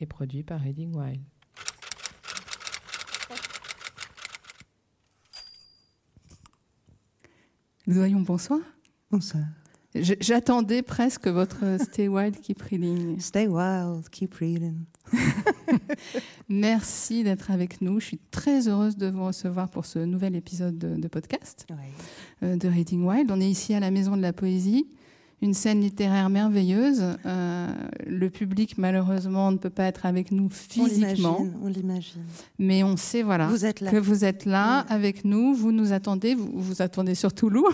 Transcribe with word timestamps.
et 0.00 0.06
produit 0.06 0.42
par 0.42 0.60
Reading 0.60 0.94
Wild. 0.94 1.22
Voyons, 7.86 8.20
bonsoir. 8.20 8.60
Bonsoir. 9.10 9.44
J'attendais 9.94 10.82
presque 10.82 11.26
votre 11.26 11.64
Stay 11.80 12.06
Wild, 12.06 12.40
Keep 12.40 12.62
Reading. 12.62 13.18
Stay 13.18 13.48
wild, 13.48 14.08
keep 14.10 14.34
reading. 14.34 14.84
Merci 16.48 17.24
d'être 17.24 17.50
avec 17.50 17.80
nous. 17.80 17.98
Je 17.98 18.06
suis 18.06 18.20
très 18.30 18.68
heureuse 18.68 18.96
de 18.96 19.10
vous 19.10 19.24
recevoir 19.24 19.68
pour 19.68 19.86
ce 19.86 19.98
nouvel 19.98 20.36
épisode 20.36 20.78
de, 20.78 20.94
de 20.94 21.08
podcast 21.08 21.66
euh, 22.44 22.56
de 22.56 22.68
Reading 22.68 23.04
Wild. 23.04 23.32
On 23.32 23.40
est 23.40 23.50
ici 23.50 23.74
à 23.74 23.80
la 23.80 23.90
Maison 23.90 24.16
de 24.16 24.22
la 24.22 24.32
Poésie, 24.32 24.86
une 25.42 25.54
scène 25.54 25.80
littéraire 25.80 26.28
merveilleuse. 26.30 27.02
Euh, 27.24 27.68
le 28.06 28.28
public, 28.30 28.76
malheureusement, 28.78 29.50
ne 29.52 29.56
peut 29.56 29.70
pas 29.70 29.84
être 29.84 30.04
avec 30.06 30.30
nous 30.32 30.44
On 30.46 30.50
physiquement, 30.50 31.38
l'imagine, 31.38 31.54
on 31.62 31.66
l'imagine. 31.68 32.22
mais 32.58 32.82
on 32.84 32.96
sait 32.96 33.22
voilà 33.22 33.46
Vous 33.48 33.64
êtes 33.64 33.80
là. 33.80 33.90
que 33.90 33.96
vous 33.96 34.24
êtes 34.24 34.44
là 34.44 34.80
avec 34.88 35.24
nous, 35.24 35.54
vous 35.54 35.72
nous 35.72 35.92
attendez, 35.92 36.34
vous 36.34 36.50
vous 36.54 36.82
attendez 36.82 37.14
surtout 37.14 37.48
Lou. 37.50 37.64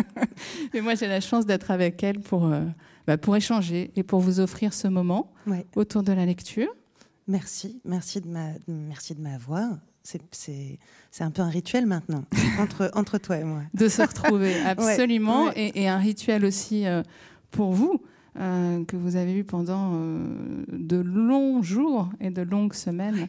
et 0.74 0.80
moi, 0.80 0.94
j'ai 0.94 1.06
la 1.08 1.20
chance 1.20 1.46
d'être 1.46 1.70
avec 1.70 2.02
elle 2.02 2.20
pour, 2.20 2.46
euh, 2.46 2.62
bah, 3.06 3.16
pour 3.16 3.36
échanger 3.36 3.90
et 3.96 4.02
pour 4.02 4.20
vous 4.20 4.40
offrir 4.40 4.74
ce 4.74 4.88
moment 4.88 5.32
Ouais. 5.46 5.64
autour 5.76 6.02
de 6.02 6.12
la 6.12 6.26
lecture. 6.26 6.68
Merci, 7.26 7.80
merci 7.84 8.20
de 8.20 8.28
ma, 8.28 8.48
merci 8.68 9.14
de 9.14 9.20
m'avoir. 9.20 9.78
C'est, 10.30 10.78
un 11.20 11.30
peu 11.30 11.42
un 11.42 11.48
rituel 11.48 11.86
maintenant 11.86 12.24
entre, 12.60 12.90
entre 12.94 13.18
toi 13.18 13.36
et 13.38 13.44
moi. 13.44 13.62
de 13.74 13.88
se 13.88 14.02
retrouver, 14.02 14.54
absolument, 14.66 15.46
ouais. 15.46 15.52
Et, 15.74 15.82
et 15.82 15.88
un 15.88 15.98
rituel 15.98 16.44
aussi 16.44 16.86
euh, 16.86 17.02
pour 17.50 17.72
vous, 17.72 18.00
euh, 18.38 18.84
que 18.84 18.96
vous 18.96 19.16
avez 19.16 19.34
eu 19.34 19.44
pendant 19.44 19.92
euh, 19.94 20.64
de 20.72 20.96
longs 20.96 21.62
jours 21.62 22.08
et 22.20 22.30
de 22.30 22.42
longues 22.42 22.74
semaines. 22.74 23.28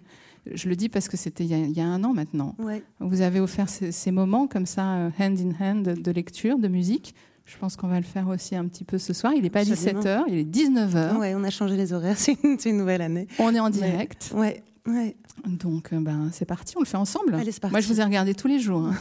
Je 0.53 0.69
le 0.69 0.75
dis 0.75 0.87
parce 0.89 1.09
que 1.09 1.17
c'était 1.17 1.43
il, 1.43 1.49
y 1.49 1.53
a- 1.53 1.57
il 1.57 1.71
y 1.77 1.81
a 1.81 1.85
un 1.85 2.03
an 2.03 2.13
maintenant. 2.13 2.55
Ouais. 2.59 2.83
Vous 2.99 3.21
avez 3.21 3.39
offert 3.39 3.69
ces, 3.69 3.91
ces 3.91 4.11
moments 4.11 4.47
comme 4.47 4.65
ça, 4.65 5.09
hand 5.19 5.37
in 5.39 5.51
hand, 5.59 5.83
de 5.83 6.11
lecture, 6.11 6.57
de 6.59 6.67
musique. 6.67 7.13
Je 7.45 7.57
pense 7.57 7.75
qu'on 7.75 7.87
va 7.87 7.97
le 7.97 8.05
faire 8.05 8.27
aussi 8.27 8.55
un 8.55 8.65
petit 8.67 8.83
peu 8.83 8.97
ce 8.99 9.11
soir. 9.11 9.33
Il 9.35 9.41
n'est 9.41 9.49
pas 9.49 9.61
Absolument. 9.61 10.01
17h, 10.01 10.23
il 10.27 10.37
est 10.37 10.43
19h. 10.43 11.17
Ouais, 11.17 11.33
on 11.35 11.43
a 11.43 11.49
changé 11.49 11.75
les 11.75 11.93
horaires, 11.93 12.17
c'est 12.17 12.37
une, 12.43 12.57
une 12.63 12.77
nouvelle 12.77 13.01
année. 13.01 13.27
On 13.39 13.53
est 13.53 13.59
en 13.59 13.69
direct. 13.71 14.31
Ouais, 14.35 14.61
ouais. 14.89 15.15
Donc, 15.45 15.93
euh, 15.93 15.99
ben, 15.99 16.29
c'est 16.33 16.45
parti, 16.45 16.75
on 16.77 16.81
le 16.81 16.85
fait 16.85 16.97
ensemble. 16.97 17.33
Allez, 17.35 17.51
c'est 17.51 17.59
parti. 17.59 17.71
Moi, 17.73 17.81
je 17.81 17.87
vous 17.87 17.99
ai 18.01 18.03
regardé 18.03 18.33
tous 18.33 18.47
les 18.47 18.59
jours. 18.59 18.85
hein. 18.85 18.95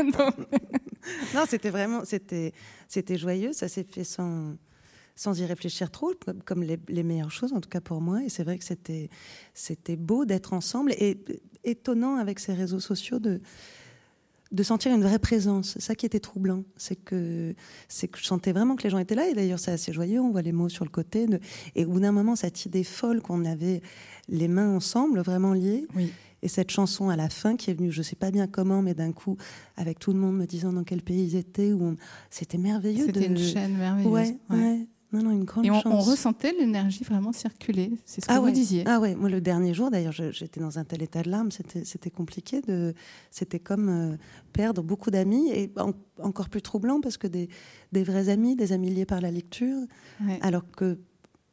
Donc, 0.00 0.34
Non, 1.34 1.44
c'était 1.48 1.70
vraiment, 1.70 2.04
c'était, 2.04 2.52
c'était 2.88 3.18
joyeux. 3.18 3.52
Ça 3.52 3.68
s'est 3.68 3.84
fait 3.88 4.04
sans, 4.04 4.54
sans 5.16 5.38
y 5.38 5.44
réfléchir 5.44 5.90
trop, 5.90 6.12
comme, 6.24 6.42
comme 6.42 6.62
les, 6.62 6.78
les 6.88 7.02
meilleures 7.02 7.30
choses, 7.30 7.52
en 7.52 7.60
tout 7.60 7.68
cas 7.68 7.80
pour 7.80 8.00
moi. 8.00 8.22
Et 8.22 8.28
c'est 8.28 8.44
vrai 8.44 8.58
que 8.58 8.64
c'était, 8.64 9.10
c'était 9.52 9.96
beau 9.96 10.24
d'être 10.24 10.52
ensemble 10.52 10.92
et 10.92 11.18
étonnant 11.64 12.16
avec 12.16 12.38
ces 12.38 12.52
réseaux 12.54 12.80
sociaux 12.80 13.18
de, 13.18 13.40
de 14.54 14.62
sentir 14.62 14.94
une 14.94 15.02
vraie 15.02 15.18
présence. 15.18 15.72
C'est 15.74 15.82
ça 15.82 15.94
qui 15.94 16.06
était 16.06 16.20
troublant. 16.20 16.62
C'est 16.76 16.96
que, 16.96 17.54
c'est 17.88 18.08
que 18.08 18.18
je 18.18 18.24
sentais 18.24 18.52
vraiment 18.52 18.76
que 18.76 18.84
les 18.84 18.90
gens 18.90 18.98
étaient 18.98 19.14
là. 19.14 19.28
Et 19.28 19.34
d'ailleurs, 19.34 19.58
c'est 19.58 19.72
assez 19.72 19.92
joyeux. 19.92 20.20
On 20.20 20.30
voit 20.30 20.42
les 20.42 20.52
mots 20.52 20.68
sur 20.68 20.84
le 20.84 20.90
côté. 20.90 21.26
de- 21.26 21.40
et 21.74 21.84
au 21.84 21.90
bout 21.90 22.00
d'un 22.00 22.12
moment, 22.12 22.36
cette 22.36 22.64
idée 22.64 22.84
folle 22.84 23.20
qu'on 23.20 23.44
avait 23.44 23.82
les 24.28 24.48
mains 24.48 24.74
ensemble, 24.74 25.20
vraiment 25.20 25.52
liées. 25.52 25.86
oui. 25.96 26.10
Et 26.42 26.48
cette 26.48 26.70
chanson 26.70 27.08
à 27.08 27.16
la 27.16 27.30
fin 27.30 27.56
qui 27.56 27.70
est 27.70 27.74
venue, 27.74 27.90
je 27.90 28.02
sais 28.02 28.16
pas 28.16 28.30
bien 28.30 28.46
comment, 28.46 28.82
mais 28.82 28.92
d'un 28.92 29.12
coup, 29.12 29.38
avec 29.78 29.98
tout 29.98 30.12
le 30.12 30.18
monde 30.18 30.36
me 30.36 30.44
disant 30.44 30.74
dans 30.74 30.84
quel 30.84 31.00
pays 31.00 31.24
ils 31.24 31.36
étaient, 31.36 31.72
où 31.72 31.82
on- 31.82 31.96
c'était 32.28 32.58
merveilleux. 32.58 33.06
C'était 33.06 33.20
de... 33.20 33.34
une 33.34 33.38
chaîne 33.38 33.74
merveilleuse. 33.78 34.12
Ouais, 34.12 34.36
Ouais. 34.50 34.56
ouais. 34.58 34.86
Non, 35.14 35.22
non, 35.22 35.30
une 35.30 35.44
grande 35.44 35.64
Et 35.64 35.70
on, 35.70 35.80
chance. 35.80 35.86
on 35.94 36.10
ressentait 36.10 36.52
l'énergie 36.58 37.04
vraiment 37.04 37.32
circuler. 37.32 37.92
C'est 38.04 38.20
ce 38.20 38.26
que 38.26 38.32
ah 38.32 38.40
vous 38.40 38.46
ouais. 38.46 38.52
disiez. 38.52 38.82
Ah 38.86 38.98
ouais, 39.00 39.14
moi 39.14 39.28
le 39.28 39.40
dernier 39.40 39.72
jour, 39.72 39.90
d'ailleurs, 39.90 40.12
j'étais 40.12 40.58
dans 40.60 40.78
un 40.78 40.84
tel 40.84 41.02
état 41.02 41.22
de 41.22 41.30
larmes, 41.30 41.50
c'était 41.50 42.10
compliqué. 42.10 42.60
De, 42.62 42.94
c'était 43.30 43.60
comme 43.60 43.88
euh, 43.88 44.16
perdre 44.52 44.82
beaucoup 44.82 45.10
d'amis 45.10 45.50
et 45.52 45.70
en- 45.78 45.92
encore 46.22 46.48
plus 46.48 46.62
troublant 46.62 47.00
parce 47.00 47.16
que 47.16 47.26
des, 47.28 47.48
des 47.92 48.02
vrais 48.02 48.28
amis, 48.28 48.56
des 48.56 48.72
amis 48.72 48.90
liés 48.90 49.06
par 49.06 49.20
la 49.20 49.30
lecture, 49.30 49.78
Ouais. 50.26 50.38
alors 50.42 50.68
que 50.70 50.98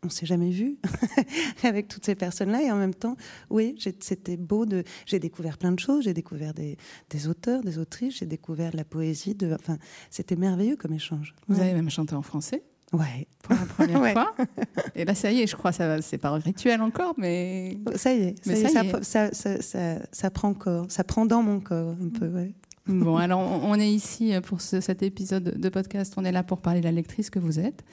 on 0.03 0.09
s'est 0.09 0.25
jamais 0.25 0.49
vu 0.49 0.79
avec 1.63 1.87
toutes 1.87 2.05
ces 2.05 2.15
personnes-là 2.15 2.63
et 2.63 2.71
en 2.71 2.75
même 2.75 2.95
temps, 2.95 3.15
oui, 3.51 3.75
c'était 3.99 4.35
beau 4.37 4.65
de. 4.65 4.83
J'ai 5.05 5.19
découvert 5.19 5.59
plein 5.59 5.71
de 5.71 5.79
choses, 5.79 6.05
j'ai 6.05 6.13
découvert 6.15 6.55
des, 6.55 6.77
des 7.11 7.27
auteurs, 7.27 7.61
des 7.61 7.77
autrices, 7.77 8.17
j'ai 8.17 8.25
découvert 8.25 8.71
de 8.71 8.77
la 8.77 8.83
poésie, 8.83 9.35
de. 9.35 9.53
Enfin, 9.53 9.77
c'était 10.09 10.35
merveilleux 10.35 10.75
comme 10.75 10.93
échange. 10.93 11.35
Vous 11.47 11.57
Ouais. 11.57 11.61
avez 11.65 11.73
même 11.73 11.91
chanté 11.91 12.15
en 12.15 12.23
français 12.23 12.63
Ouais. 12.93 13.27
pour 13.43 13.55
la 13.55 13.65
première 13.65 14.01
Ouais. 14.01 14.13
fois. 14.13 14.35
Et 14.95 15.05
là, 15.05 15.15
ça 15.15 15.31
y 15.31 15.41
est, 15.41 15.47
je 15.47 15.55
crois, 15.55 15.71
ça 15.71 16.01
c'est 16.01 16.17
pas 16.17 16.31
rituel 16.33 16.81
encore, 16.81 17.13
mais 17.17 17.77
Ça 17.95 18.13
y 18.13 18.21
est, 18.23 18.35
ça, 18.43 18.51
Mais 18.51 18.55
ça 18.55 18.69
ça, 18.69 18.83
y 18.83 18.87
est. 18.87 19.03
ça- 19.03 19.33
ça- 19.33 19.61
ça- 19.61 19.99
ça 20.11 20.29
prend 20.29 20.53
corps, 20.53 20.85
ça 20.89 21.03
prend 21.03 21.25
dans 21.25 21.41
mon 21.43 21.59
corps 21.59 21.95
un 22.01 22.09
peu. 22.09 22.27
Ouais. 22.27 22.53
bon. 22.87 23.15
Alors, 23.25 23.39
on 23.39 23.71
on 23.71 23.75
est 23.75 23.91
ici 23.91 24.33
pour 24.43 24.59
ce- 24.61 24.81
cet 24.81 25.03
épisode 25.03 25.57
de 25.59 25.69
podcast. 25.69 26.13
On 26.17 26.25
est 26.25 26.31
là 26.31 26.43
pour 26.43 26.59
parler 26.61 26.79
de 26.81 26.85
la 26.85 26.91
lectrice 26.91 27.29
que 27.29 27.39
vous 27.39 27.59
êtes, 27.59 27.83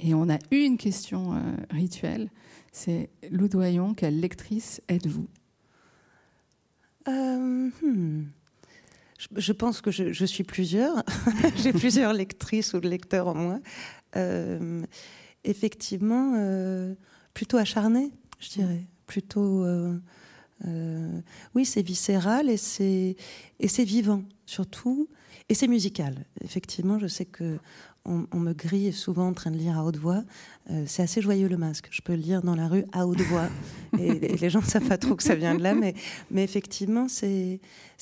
et 0.00 0.14
on 0.14 0.28
a 0.30 0.38
une 0.50 0.76
question 0.78 1.34
euh, 1.34 1.38
rituelle. 1.70 2.30
C'est 2.72 3.10
Lou 3.30 3.48
Doyon, 3.48 3.94
quelle 3.94 4.18
lectrice 4.20 4.80
êtes-vous? 4.88 5.26
Euh, 7.08 7.70
hmm. 7.82 8.24
je, 9.18 9.26
je 9.36 9.52
pense 9.52 9.80
que 9.80 9.90
je, 9.90 10.12
je 10.12 10.24
suis 10.24 10.44
plusieurs. 10.44 11.02
J'ai 11.56 11.72
plusieurs 11.72 12.12
lectrices 12.12 12.74
ou 12.74 12.80
lecteurs 12.80 13.28
en 13.28 13.34
moi. 13.34 13.58
Euh, 14.16 14.82
effectivement, 15.44 16.34
euh, 16.36 16.94
plutôt 17.34 17.56
acharnée, 17.56 18.10
je 18.38 18.50
dirais. 18.50 18.86
Plutôt. 19.06 19.64
euh, 19.64 19.98
oui, 21.54 21.64
c'est 21.64 21.82
viscéral 21.82 22.50
et 22.50 22.58
c'est 22.58 23.16
et 23.60 23.68
c'est 23.68 23.84
vivant 23.84 24.22
surtout 24.44 25.08
et 25.48 25.54
c'est 25.54 25.68
musical. 25.68 26.26
Effectivement, 26.44 26.98
je 26.98 27.06
sais 27.06 27.24
que 27.24 27.58
on, 28.04 28.26
me 28.40 28.52
grille 28.54 28.92
souvent 28.92 29.28
en 29.28 29.34
train 29.34 29.50
de 29.50 29.56
lire 29.56 29.78
à 29.78 29.84
haute 29.84 29.98
voix. 29.98 30.24
C'est 30.86 31.02
assez 31.02 31.20
joyeux 31.20 31.48
le 31.48 31.56
masque. 31.56 31.88
Je 31.90 32.00
peux 32.00 32.14
le 32.14 32.20
lire 32.20 32.42
dans 32.42 32.54
la 32.54 32.66
rue 32.66 32.84
à 32.92 33.06
haute 33.06 33.20
voix 33.20 33.48
et, 33.98 34.36
les 34.36 34.50
gens 34.50 34.60
ne 34.60 34.64
savent 34.64 34.88
pas 34.88 34.98
trop 34.98 35.14
que 35.14 35.22
ça 35.22 35.34
vient 35.34 35.54
de 35.54 35.62
là, 35.62 35.74
mais 35.74 35.94
effectivement, 36.42 37.08
c'est 37.08 37.60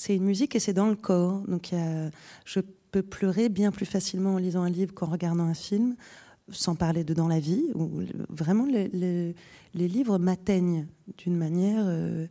une 0.09 0.25
musique 0.25 0.55
et 0.57 0.61
c'est 0.61 0.73
dans 0.73 0.89
le 0.89 0.97
corps. 0.97 1.43
Donc 1.49 1.73
y 1.73 1.77
a- 1.77 2.11
je 2.45 2.61
peux 2.91 3.03
pleurer 3.03 3.49
bien 3.49 3.71
plus 3.71 3.87
facilement 3.87 4.35
en 4.35 4.39
lisant 4.39 4.63
un 4.63 4.71
livre 4.71 4.95
qu'en 4.95 5.07
regardant 5.07 5.45
un 5.45 5.55
film, 5.55 5.97
sans 6.51 6.75
parler 6.75 7.05
de 7.05 7.15
dans 7.15 7.29
la 7.29 7.41
vie. 7.41 7.65
Vraiment, 8.29 8.67
les, 8.67 9.35
livres 9.75 10.19
m'atteignent 10.19 10.87
d'une 11.19 11.37
manière 11.37 11.85
euh, 11.87 12.27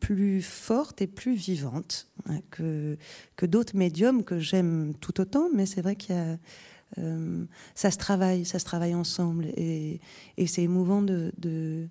plus 0.00 0.42
forte 0.42 1.00
et 1.02 1.06
plus 1.06 1.34
vivante 1.34 2.08
hein, 2.28 2.40
que, 2.50 2.96
que 3.36 3.46
d'autres 3.46 3.76
médiums 3.76 4.24
que 4.24 4.38
j'aime 4.38 4.92
tout 5.00 5.20
autant. 5.20 5.48
Mais 5.54 5.66
c'est 5.66 5.80
vrai 5.80 5.96
qu'il 5.96 6.14
y 6.14 6.18
a 6.18 6.36
euh, 6.98 7.44
ça 7.74 7.90
se 7.90 7.98
travaille, 7.98 8.44
ça 8.44 8.58
se 8.58 8.64
travaille 8.64 8.94
ensemble 8.94 9.46
et, 9.56 10.00
c'est 10.46 10.62
émouvant 10.62 11.02
de, 11.02 11.32
de, 11.38 11.88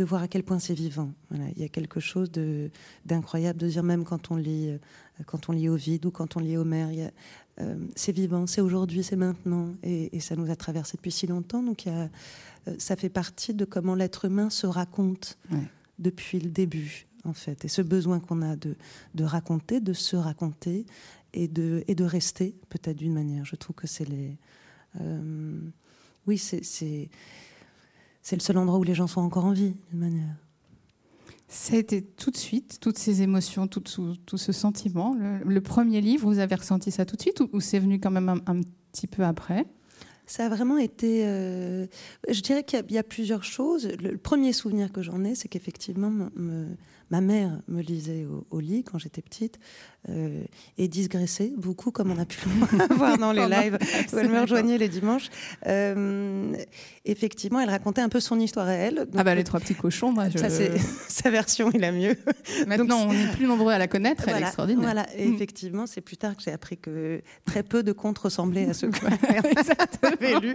voir 0.00 0.22
à 0.22 0.28
quel 0.28 0.42
point 0.42 0.58
c'est 0.58 0.74
vivant. 0.74 1.12
Il 1.30 1.60
y 1.60 1.64
a 1.64 1.68
quelque 1.68 2.00
chose 2.00 2.30
d'incroyable 3.04 3.58
de 3.58 3.68
dire 3.68 3.82
même 3.82 4.04
quand 4.04 4.30
on 4.30 4.36
lit 4.36 4.78
quand 5.26 5.48
on 5.48 5.52
lit 5.52 5.68
Ovide 5.68 6.06
ou 6.06 6.10
quand 6.10 6.36
on 6.36 6.40
lit 6.40 6.56
Homère, 6.56 6.88
euh, 7.60 7.74
c'est 7.96 8.12
vivant, 8.12 8.46
c'est 8.46 8.60
aujourd'hui, 8.60 9.02
c'est 9.02 9.16
maintenant 9.16 9.74
et, 9.82 10.16
et 10.16 10.20
ça 10.20 10.36
nous 10.36 10.50
a 10.50 10.56
traversé 10.56 10.96
depuis 10.96 11.10
si 11.12 11.26
longtemps. 11.26 11.62
Donc 11.62 11.84
il 11.86 11.92
y 11.92 11.94
a, 11.94 12.08
euh, 12.68 12.74
ça 12.78 12.96
fait 12.96 13.08
partie 13.10 13.54
de 13.54 13.64
comment 13.64 13.94
l'être 13.94 14.24
humain 14.26 14.50
se 14.50 14.66
raconte 14.66 15.38
Ouais. 15.50 15.58
depuis 15.98 16.40
le 16.40 16.50
début 16.50 17.06
en 17.24 17.34
fait 17.34 17.64
et 17.64 17.68
ce 17.68 17.82
besoin 17.82 18.18
qu'on 18.20 18.40
a 18.42 18.56
de, 18.56 18.76
de 19.14 19.24
raconter, 19.24 19.80
de 19.80 19.92
se 19.92 20.16
raconter 20.16 20.86
et 21.34 21.48
de, 21.48 21.84
et 21.86 21.94
de 21.94 22.04
rester 22.04 22.54
peut-être 22.70 22.96
d'une 22.96 23.12
manière. 23.14 23.44
Je 23.44 23.56
trouve 23.56 23.76
que 23.76 23.86
c'est 23.86 24.08
les. 24.08 24.38
euh, 25.00 25.60
oui, 26.26 26.38
c'est, 26.38 26.64
c'est, 26.64 27.08
c'est 28.22 28.36
le 28.36 28.40
seul 28.42 28.58
endroit 28.58 28.78
où 28.78 28.82
les 28.84 28.94
gens 28.94 29.06
sont 29.06 29.20
encore 29.22 29.44
en 29.46 29.52
vie 29.52 29.74
d'une 29.90 30.00
manière. 30.00 30.34
Ça 31.52 31.74
a 31.74 31.78
été 31.78 32.00
tout 32.00 32.30
de 32.30 32.36
suite, 32.36 32.78
toutes 32.80 32.96
ces 32.96 33.22
émotions, 33.22 33.66
tout, 33.66 33.82
ce 34.36 34.52
sentiment. 34.52 35.16
Le, 35.44 35.60
premier 35.60 36.00
livre, 36.00 36.30
vous 36.30 36.38
avez 36.38 36.54
ressenti 36.54 36.92
ça 36.92 37.04
tout 37.04 37.16
de 37.16 37.20
suite 37.20 37.40
ou, 37.52 37.60
c'est 37.60 37.80
venu 37.80 37.98
quand 37.98 38.12
même 38.12 38.28
un, 38.28 38.38
un 38.46 38.60
petit 38.92 39.08
peu 39.08 39.24
après? 39.24 39.66
Ça 40.26 40.46
a 40.46 40.48
vraiment 40.48 40.78
été. 40.78 41.26
Euh, 41.26 41.86
je 42.28 42.40
dirais 42.40 42.62
qu'il 42.62 42.84
y, 42.90 42.98
a 42.98 43.02
plusieurs 43.02 43.42
choses. 43.42 43.88
Le, 44.00 44.16
premier 44.16 44.52
souvenir 44.52 44.92
que 44.92 45.02
j'en 45.02 45.24
ai, 45.24 45.34
c'est 45.34 45.48
qu'effectivement, 45.48 46.28
ma 47.10 47.20
mère 47.20 47.60
me 47.68 47.82
lisait 47.82 48.26
au, 48.50 48.60
lit 48.60 48.84
quand 48.84 48.98
j'étais 48.98 49.22
petite 49.22 49.58
euh, 50.08 50.44
et 50.78 50.88
digressait 50.88 51.52
beaucoup, 51.56 51.90
comme 51.90 52.10
on 52.10 52.18
a 52.18 52.24
pu 52.24 52.38
le 52.48 52.94
voir 52.94 53.18
dans 53.18 53.32
les 53.32 53.46
lives 53.46 53.78
où 54.12 54.18
elle 54.18 54.28
me 54.28 54.40
rejoignait 54.40 54.78
les 54.78 54.88
dimanches. 54.88 55.28
Euh, 55.66 56.54
effectivement, 57.04 57.60
elle 57.60 57.70
racontait 57.70 58.00
un 58.00 58.08
peu 58.08 58.20
son 58.20 58.38
histoire 58.38 58.68
à 58.68 58.72
elle. 58.72 59.06
ah 59.16 59.24
bah 59.24 59.34
les 59.34 59.44
trois 59.44 59.60
petits 59.60 59.74
cochons, 59.74 60.12
moi, 60.12 60.28
je... 60.28 60.38
ça 60.38 60.48
c'est 60.48 60.78
sa 61.08 61.30
version 61.30 61.70
est 61.72 61.78
la 61.78 61.92
mieux. 61.92 62.16
Maintenant, 62.66 63.08
on 63.08 63.12
est 63.12 63.32
plus 63.32 63.46
nombreux 63.46 63.72
à 63.72 63.78
la 63.78 63.88
connaître. 63.88 64.28
elle 64.28 64.36
est 64.36 64.46
extraordinaire. 64.46 64.82
Voilà, 64.82 65.06
et 65.16 65.26
mm. 65.26 65.34
effectivement, 65.34 65.86
c'est 65.86 66.00
plus 66.00 66.16
tard 66.16 66.36
que 66.36 66.42
j'ai 66.42 66.52
appris 66.52 66.78
que 66.78 67.22
très 67.44 67.62
peu 67.62 67.82
de 67.82 67.92
contes 67.92 68.18
ressemblaient 68.18 68.70
à 68.70 68.74
ce 68.74 68.86
que 68.86 68.98
j'avais 70.02 70.40
lu. 70.40 70.54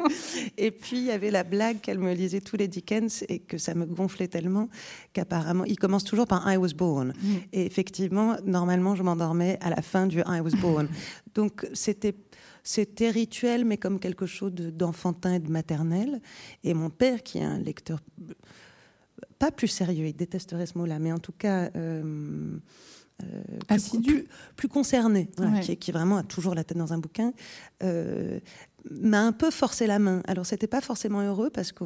Et 0.57 0.71
puis 0.71 0.97
il 0.97 1.05
y 1.05 1.11
avait 1.11 1.31
la 1.31 1.43
blague 1.43 1.81
qu'elle 1.81 1.99
me 1.99 2.13
lisait 2.13 2.41
tous 2.41 2.55
les 2.55 2.67
Dickens 2.67 3.25
et 3.27 3.39
que 3.39 3.57
ça 3.57 3.73
me 3.75 3.85
gonflait 3.85 4.27
tellement 4.27 4.69
qu'apparemment, 5.13 5.65
il 5.65 5.77
commence 5.77 6.03
toujours 6.03 6.27
par 6.27 6.44
I 6.45 6.57
was 6.57 6.73
born. 6.75 7.09
Mm. 7.09 7.35
Et 7.53 7.65
effectivement, 7.65 8.37
normalement, 8.45 8.95
je 8.95 9.03
m'endormais 9.03 9.57
à 9.61 9.69
la 9.69 9.81
fin 9.81 10.07
du 10.07 10.19
I 10.19 10.39
was 10.41 10.55
born. 10.61 10.87
Donc 11.35 11.67
c'était 11.73 12.15
c'était 12.63 13.11
rituel, 13.11 13.63
mais 13.63 13.77
comme 13.77 13.99
quelque 13.99 14.25
chose 14.25 14.51
d'enfantin 14.51 15.35
et 15.35 15.39
de 15.39 15.51
maternel. 15.51 16.19
Et 16.63 16.73
mon 16.73 16.89
père, 16.89 17.21
qui 17.21 17.37
est 17.37 17.43
un 17.43 17.59
lecteur 17.59 17.99
pas 19.39 19.51
plus 19.51 19.67
sérieux, 19.67 20.07
il 20.07 20.15
détesterait 20.15 20.65
ce 20.65 20.77
mot-là, 20.77 20.99
mais 20.99 21.11
en 21.11 21.19
tout 21.19 21.33
cas 21.37 21.69
euh, 21.75 22.57
euh, 23.23 23.43
plus, 23.67 24.25
plus, 24.55 24.67
concerné, 24.67 25.29
qui, 25.79 25.91
vraiment 25.91 26.17
a 26.17 26.23
toujours 26.23 26.55
la 26.55 26.63
tête 26.63 26.77
dans 26.77 26.93
un 26.93 26.97
bouquin, 26.97 27.33
euh, 27.83 28.39
m'a 28.89 29.21
un 29.21 29.31
peu 29.31 29.51
forcé 29.51 29.87
la 29.87 29.99
main. 29.99 30.21
Alors 30.27 30.45
c'était 30.45 30.67
pas 30.67 30.81
forcément 30.81 31.21
heureux 31.21 31.49
parce 31.49 31.71
que 31.71 31.83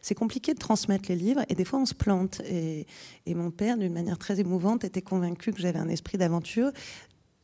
c'est 0.00 0.14
compliqué 0.14 0.54
de 0.54 0.58
transmettre 0.58 1.08
les 1.08 1.16
livres 1.16 1.42
et 1.48 1.54
des 1.54 1.64
fois 1.64 1.78
on 1.78 1.86
se 1.86 1.94
plante. 1.94 2.40
Et, 2.46 2.86
et 3.26 3.34
mon 3.34 3.50
père, 3.50 3.78
d'une 3.78 3.92
manière 3.92 4.18
très 4.18 4.40
émouvante, 4.40 4.84
était 4.84 5.02
convaincu 5.02 5.52
que 5.52 5.60
j'avais 5.60 5.78
un 5.78 5.88
esprit 5.88 6.18
d'aventure 6.18 6.72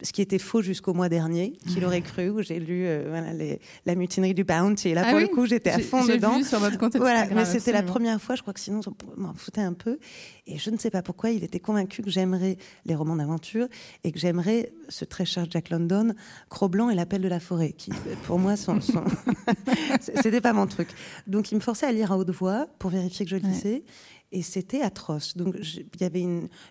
ce 0.02 0.12
qui 0.12 0.22
était 0.22 0.38
faux 0.38 0.62
jusqu'au 0.62 0.94
mois 0.94 1.08
dernier, 1.08 1.54
qu'il 1.66 1.84
aurait 1.84 2.02
cru, 2.02 2.30
où 2.30 2.42
j'ai 2.42 2.60
lu 2.60 2.86
euh, 2.86 3.06
voilà, 3.08 3.32
les, 3.32 3.60
la 3.84 3.94
mutinerie 3.96 4.34
du 4.34 4.44
Bounty. 4.44 4.90
Et 4.90 4.94
là, 4.94 5.02
ah 5.06 5.10
pour 5.10 5.18
le 5.18 5.26
coup, 5.26 5.46
j'étais 5.46 5.70
à 5.70 5.78
fond 5.80 6.04
dedans. 6.04 6.38
Vu 6.38 6.44
sur 6.44 6.60
votre 6.60 6.78
compte 6.78 6.96
voilà, 6.96 7.26
mais 7.34 7.44
c'était 7.44 7.72
la 7.72 7.82
première 7.82 8.20
fois, 8.20 8.36
je 8.36 8.42
crois 8.42 8.54
que 8.54 8.60
sinon, 8.60 8.80
on 8.86 9.20
m'en 9.20 9.34
foutait 9.34 9.60
un 9.60 9.72
peu. 9.72 9.98
Et 10.46 10.56
je 10.56 10.70
ne 10.70 10.78
sais 10.78 10.90
pas 10.90 11.02
pourquoi, 11.02 11.30
il 11.30 11.42
était 11.42 11.60
convaincu 11.60 12.02
que 12.02 12.10
j'aimerais 12.10 12.58
les 12.86 12.94
romans 12.94 13.16
d'aventure 13.16 13.66
et 14.04 14.12
que 14.12 14.18
j'aimerais 14.18 14.72
ce 14.88 15.04
très 15.04 15.24
cher 15.24 15.46
Jack 15.50 15.70
London, 15.70 16.14
Cro-Blanc 16.48 16.90
et 16.90 16.94
l'appel 16.94 17.20
de 17.20 17.28
la 17.28 17.40
forêt, 17.40 17.72
qui, 17.72 17.90
pour 18.24 18.38
moi, 18.38 18.56
sont. 18.56 18.80
sont... 18.80 19.04
c'était 20.00 20.40
pas 20.40 20.52
mon 20.52 20.66
truc. 20.66 20.88
Donc, 21.26 21.50
il 21.50 21.56
me 21.56 21.60
forçait 21.60 21.86
à 21.86 21.92
lire 21.92 22.12
à 22.12 22.18
haute 22.18 22.30
voix 22.30 22.66
pour 22.78 22.90
vérifier 22.90 23.24
que 23.26 23.30
je 23.30 23.36
lisais. 23.36 23.82
Et 24.30 24.42
c'était 24.42 24.82
atroce. 24.82 25.36
Donc 25.36 25.56
il 25.58 26.00
y 26.00 26.04
avait 26.04 26.20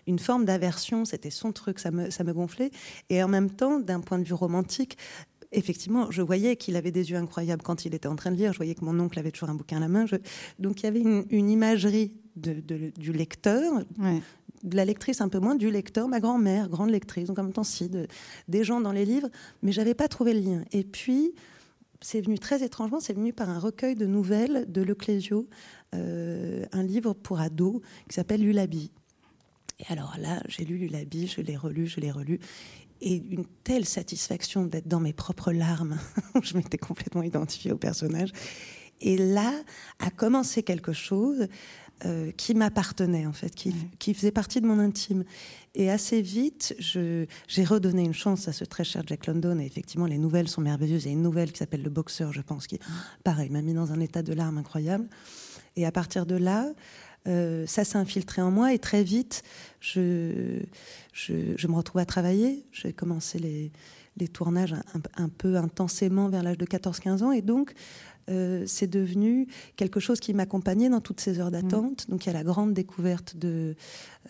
une, 0.06 0.18
forme 0.18 0.44
d'aversion, 0.44 1.04
c'était 1.04 1.30
son 1.30 1.52
truc, 1.52 1.78
ça 1.78 1.90
me, 1.90 2.10
ça 2.10 2.24
me 2.24 2.32
gonflait. 2.32 2.70
Et 3.10 3.22
en 3.22 3.28
même 3.28 3.50
temps, 3.50 3.80
d'un 3.80 4.00
point 4.00 4.18
de 4.18 4.24
vue 4.24 4.34
romantique, 4.34 4.96
effectivement, 5.52 6.10
je 6.10 6.22
voyais 6.22 6.56
qu'il 6.56 6.76
avait 6.76 6.90
des 6.90 7.10
yeux 7.10 7.16
incroyables 7.16 7.62
quand 7.62 7.84
il 7.84 7.94
était 7.94 8.08
en 8.08 8.16
train 8.16 8.30
de 8.30 8.36
lire. 8.36 8.52
Je 8.52 8.58
voyais 8.58 8.74
que 8.74 8.84
mon 8.84 8.98
oncle 9.00 9.18
avait 9.18 9.30
toujours 9.30 9.50
un 9.50 9.54
bouquin 9.54 9.78
à 9.78 9.80
la 9.80 9.88
main. 9.88 10.04
Donc 10.58 10.80
il 10.80 10.84
y 10.84 10.86
avait 10.86 11.00
une, 11.00 11.50
imagerie 11.50 12.12
de, 12.36 12.60
du 12.96 13.12
lecteur, 13.12 13.82
de 14.62 14.76
la 14.76 14.84
lectrice 14.84 15.20
un 15.20 15.28
peu 15.28 15.38
moins, 15.38 15.54
du 15.54 15.70
lecteur, 15.70 16.08
ma 16.08 16.20
grand-mère, 16.20 16.68
grande 16.68 16.90
lectrice, 16.90 17.28
donc 17.28 17.38
en 17.38 17.44
même 17.44 17.52
temps 17.52 17.64
si, 17.64 17.90
des 18.48 18.64
gens 18.64 18.80
dans 18.80 18.92
les 18.92 19.04
livres, 19.04 19.28
mais 19.62 19.72
j'avais 19.72 19.94
pas 19.94 20.08
trouvé 20.08 20.34
le 20.34 20.40
lien. 20.40 20.64
Et 20.72 20.84
puis, 20.84 21.32
c'est 22.00 22.20
venu 22.20 22.38
très 22.38 22.62
étrangement, 22.62 23.00
c'est 23.00 23.12
venu 23.12 23.32
par 23.32 23.50
un 23.50 23.58
recueil 23.58 23.94
de 23.94 24.06
nouvelles 24.06 24.70
de 24.70 24.82
Leclésio, 24.82 25.48
un 25.92 26.82
livre 26.82 27.14
pour 27.14 27.40
ados 27.40 27.80
qui 28.08 28.14
s'appelle 28.14 28.42
Lulabi. 28.42 28.90
Et 29.80 29.92
alors 29.92 30.16
là, 30.18 30.42
j'ai 30.48 30.64
lu 30.64 30.76
Lulabi, 30.76 31.28
je 31.28 31.40
l'ai 31.40 31.56
relu, 31.56 31.86
je 31.86 32.00
l'ai 32.00 32.10
relu. 32.10 32.40
Et 33.00 33.22
une 33.30 33.44
telle 33.62 33.84
satisfaction 33.84 34.64
d'être 34.64 34.88
dans 34.88 35.00
mes 35.00 35.12
propres 35.12 35.52
larmes. 35.52 35.98
je 36.42 36.56
m'étais 36.56 36.78
complètement 36.78 37.22
identifiée 37.22 37.70
au 37.70 37.78
personnage. 37.78 38.32
Et 39.00 39.16
là 39.16 39.52
a 40.00 40.10
commencé 40.10 40.64
quelque 40.64 40.92
chose 40.92 41.46
euh, 42.04 42.32
qui 42.32 42.54
m'appartenait 42.54 43.26
en 43.26 43.32
fait, 43.32 43.54
qui, 43.54 43.72
qui, 44.00 44.14
faisait 44.14 44.32
partie 44.32 44.60
de 44.60 44.66
mon 44.66 44.80
intime. 44.80 45.24
Et 45.76 45.90
assez 45.90 46.22
vite, 46.22 46.74
j'ai 46.80 47.64
redonné 47.64 48.02
une 48.02 48.14
chance 48.14 48.48
à 48.48 48.52
ce 48.52 48.64
très 48.64 48.82
cher 48.82 49.02
Jack 49.06 49.26
London. 49.26 49.60
Et 49.60 49.66
effectivement, 49.66 50.06
les 50.06 50.18
nouvelles 50.18 50.48
sont 50.48 50.60
merveilleuses. 50.60 51.04
Il 51.04 51.06
y 51.06 51.10
a 51.10 51.12
une 51.12 51.22
nouvelle 51.22 51.52
qui 51.52 51.58
s'appelle 51.58 51.82
Le 51.82 51.90
Boxeur, 51.90 52.32
je 52.32 52.40
pense, 52.40 52.66
qui, 52.66 52.80
pareil, 53.22 53.50
m'a 53.50 53.62
mis 53.62 53.74
dans 53.74 53.92
un 53.92 54.00
état 54.00 54.22
de 54.22 54.32
larmes 54.32 54.58
incroyable. 54.58 55.08
Et 55.78 55.86
à 55.86 55.92
partir 55.92 56.26
de 56.26 56.34
là, 56.34 56.66
euh, 57.28 57.66
ça 57.66 57.84
s'est 57.84 57.98
infiltré 57.98 58.42
en 58.42 58.50
moi. 58.50 58.74
Et 58.74 58.80
très 58.80 59.04
vite, 59.04 59.44
je, 59.80 60.58
me 61.30 61.74
retrouve 61.74 62.00
à 62.00 62.04
travailler. 62.04 62.66
J'ai 62.72 62.92
commencé 62.92 63.38
les, 63.38 63.70
les 64.16 64.26
tournages 64.26 64.72
un, 64.72 65.22
un, 65.22 65.28
peu 65.28 65.56
intensément 65.56 66.28
vers 66.28 66.42
l'âge 66.42 66.58
de 66.58 66.66
14-15 66.66 67.22
ans. 67.22 67.30
Et 67.30 67.42
donc, 67.42 67.74
euh, 68.28 68.64
c'est 68.66 68.86
devenu 68.86 69.46
quelque 69.76 70.00
chose 70.00 70.20
qui 70.20 70.34
m'accompagnait 70.34 70.88
dans 70.88 71.00
toutes 71.00 71.20
ces 71.20 71.40
heures 71.40 71.50
d'attente. 71.50 72.06
Mm. 72.06 72.10
Donc 72.10 72.26
il 72.26 72.28
y 72.28 72.30
a 72.30 72.34
la 72.34 72.44
grande 72.44 72.74
découverte 72.74 73.36
de, 73.36 73.74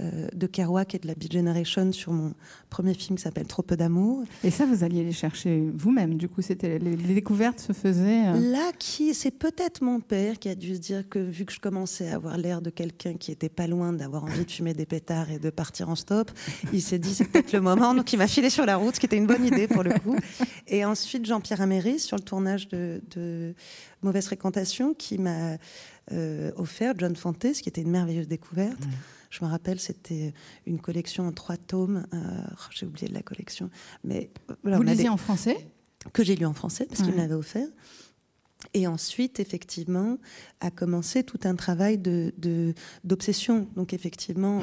euh, 0.01 0.29
de 0.33 0.47
Kerouac 0.47 0.95
et 0.95 0.99
de 0.99 1.09
la 1.09 1.15
Beat 1.15 1.33
Generation 1.33 1.91
sur 1.93 2.13
mon 2.13 2.33
premier 2.71 2.95
film 2.95 3.17
qui 3.17 3.23
s'appelle 3.23 3.47
Trop 3.47 3.63
peu 3.63 3.77
d'amour. 3.77 4.23
Et 4.45 4.51
ça, 4.51 4.65
vous 4.65 4.85
alliez 4.85 5.03
les 5.03 5.13
chercher 5.13 5.69
vous-même. 5.75 6.15
Du 6.15 6.29
coup, 6.29 6.41
c'était 6.41 6.79
les, 6.79 6.95
découvertes 6.95 7.59
se 7.59 7.73
faisaient. 7.73 8.29
Euh, 8.29 8.53
Là, 8.53 8.71
qui 8.79 9.13
c'est 9.13 9.33
peut-être 9.33 9.83
mon 9.83 9.99
père 9.99 10.39
qui 10.39 10.49
a 10.49 10.55
dû 10.55 10.77
se 10.77 10.81
dire 10.81 11.09
que 11.09 11.19
vu 11.19 11.45
que 11.45 11.53
je 11.53 11.59
commençais 11.59 12.11
à 12.11 12.15
avoir 12.15 12.39
l'air 12.39 12.63
de 12.63 12.71
quelqu'un 12.71 13.15
qui 13.15 13.33
était 13.33 13.49
pas 13.49 13.67
loin 13.67 13.93
d'avoir 13.93 14.25
envie 14.25 14.45
de 14.45 14.51
fumer 14.51 14.73
des 14.73 14.87
pétards 14.87 15.31
et 15.31 15.41
de 15.41 15.51
partir 15.51 15.89
en 15.89 15.97
stop, 15.97 16.31
il 16.73 16.83
s'est 16.83 17.01
dit 17.01 17.13
c'est 17.13 17.25
peut-être 17.25 17.53
le 17.53 17.61
moment. 17.61 17.93
Donc 17.95 18.13
il 18.13 18.19
m'a 18.19 18.29
filé 18.29 18.51
sur 18.51 18.67
la 18.67 18.77
route, 18.77 18.95
ce 18.95 19.01
qui 19.01 19.07
était 19.07 19.17
une 19.17 19.27
bonne 19.27 19.45
idée 19.45 19.67
pour 19.67 19.83
le 19.83 19.99
coup. 19.99 20.17
Et 20.69 20.85
ensuite 20.85 21.27
Jean-Pierre 21.27 21.61
Améry 21.61 21.99
sur 21.99 22.17
le 22.17 22.23
tournage 22.23 22.69
de, 22.69 23.01
de 23.11 23.55
Mauvaise 24.03 24.27
Fréquentation 24.27 24.95
qui 24.95 25.19
m'a 25.19 25.57
euh, 26.13 26.51
offert 26.57 26.95
John 26.97 27.15
Fante, 27.17 27.55
ce 27.55 27.63
qui 27.63 27.69
était 27.69 27.83
une 27.83 27.91
merveilleuse 27.91 28.29
découverte. 28.29 28.79
Je 29.31 29.45
me 29.45 29.51
rappelle, 29.51 29.79
c'était 29.79 30.33
une 30.67 30.81
collection 30.81 31.27
en 31.27 31.33
trois 31.33 31.57
tomes. 31.57 32.07
Euh, 32.15 32.17
oh, 32.51 32.63
j'ai 32.71 32.87
oublié 32.87 33.09
de 33.09 33.15
la 33.15 33.23
collection. 33.23 33.71
Mais, 34.05 34.31
Vous 34.65 34.83
lisiez 34.83 35.09
en 35.09 35.17
français? 35.17 35.69
Que 36.13 36.23
j'ai 36.23 36.37
lu 36.37 36.47
en 36.47 36.55
français, 36.55 36.87
parce 36.87 37.03
qu'il 37.03 37.13
me 37.13 37.19
l'avait 37.19 37.35
offert. 37.35 37.67
Et 38.75 38.87
ensuite, 38.87 39.41
effectivement, 39.41 40.19
a 40.61 40.71
commencé 40.71 41.23
tout 41.23 41.41
un 41.45 41.55
travail 41.55 41.99
d'obsession. 43.05 43.67
Donc, 43.77 43.93
effectivement, 43.93 44.61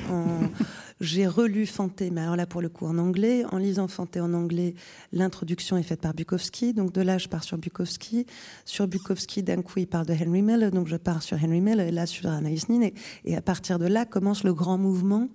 j'ai 1.02 1.28
relu 1.28 1.66
Fanté, 1.66 2.12
mais 2.12 2.22
alors 2.22 2.36
là, 2.36 2.46
pour 2.46 2.62
le 2.62 2.70
coup, 2.70 2.86
en 2.86 2.98
anglais. 2.98 3.46
En 3.52 3.58
lisant 3.58 3.88
Fanté 3.88 4.20
en 4.20 4.34
anglais, 4.34 4.76
l'introduction 5.12 5.78
est 5.78 5.84
faite 5.84 6.02
par 6.02 6.14
Bukowski. 6.14 6.74
Donc, 6.74 6.94
de 6.94 7.02
là, 7.02 7.18
je 7.18 7.28
pars 7.28 7.44
sur 7.44 7.58
Bukowski. 7.58 8.26
Sur 8.66 8.88
Bukowski, 8.88 9.44
d'un 9.44 9.62
coup, 9.62 9.80
il 9.80 9.88
parle 9.88 10.06
de 10.06 10.14
Henry 10.14 10.42
Miller. 10.42 10.72
Donc, 10.72 10.88
je 10.88 10.98
pars 10.98 11.24
sur 11.24 11.38
Henry 11.44 11.62
Miller 11.62 11.88
et 11.88 11.92
là, 11.92 12.06
sur 12.06 12.30
Anaïs 12.30 12.70
Nin. 12.70 12.90
et 13.26 13.36
à 13.36 13.42
partir 13.42 13.80
de 13.80 13.86
là, 13.86 14.06
commence 14.06 14.44
le 14.44 14.54
grand 14.54 14.78
mouvement 14.78 15.30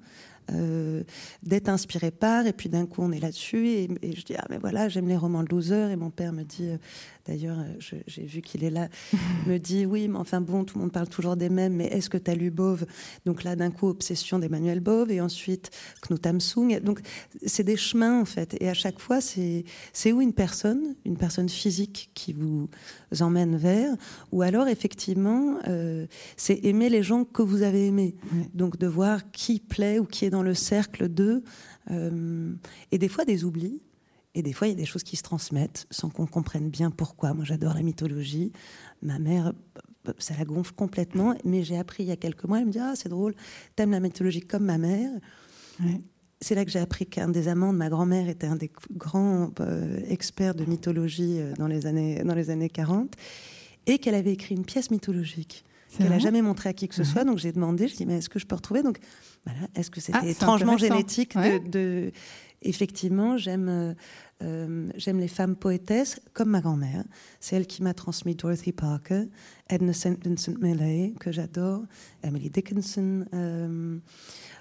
euh, 0.53 1.03
d'être 1.43 1.69
inspiré 1.69 2.11
par, 2.11 2.47
et 2.47 2.53
puis 2.53 2.69
d'un 2.69 2.87
coup 2.87 3.03
on 3.03 3.13
est 3.13 3.21
là-dessus, 3.21 3.69
et, 3.69 3.89
je 4.03 4.23
dis 4.25 4.35
ah 4.37 4.45
mais 4.51 4.59
voilà 4.59 4.89
j'aime 4.89 5.07
les 5.07 5.17
romans 5.17 5.43
de 5.43 5.49
loser, 5.49 5.91
et 5.91 5.97
mon 5.97 6.11
père 6.11 6.33
me 6.33 6.43
dit, 6.43 6.69
euh, 6.69 6.77
d'ailleurs 7.27 7.59
euh, 7.59 7.99
j'ai 8.07 8.25
vu 8.25 8.41
qu'il 8.41 8.65
est 8.65 8.71
là, 8.71 8.89
me 9.47 9.59
dit 9.59 9.87
oui 9.87 10.09
mais 10.09 10.19
enfin 10.19 10.41
bon 10.41 10.65
tout 10.65 10.79
le 10.79 10.83
monde 10.83 10.93
parle 10.93 11.09
toujours 11.09 11.37
des 11.37 11.49
mêmes, 11.49 11.75
mais 11.75 11.87
est-ce 11.87 12.11
que 12.11 12.19
tu 12.19 12.31
as 12.31 12.35
lu 12.35 12.51
Bove? 12.51 12.85
Donc 13.27 13.45
là 13.45 13.55
d'un 13.55 13.71
coup 13.71 13.89
obsession 13.89 14.39
d'Emmanuel 14.39 14.81
Bove, 14.81 15.11
et 15.11 15.21
ensuite 15.21 15.71
Knut 16.03 16.27
Hamsung, 16.27 16.81
donc 16.81 17.01
c'est 17.47 17.65
des 17.65 17.77
chemins 17.77 18.21
en 18.21 18.25
fait, 18.25 18.57
et 18.61 18.69
à 18.69 18.75
chaque 18.75 18.99
fois 18.99 19.21
c'est 19.21 19.65
c'est 19.93 20.13
où 20.13 20.21
une 20.21 20.33
personne, 20.33 20.97
une 21.05 21.17
personne 21.17 21.49
physique 21.49 22.11
qui 22.15 22.33
vous 22.33 22.69
emmène 23.21 23.57
vers, 23.57 23.95
ou 24.33 24.43
alors 24.43 24.69
effectivement 24.69 25.59
c'est 26.37 26.65
aimer 26.65 26.89
les 26.89 27.03
gens 27.03 27.25
que 27.25 27.43
vous 27.43 27.63
avez 27.63 27.87
aimés, 27.87 28.17
donc 28.55 28.79
de 28.79 28.87
voir 28.87 29.31
qui 29.31 29.61
plaît 29.61 29.99
ou 29.99 30.05
qui 30.05 30.25
est 30.25 30.31
dans 30.31 30.40
le 30.43 30.55
cercle 30.55 31.09
d'eux, 31.09 31.43
euh, 31.91 32.55
et 32.93 32.99
des 32.99 33.09
fois 33.09 33.25
des 33.25 33.45
oublis. 33.45 33.81
Et 34.37 34.43
des 34.43 34.53
fois, 34.53 34.69
il 34.69 34.71
y 34.71 34.75
a 34.75 34.77
des 34.77 34.85
choses 34.85 35.03
qui 35.03 35.17
se 35.17 35.25
transmettent 35.25 35.89
sans 35.91 36.09
qu'on 36.09 36.27
comprenne 36.27 36.71
bien 36.71 36.93
pourquoi. 36.93 37.35
Moi, 37.35 37.45
j'adore 37.45 37.75
la 37.75 37.83
mythologie. 37.83 38.53
Ma 39.03 39.19
mère, 39.19 39.53
ça 40.19 40.35
la 40.39 40.45
gonfle 40.45 40.73
complètement. 40.73 41.35
Mais 41.45 41.65
j'ai 41.65 41.77
appris 41.77 42.05
il 42.05 42.11
y 42.11 42.13
a 42.13 42.17
quelques 42.17 42.45
mois, 42.45 42.61
elle 42.61 42.67
me 42.67 42.71
dit 42.71 42.79
Ah, 42.79 42.93
c'est 42.95 43.09
drôle, 43.09 43.35
t'aimes 43.75 43.91
la 43.91 43.99
mythologie 43.99 44.41
comme 44.41 44.67
ma 44.67 44.79
mère. 44.79 45.11
C'est 46.41 46.55
là 46.55 46.65
que 46.65 46.71
j'ai 46.71 46.79
appris 46.79 47.07
qu'un 47.07 47.29
des 47.29 47.49
amants 47.49 47.73
de 47.73 47.79
ma 47.79 47.89
grand-mère 47.89 48.29
était 48.29 48.47
un 48.47 48.57
des 48.57 48.71
grands 48.93 49.51
euh, 49.61 50.01
experts 50.09 50.55
de 50.55 50.65
mythologie 50.65 51.37
euh, 51.39 51.53
dans 51.55 51.67
les 51.67 51.87
années, 51.87 52.23
dans 52.25 52.35
les 52.35 52.49
années 52.49 52.71
40 52.71 53.15
et 53.87 53.99
qu'elle 53.99 54.15
avait 54.15 54.33
écrit 54.33 54.55
une 54.55 54.65
pièce 54.65 54.91
mythologique 54.91 55.65
qu'elle 55.97 56.09
n'a 56.09 56.19
jamais 56.19 56.43
montré 56.43 56.69
à 56.69 56.73
qui 56.73 56.89
que 56.89 56.95
ce 56.95 57.05
soit. 57.05 57.25
Donc 57.25 57.39
j'ai 57.39 57.53
demandé, 57.53 57.89
je 57.89 57.97
dis 57.97 58.07
mais 58.07 58.19
est-ce 58.19 58.29
que 58.29 58.39
je 58.39 58.47
peux 58.47 58.55
retrouver? 58.55 58.83
Donc 58.83 58.99
voilà, 59.45 59.61
est-ce 59.75 59.91
que 59.91 60.01
c'était 60.01 60.19
ah, 60.23 60.27
étrangement 60.27 60.77
génétique 60.77 61.37
de, 61.37 62.13
effectivement, 62.63 63.37
j'aime 63.37 63.95
j'aime 64.41 65.21
les 65.21 65.29
femmes 65.29 65.55
poétesses, 65.55 66.19
comme 66.33 66.51
ma 66.51 66.61
grand-mère. 66.61 67.05
C'est 67.41 67.57
elle 67.57 67.67
qui 67.67 67.83
m'a 67.83 67.93
transmis 67.93 68.35
Dorothy 68.35 68.73
Parker, 68.73 69.25
Edna 69.69 69.93
St. 69.93 70.17
Vincent 70.27 70.55
Millay, 70.61 71.13
que 71.21 71.31
j'adore, 71.31 71.83
Emily 72.23 72.49
Dickinson. 72.49 73.27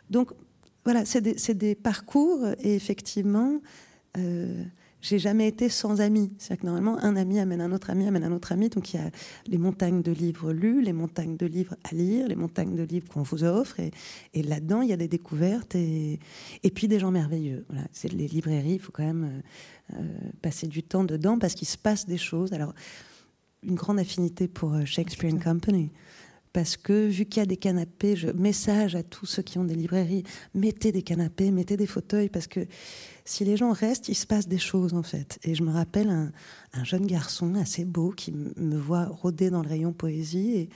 donc, 0.09 0.31
voilà, 0.83 1.05
c'est 1.05 1.21
des, 1.21 1.53
des, 1.53 1.75
parcours, 1.75 2.45
et 2.59 2.75
effectivement, 2.75 3.61
j'ai 5.01 5.19
jamais 5.19 5.47
été 5.47 5.69
sans 5.69 6.01
amis. 6.01 6.31
C'est-à-dire 6.37 6.61
que 6.61 6.65
normalement, 6.65 6.97
un 6.99 7.15
ami 7.15 7.39
amène 7.39 7.61
un 7.61 7.71
autre 7.71 7.89
ami, 7.89 8.05
amène 8.07 8.23
un 8.23 8.31
autre 8.31 8.51
ami. 8.51 8.69
Donc 8.69 8.93
il 8.93 8.97
y 8.97 8.99
a 8.99 9.09
les 9.47 9.57
montagnes 9.57 10.01
de 10.01 10.11
livres 10.11 10.51
lus, 10.51 10.81
les 10.81 10.93
montagnes 10.93 11.37
de 11.37 11.45
livres 11.45 11.75
à 11.89 11.95
lire, 11.95 12.27
les 12.27 12.35
montagnes 12.35 12.75
de 12.75 12.83
livres 12.83 13.07
qu'on 13.07 13.23
vous 13.23 13.43
offre. 13.43 13.79
Et, 13.79 13.91
et 14.33 14.43
là-dedans, 14.43 14.81
il 14.81 14.89
y 14.89 14.93
a 14.93 14.97
des 14.97 15.07
découvertes 15.07 15.75
et, 15.75 16.19
et 16.63 16.71
puis 16.71 16.87
des 16.87 16.99
gens 16.99 17.11
merveilleux. 17.11 17.65
Voilà, 17.69 17.87
c'est 17.93 18.11
les 18.11 18.27
librairies, 18.27 18.73
il 18.73 18.79
faut 18.79 18.91
quand 18.91 19.05
même 19.05 19.41
euh, 19.93 19.97
euh, 19.97 20.03
passer 20.41 20.67
du 20.67 20.83
temps 20.83 21.03
dedans 21.03 21.39
parce 21.39 21.55
qu'il 21.55 21.67
se 21.67 21.77
passe 21.77 22.05
des 22.05 22.17
choses. 22.17 22.51
Alors, 22.51 22.73
une 23.63 23.75
grande 23.75 23.99
affinité 23.99 24.47
pour 24.47 24.73
euh, 24.73 24.85
Shakespeare 24.85 25.33
and 25.33 25.39
Company 25.39 25.91
parce 26.53 26.77
que 26.77 27.07
vu 27.07 27.25
qu'il 27.25 27.41
y 27.41 27.43
a 27.43 27.45
des 27.45 27.57
canapés, 27.57 28.15
je 28.15 28.29
message 28.29 28.95
à 28.95 29.03
tous 29.03 29.25
ceux 29.25 29.41
qui 29.41 29.59
ont 29.59 29.63
des 29.63 29.75
librairies, 29.75 30.23
mettez 30.55 30.91
des 30.91 31.03
canapés, 31.03 31.51
mettez 31.51 31.77
des 31.77 31.85
fauteuils, 31.85 32.29
parce 32.29 32.47
que 32.47 32.61
si 33.29 33.45
les 33.45 33.57
gens 33.57 33.71
restent, 33.71 34.09
il 34.09 34.15
se 34.15 34.25
passe 34.25 34.47
des 34.47 34.57
choses 34.57 34.93
en 34.93 35.03
fait. 35.03 35.37
Et 35.43 35.53
je 35.53 35.63
me 35.63 35.71
rappelle 35.71 36.09
un, 36.09 36.83
jeune 36.83 37.05
garçon 37.05 37.53
assez 37.55 37.85
beau 37.85 38.09
qui 38.09 38.31
me 38.31 38.77
voit 38.77 39.05
rôder 39.05 39.49
dans 39.49 39.61
le 39.61 39.69
rayon 39.69 39.93
poésie 39.93 40.57
et 40.57 40.69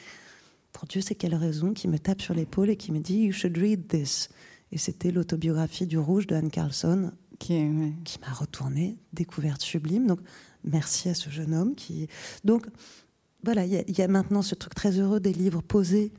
pour 0.71 0.87
Dieu 0.87 1.01
sait 1.01 1.15
quelle 1.15 1.35
raison, 1.35 1.73
qui 1.73 1.87
me 1.87 1.97
tape 1.97 2.21
sur 2.21 2.33
l'épaule 2.33 2.69
et 2.69 2.75
qui 2.75 2.91
me 2.91 2.99
dit 2.99 3.17
You 3.17 3.31
should 3.31 3.57
read 3.57 3.87
this. 3.87 4.29
Et 4.71 4.77
c'était 4.77 5.11
l'autobiographie 5.11 5.87
du 5.87 5.97
Rouge 5.97 6.27
de 6.27 6.35
Anne 6.35 6.49
Carlson 6.49 7.11
qui, 7.39 7.69
qui 8.03 8.19
m'a 8.19 8.33
retourné, 8.33 8.97
découverte 9.13 9.61
sublime. 9.61 10.07
Donc 10.07 10.19
merci 10.63 11.09
à 11.09 11.13
ce 11.13 11.29
jeune 11.29 11.53
homme 11.53 11.75
qui. 11.75 12.07
Donc 12.43 12.67
voilà, 13.43 13.65
il 13.65 13.97
y, 13.97 14.01
a 14.01 14.07
maintenant 14.07 14.41
ce 14.41 14.55
truc 14.55 14.73
très 14.73 14.99
heureux 14.99 15.19
des 15.19 15.33
livres 15.33 15.61
posés. 15.61 16.13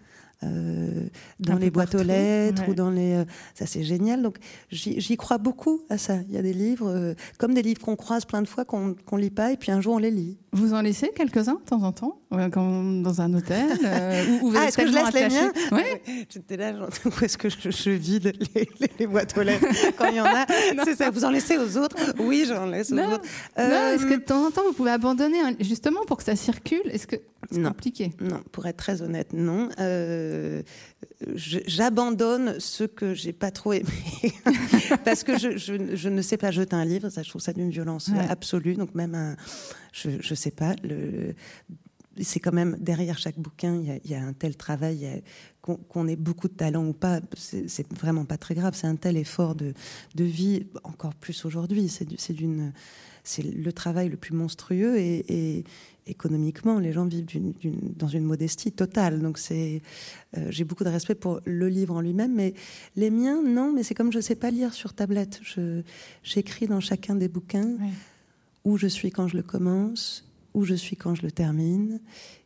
Euh, 0.44 1.08
dans 1.40 1.56
les 1.56 1.70
boîtes 1.70 1.94
aux 1.94 2.02
lettres 2.02 2.62
ou 2.68 2.74
dans 2.74 2.90
les. 2.90 3.14
Euh, 3.14 3.24
ça, 3.54 3.66
c'est 3.66 3.82
génial. 3.82 4.22
Donc, 4.22 4.36
j'y 4.70 5.16
crois 5.16 5.38
beaucoup 5.38 5.82
à 5.90 5.98
ça. 5.98 6.16
Il 6.28 6.34
y 6.34 6.38
a 6.38 6.42
des 6.42 6.52
livres, 6.52 6.88
euh, 6.88 7.14
comme 7.38 7.54
des 7.54 7.62
livres 7.62 7.80
qu'on 7.80 7.96
croise 7.96 8.24
plein 8.24 8.42
de 8.42 8.48
fois, 8.48 8.64
qu'on 8.64 8.94
ne 9.12 9.18
lit 9.18 9.30
pas, 9.30 9.52
et 9.52 9.56
puis 9.56 9.72
un 9.72 9.80
jour 9.80 9.94
on 9.94 9.98
les 9.98 10.10
lit. 10.10 10.38
Vous 10.52 10.74
en 10.74 10.82
laissez 10.82 11.10
quelques-uns 11.14 11.54
de 11.54 11.64
temps 11.64 11.82
en 11.82 11.92
temps? 11.92 12.20
Quand, 12.30 12.82
Dans 13.02 13.20
un 13.20 13.32
hôtel 13.34 13.66
où, 14.42 14.52
Ah, 14.56 14.66
est-ce 14.66 14.76
que 14.76 14.86
je 14.86 14.92
laisse 14.92 15.12
les 15.12 15.28
miens? 15.28 15.52
Ouais. 15.72 16.02
J'étais 16.28 16.56
là, 16.56 16.72
où 17.04 17.24
est-ce 17.24 17.38
que 17.38 17.48
je, 17.48 17.90
vide 17.90 18.32
les, 18.98 19.06
boîtes 19.06 19.36
aux 19.36 19.42
lettres? 19.42 19.66
Quand 19.96 20.08
il 20.08 20.16
y 20.16 20.20
en 20.20 20.26
a 20.26 20.46
C'est 20.84 20.96
ça, 20.96 21.10
vous 21.10 21.24
en 21.24 21.30
laissez 21.30 21.58
aux 21.58 21.76
autres? 21.76 21.96
Oui, 22.18 22.44
j'en 22.46 22.66
laisse 22.66 22.92
aux 22.92 22.98
autres. 22.98 23.24
Non, 23.58 23.94
est-ce 23.94 24.06
que 24.06 24.14
de 24.14 24.24
temps 24.24 24.46
en 24.46 24.50
temps 24.50 24.62
vous 24.66 24.72
pouvez 24.72 24.90
abandonner, 24.90 25.38
justement 25.60 26.04
pour 26.06 26.16
que 26.16 26.24
ça 26.24 26.36
circule? 26.36 26.82
Est-ce 26.90 27.06
que 27.06 27.16
c'est 27.50 27.62
compliqué? 27.62 28.12
Non, 28.20 28.40
pour 28.52 28.66
être 28.66 28.76
très 28.76 29.02
honnête, 29.02 29.32
non. 29.32 29.68
Euh, 29.78 30.33
j'abandonne 31.34 32.58
ce 32.60 32.84
que 32.84 33.14
j'ai 33.14 33.32
pas 33.32 33.50
trop 33.50 33.72
aimé 33.72 33.88
parce 35.04 35.24
que 35.24 35.38
je, 35.38 35.56
je, 35.56 36.08
ne 36.08 36.22
sais 36.22 36.36
pas 36.36 36.50
jeter 36.50 36.74
un 36.74 36.84
livre. 36.84 37.08
Ça, 37.08 37.22
je 37.22 37.28
trouve 37.28 37.42
ça 37.42 37.52
d'une 37.52 37.70
violence 37.70 38.10
absolue. 38.28 38.74
Donc 38.74 38.94
même 38.94 39.14
un, 39.14 39.36
je, 39.92 40.10
je 40.20 40.34
sais 40.34 40.50
pas 40.50 40.74
le 40.82 41.34
c'est 42.20 42.40
quand 42.40 42.52
même 42.52 42.76
derrière 42.78 43.18
chaque 43.18 43.38
bouquin, 43.38 43.80
il 44.04 44.10
y 44.10 44.14
a, 44.14 44.22
un 44.22 44.32
tel 44.32 44.56
travail, 44.56 45.22
qu'on 45.62 46.08
ait 46.08 46.16
beaucoup 46.16 46.48
de 46.48 46.54
talent 46.54 46.86
ou 46.86 46.92
pas, 46.92 47.20
c'est 47.36 47.92
vraiment 47.92 48.24
pas 48.24 48.36
très 48.36 48.54
grave. 48.54 48.74
C'est 48.76 48.86
un 48.86 48.96
tel 48.96 49.16
effort 49.16 49.54
de, 49.54 49.72
de 50.14 50.24
vie, 50.24 50.66
encore 50.84 51.14
plus 51.14 51.44
aujourd'hui. 51.44 51.88
C'est 51.88 52.04
d'une, 52.32 52.72
c'est 53.22 53.42
le 53.42 53.72
travail 53.72 54.08
le 54.10 54.16
plus 54.16 54.34
monstrueux 54.34 54.98
et, 54.98 55.64
économiquement, 56.06 56.78
les 56.78 56.92
gens 56.92 57.06
vivent 57.06 57.26
dans 57.96 58.08
une 58.08 58.24
modestie 58.24 58.72
totale. 58.72 59.20
Donc 59.20 59.38
c'est, 59.38 59.82
euh, 60.36 60.46
j'ai 60.50 60.64
beaucoup 60.64 60.84
de 60.84 60.88
respect 60.88 61.14
pour 61.14 61.40
le 61.44 61.68
livre 61.68 61.94
en 61.94 62.00
lui-même, 62.00 62.34
mais 62.34 62.54
les 62.96 63.10
miens, 63.10 63.42
non. 63.42 63.72
Mais 63.72 63.82
c'est 63.82 63.94
comme 63.94 64.12
je 64.12 64.20
sais 64.20 64.34
pas 64.34 64.50
lire 64.50 64.74
sur 64.74 64.92
tablette. 64.94 65.40
j'écris 66.22 66.66
dans 66.66 66.80
chacun 66.80 67.14
des 67.14 67.28
bouquins 67.28 67.76
où 68.64 68.76
je 68.76 68.86
suis 68.86 69.10
quand 69.10 69.28
je 69.28 69.36
le 69.36 69.42
commence, 69.42 70.24
où 70.54 70.64
je 70.64 70.74
suis 70.74 70.96
quand 70.96 71.14
je 71.14 71.22
le 71.22 71.30
termine, 71.30 72.00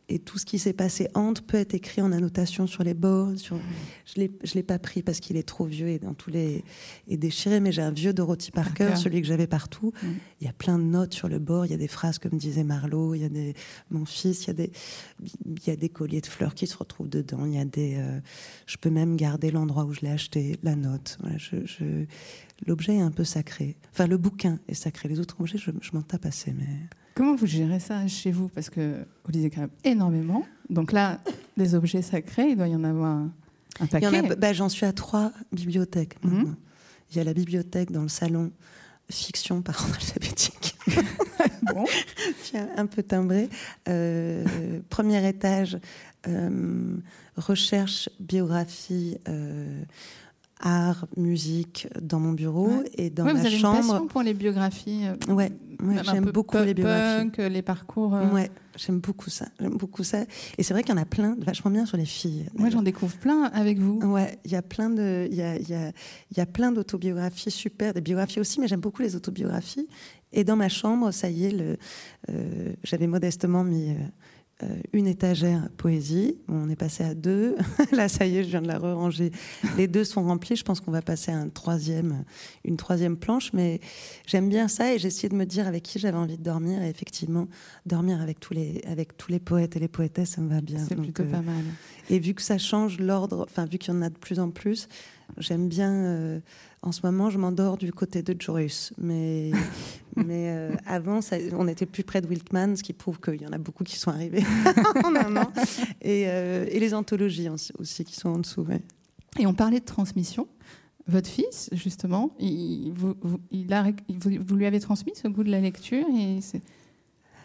et 0.09 0.19
tout 0.19 0.37
ce 0.39 0.45
qui 0.45 0.57
s'est 0.57 0.73
passé 0.73 1.07
entre 1.13 1.43
peut 1.43 1.57
être 1.57 1.75
écrit 1.75 2.01
en 2.01 2.11
annotation 2.11 2.65
sur 2.67 2.83
les 2.83 2.95
bords. 2.95 3.37
Sur... 3.37 3.59
Je 4.05 4.21
ne 4.21 4.53
l'ai 4.55 4.63
pas 4.63 4.79
pris 4.79 5.03
parce 5.03 5.19
qu'il 5.19 5.37
est 5.37 5.47
trop 5.47 5.65
vieux 5.65 5.87
et, 5.87 5.99
dans 5.99 6.15
tous 6.15 6.31
les... 6.31 6.63
et 7.07 7.15
déchiré, 7.15 7.59
mais 7.59 7.71
j'ai 7.71 7.83
un 7.83 7.91
vieux 7.91 8.11
Dorothy 8.11 8.51
Parker, 8.51 8.95
celui 8.95 9.21
que 9.21 9.27
j'avais 9.27 9.47
partout. 9.47 9.93
Mm. 10.01 10.07
Il 10.41 10.47
y 10.47 10.49
a 10.49 10.53
plein 10.53 10.79
de 10.79 10.83
notes 10.83 11.13
sur 11.13 11.29
le 11.29 11.37
bord, 11.37 11.65
il 11.65 11.71
y 11.71 11.75
a 11.75 11.77
des 11.77 11.87
phrases 11.87 12.17
comme 12.17 12.37
disait 12.37 12.63
Marlowe, 12.63 13.15
il 13.15 13.21
y 13.21 13.25
a 13.25 13.29
des... 13.29 13.53
mon 13.91 14.05
fils, 14.05 14.45
il 14.45 14.47
y, 14.47 14.49
a 14.49 14.53
des... 14.53 14.71
il 15.45 15.67
y 15.67 15.69
a 15.69 15.75
des 15.75 15.89
colliers 15.89 16.21
de 16.21 16.27
fleurs 16.27 16.55
qui 16.55 16.65
se 16.65 16.75
retrouvent 16.75 17.09
dedans, 17.09 17.45
il 17.45 17.53
y 17.53 17.59
a 17.59 17.65
des... 17.65 17.95
Euh, 17.97 18.19
je 18.65 18.77
peux 18.77 18.89
même 18.89 19.15
garder 19.15 19.51
l'endroit 19.51 19.85
où 19.85 19.93
je 19.93 20.01
l'ai 20.01 20.11
acheté, 20.11 20.57
la 20.63 20.75
note. 20.75 21.19
je... 21.37 22.05
L'objet 22.65 22.95
est 22.95 23.01
un 23.01 23.11
peu 23.11 23.23
sacré. 23.23 23.77
Enfin, 23.93 24.05
le 24.05 24.17
bouquin 24.17 24.59
est 24.67 24.73
sacré. 24.73 25.07
Les 25.07 25.21
autres 25.21 25.39
objets, 25.39 25.57
je, 25.57 25.71
je 25.79 25.91
m'en 25.93 26.01
tape 26.01 26.25
assez, 26.25 26.51
mais... 26.51 26.67
Comment 27.19 27.35
vous 27.35 27.47
gérez 27.47 27.81
ça 27.81 28.07
chez 28.07 28.31
vous? 28.31 28.47
Parce 28.47 28.69
que 28.69 29.05
vous 29.25 29.31
lisez 29.33 29.49
quand 29.49 29.59
même 29.59 29.69
énormément. 29.83 30.45
Donc 30.69 30.93
là, 30.93 31.19
des 31.57 31.75
objets 31.75 32.01
sacrés, 32.01 32.51
il 32.51 32.55
doit 32.55 32.69
y 32.69 32.75
en 32.77 32.85
avoir 32.85 33.25
un 33.81 33.85
paquet. 33.87 34.35
Bah, 34.37 34.53
j'en 34.53 34.69
suis 34.69 34.85
à 34.85 34.93
trois 34.93 35.33
bibliothèques 35.51 36.15
mhm. 36.23 36.55
Il 37.11 37.17
y 37.17 37.19
a 37.19 37.25
la 37.25 37.33
bibliothèque 37.33 37.91
dans 37.91 38.03
le 38.03 38.07
salon, 38.07 38.53
fiction 39.11 39.61
par 39.63 39.81
ordre 39.81 39.95
alphabétique. 39.95 40.77
bon. 41.63 41.83
un 42.77 42.85
peu 42.85 43.03
timbré. 43.03 43.49
Euh, 43.89 44.79
premier 44.89 45.27
étage, 45.27 45.77
euh, 46.25 46.95
recherche, 47.35 48.07
biographie. 48.21 49.17
Euh, 49.27 49.83
art, 50.59 51.07
musique 51.17 51.87
dans 52.01 52.19
mon 52.19 52.33
bureau 52.33 52.69
et 52.97 53.09
dans 53.09 53.25
ouais, 53.25 53.33
ma 53.33 53.39
vous 53.39 53.45
avez 53.45 53.57
chambre. 53.57 53.77
Une 53.77 53.87
passion 53.87 54.07
pour 54.07 54.21
les 54.21 54.33
biographies. 54.33 55.01
Euh, 55.05 55.33
ouais, 55.33 55.51
j'aime 56.03 56.25
beaucoup 56.25 56.57
les 56.57 56.73
biographies. 56.73 57.29
Punk, 57.29 57.37
les 57.37 57.61
parcours. 57.61 58.15
Euh. 58.15 58.29
Ouais, 58.31 58.51
j'aime 58.75 58.99
beaucoup 58.99 59.29
ça. 59.29 59.47
J'aime 59.59 59.77
beaucoup 59.77 60.03
ça. 60.03 60.23
Et 60.57 60.63
c'est 60.63 60.73
vrai 60.73 60.83
qu'il 60.83 60.93
y 60.93 60.97
en 60.97 61.01
a 61.01 61.05
plein, 61.05 61.37
vachement 61.39 61.71
bien 61.71 61.85
sur 61.85 61.97
les 61.97 62.05
filles. 62.05 62.47
Moi, 62.55 62.69
j'en 62.69 62.81
découvre 62.81 63.15
plein 63.17 63.43
avec 63.43 63.79
vous. 63.79 63.99
Ouais, 64.01 64.37
il 64.45 64.51
y 64.51 64.55
a 64.55 64.61
plein 64.61 64.89
de, 64.89 65.27
il 65.31 65.37
y 65.37 65.41
a, 65.41 65.57
il 65.57 65.69
y 65.69 65.75
a, 65.75 65.91
y 66.35 66.39
a 66.41 66.45
plein 66.45 66.71
d'autobiographies 66.71 67.51
super, 67.51 67.93
des 67.93 68.01
biographies 68.01 68.39
aussi, 68.39 68.59
mais 68.59 68.67
j'aime 68.67 68.81
beaucoup 68.81 69.01
les 69.01 69.15
autobiographies. 69.15 69.87
Et 70.31 70.43
dans 70.43 70.55
ma 70.55 70.69
chambre, 70.69 71.11
ça 71.11 71.29
y 71.29 71.45
est, 71.45 71.51
le, 71.51 71.77
euh, 72.29 72.73
j'avais 72.83 73.07
modestement 73.07 73.63
mis 73.63 73.91
euh, 73.91 73.95
une 74.93 75.07
étagère 75.07 75.69
poésie. 75.77 76.37
On 76.47 76.69
est 76.69 76.75
passé 76.75 77.03
à 77.03 77.15
deux. 77.15 77.55
Là, 77.91 78.09
ça 78.09 78.25
y 78.25 78.37
est, 78.37 78.43
je 78.43 78.49
viens 78.49 78.61
de 78.61 78.67
la 78.67 78.77
ranger. 78.77 79.31
Les 79.77 79.87
deux 79.87 80.03
sont 80.03 80.23
remplis. 80.23 80.55
Je 80.55 80.63
pense 80.63 80.81
qu'on 80.81 80.91
va 80.91 81.01
passer 81.01 81.31
à 81.31 81.37
un 81.37 81.49
troisième, 81.49 82.23
une 82.65 82.77
troisième 82.77 83.17
planche. 83.17 83.53
Mais 83.53 83.79
j'aime 84.27 84.49
bien 84.49 84.67
ça 84.67 84.93
et 84.93 84.99
j'ai 84.99 85.07
essayé 85.07 85.29
de 85.29 85.35
me 85.35 85.45
dire 85.45 85.67
avec 85.67 85.83
qui 85.83 85.99
j'avais 85.99 86.17
envie 86.17 86.37
de 86.37 86.43
dormir. 86.43 86.81
Et 86.81 86.89
effectivement, 86.89 87.47
dormir 87.85 88.21
avec 88.21 88.39
tous 88.39 88.53
les, 88.53 88.81
avec 88.85 89.15
tous 89.17 89.31
les 89.31 89.39
poètes 89.39 89.75
et 89.75 89.79
les 89.79 89.87
poétesses, 89.87 90.31
ça 90.31 90.41
me 90.41 90.49
va 90.49 90.61
bien. 90.61 90.85
C'est 90.87 90.95
plutôt 90.95 91.23
euh, 91.23 91.31
pas 91.31 91.41
mal. 91.41 91.63
Et 92.09 92.19
vu 92.19 92.33
que 92.33 92.41
ça 92.41 92.57
change 92.57 92.99
l'ordre, 92.99 93.45
enfin, 93.49 93.65
vu 93.65 93.77
qu'il 93.77 93.93
y 93.93 93.97
en 93.97 94.01
a 94.01 94.09
de 94.09 94.17
plus 94.17 94.39
en 94.39 94.49
plus, 94.49 94.87
j'aime 95.37 95.67
bien. 95.69 95.93
Euh, 95.93 96.39
en 96.81 96.91
ce 96.91 97.01
moment, 97.03 97.29
je 97.29 97.37
m'endors 97.37 97.77
du 97.77 97.91
côté 97.91 98.21
de 98.21 98.39
Joyce. 98.39 98.93
Mais, 98.97 99.51
mais 100.15 100.49
euh, 100.49 100.71
avant, 100.85 101.19
on 101.53 101.67
était 101.67 101.85
plus 101.85 102.03
près 102.03 102.21
de 102.21 102.27
Wiltman, 102.27 102.75
ce 102.75 102.83
qui 102.83 102.93
prouve 102.93 103.19
qu'il 103.19 103.41
y 103.41 103.47
en 103.47 103.51
a 103.51 103.57
beaucoup 103.57 103.83
qui 103.83 103.97
sont 103.97 104.11
arrivés 104.11 104.43
en 105.03 105.15
un 105.15 105.35
an. 105.37 105.51
Et, 106.01 106.25
euh, 106.27 106.65
et, 106.69 106.79
les 106.79 106.93
anthologies 106.93 107.49
aussi 107.49 108.05
qui 108.05 108.15
sont 108.15 108.29
en 108.29 108.39
dessous. 108.39 108.65
Et 109.37 109.45
on 109.45 109.53
parlait 109.53 109.79
de 109.79 109.85
transmission. 109.85 110.47
Votre 111.07 111.29
fils, 111.29 111.69
justement, 111.71 112.35
il, 112.39 112.91
vous, 112.93 113.15
il 113.51 113.73
a, 113.73 113.85
vous, 114.09 114.55
lui 114.55 114.67
avez 114.67 114.79
transmis 114.79 115.13
ce 115.15 115.27
goût 115.27 115.43
de 115.43 115.49
la 115.49 115.59
lecture 115.59 116.05
et 116.15 116.39